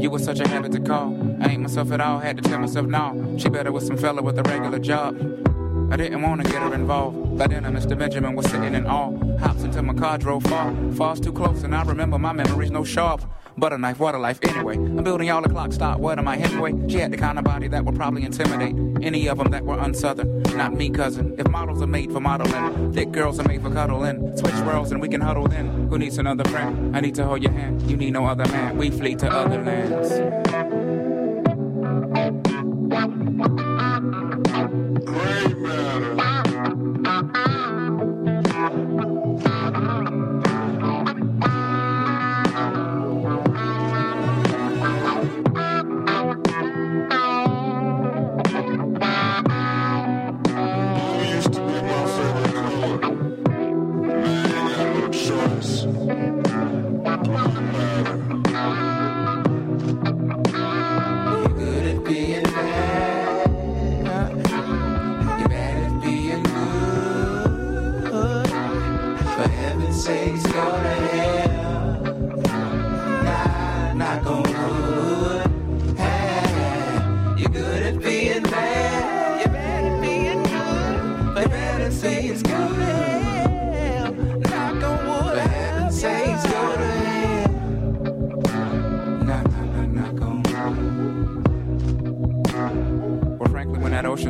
You 0.01 0.11
were 0.11 0.20
such 0.20 0.39
a 0.39 0.47
habit 0.47 0.70
to 0.70 0.81
call. 0.81 1.12
I 1.43 1.48
ain't 1.48 1.62
myself 1.62 1.90
at 1.90 2.01
all, 2.01 2.20
had 2.20 2.36
to 2.36 2.43
tell 2.48 2.61
myself 2.61 2.86
no. 2.86 3.35
She 3.36 3.48
better 3.48 3.73
with 3.73 3.82
some 3.82 3.97
fella 3.97 4.23
with 4.23 4.39
a 4.39 4.44
regular 4.44 4.78
job. 4.78 5.49
I 5.91 5.97
didn't 5.97 6.23
wanna 6.23 6.45
get 6.45 6.62
her 6.62 6.73
involved. 6.73 7.39
By 7.39 7.49
then, 7.49 7.65
Mr. 7.65 7.99
Benjamin 7.99 8.37
was 8.37 8.47
sitting 8.47 8.75
in 8.75 8.87
awe. 8.87 9.11
Hops 9.39 9.65
into 9.65 9.83
my 9.83 9.95
car, 9.95 10.19
drove 10.19 10.45
far. 10.45 10.73
Falls 10.93 11.19
too 11.19 11.33
close, 11.33 11.65
and 11.65 11.75
I 11.75 11.83
remember 11.83 12.19
my 12.19 12.33
memories 12.33 12.71
no 12.71 12.85
sharp. 12.85 13.23
Butter 13.59 13.77
knife, 13.77 13.99
water 13.99 14.19
life, 14.19 14.39
anyway. 14.43 14.77
I'm 14.77 15.03
building 15.03 15.27
y'all 15.27 15.45
a 15.45 15.49
clock 15.49 15.73
stop. 15.73 15.99
What 15.99 16.19
am 16.19 16.29
I 16.29 16.37
anyway? 16.37 16.75
She 16.89 16.99
had 16.99 17.12
the 17.12 17.17
kind 17.17 17.39
of 17.39 17.45
body 17.45 17.67
that 17.69 17.85
would 17.85 17.97
probably 17.97 18.23
intimidate 18.23 18.77
any 19.03 19.29
of 19.29 19.39
them 19.39 19.51
that 19.51 19.65
were 19.65 19.77
unsouthern. 19.77 20.57
Not 20.57 20.75
me, 20.75 20.91
cousin. 20.91 21.35
If 21.39 21.49
models 21.49 21.83
are 21.83 21.87
made 21.89 22.12
for 22.12 22.21
modeling, 22.21 22.93
thick 22.93 23.11
girls 23.11 23.41
are 23.41 23.49
made 23.49 23.62
for 23.62 23.71
cuddling. 23.71 24.37
Switch 24.37 24.55
worlds 24.61 24.93
and 24.93 25.01
we 25.01 25.09
can 25.09 25.21
huddle 25.21 25.49
then. 25.49 25.89
Who 25.89 25.99
needs 25.99 26.19
another 26.19 26.45
friend? 26.51 26.97
I 26.97 27.01
need 27.01 27.17
to 27.17 27.25
hold 27.25 27.43
your 27.43 27.53
hand. 27.53 27.83
You 27.91 27.97
need 27.97 28.12
no 28.12 28.27
other 28.27 28.47
man. 28.47 28.77
We 28.77 28.91
flee 28.91 29.17
to 29.17 29.29
other 29.29 29.62
lands. 29.62 30.80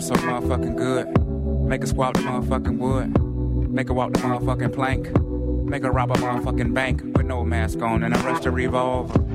So 0.01 0.15
motherfucking 0.15 0.77
good, 0.77 1.07
make 1.69 1.83
her 1.83 1.87
swap 1.87 2.15
the 2.15 2.21
motherfucking 2.21 2.79
wood, 2.79 3.71
make 3.71 3.89
her 3.89 3.95
walk 3.95 4.13
the 4.13 4.19
motherfucking 4.21 4.73
plank, 4.73 5.05
make 5.69 5.83
her 5.83 5.91
rob 5.91 6.11
a 6.11 6.15
motherfucking 6.15 6.73
bank 6.73 7.03
with 7.17 7.27
no 7.27 7.45
mask 7.45 7.81
on 7.83 8.03
and 8.03 8.15
arrest 8.17 8.47
a 8.47 8.51
revolver. 8.51 9.30